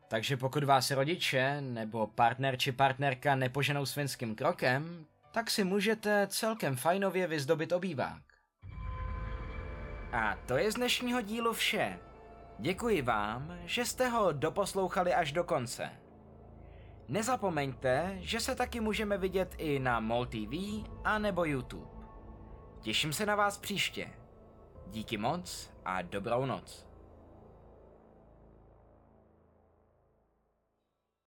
Takže 0.09 0.37
pokud 0.37 0.65
vás 0.65 0.91
rodiče 0.91 1.61
nebo 1.61 2.07
partner 2.07 2.57
či 2.57 2.73
partnerka 2.73 3.35
nepoženou 3.35 3.87
svinským 3.87 4.35
krokem, 4.35 5.07
tak 5.33 5.51
si 5.51 5.65
můžete 5.65 6.27
celkem 6.27 6.77
fajnově 6.77 7.27
vyzdobit 7.27 7.73
obývák. 7.73 8.23
A 10.13 10.37
to 10.47 10.57
je 10.57 10.73
z 10.73 10.75
dnešního 10.75 11.21
dílu 11.21 11.53
vše. 11.53 11.99
Děkuji 12.59 13.03
vám, 13.03 13.59
že 13.65 13.85
jste 13.85 14.09
ho 14.09 14.33
doposlouchali 14.33 15.15
až 15.15 15.33
do 15.33 15.45
konce. 15.45 16.02
Nezapomeňte, 17.09 18.17
že 18.21 18.41
se 18.41 18.55
taky 18.55 18.81
můžeme 18.81 19.19
vidět 19.19 19.55
i 19.59 19.79
na 19.79 20.01
MOL 20.01 20.27
TV 20.27 20.85
a 21.05 21.19
nebo 21.19 21.45
YouTube. 21.45 21.91
Těším 22.81 23.13
se 23.13 23.27
na 23.27 23.37
vás 23.37 23.59
příště. 23.59 24.11
Díky 24.87 25.17
moc 25.17 25.71
a 25.85 26.03
dobrou 26.03 26.47
noc. 26.47 26.92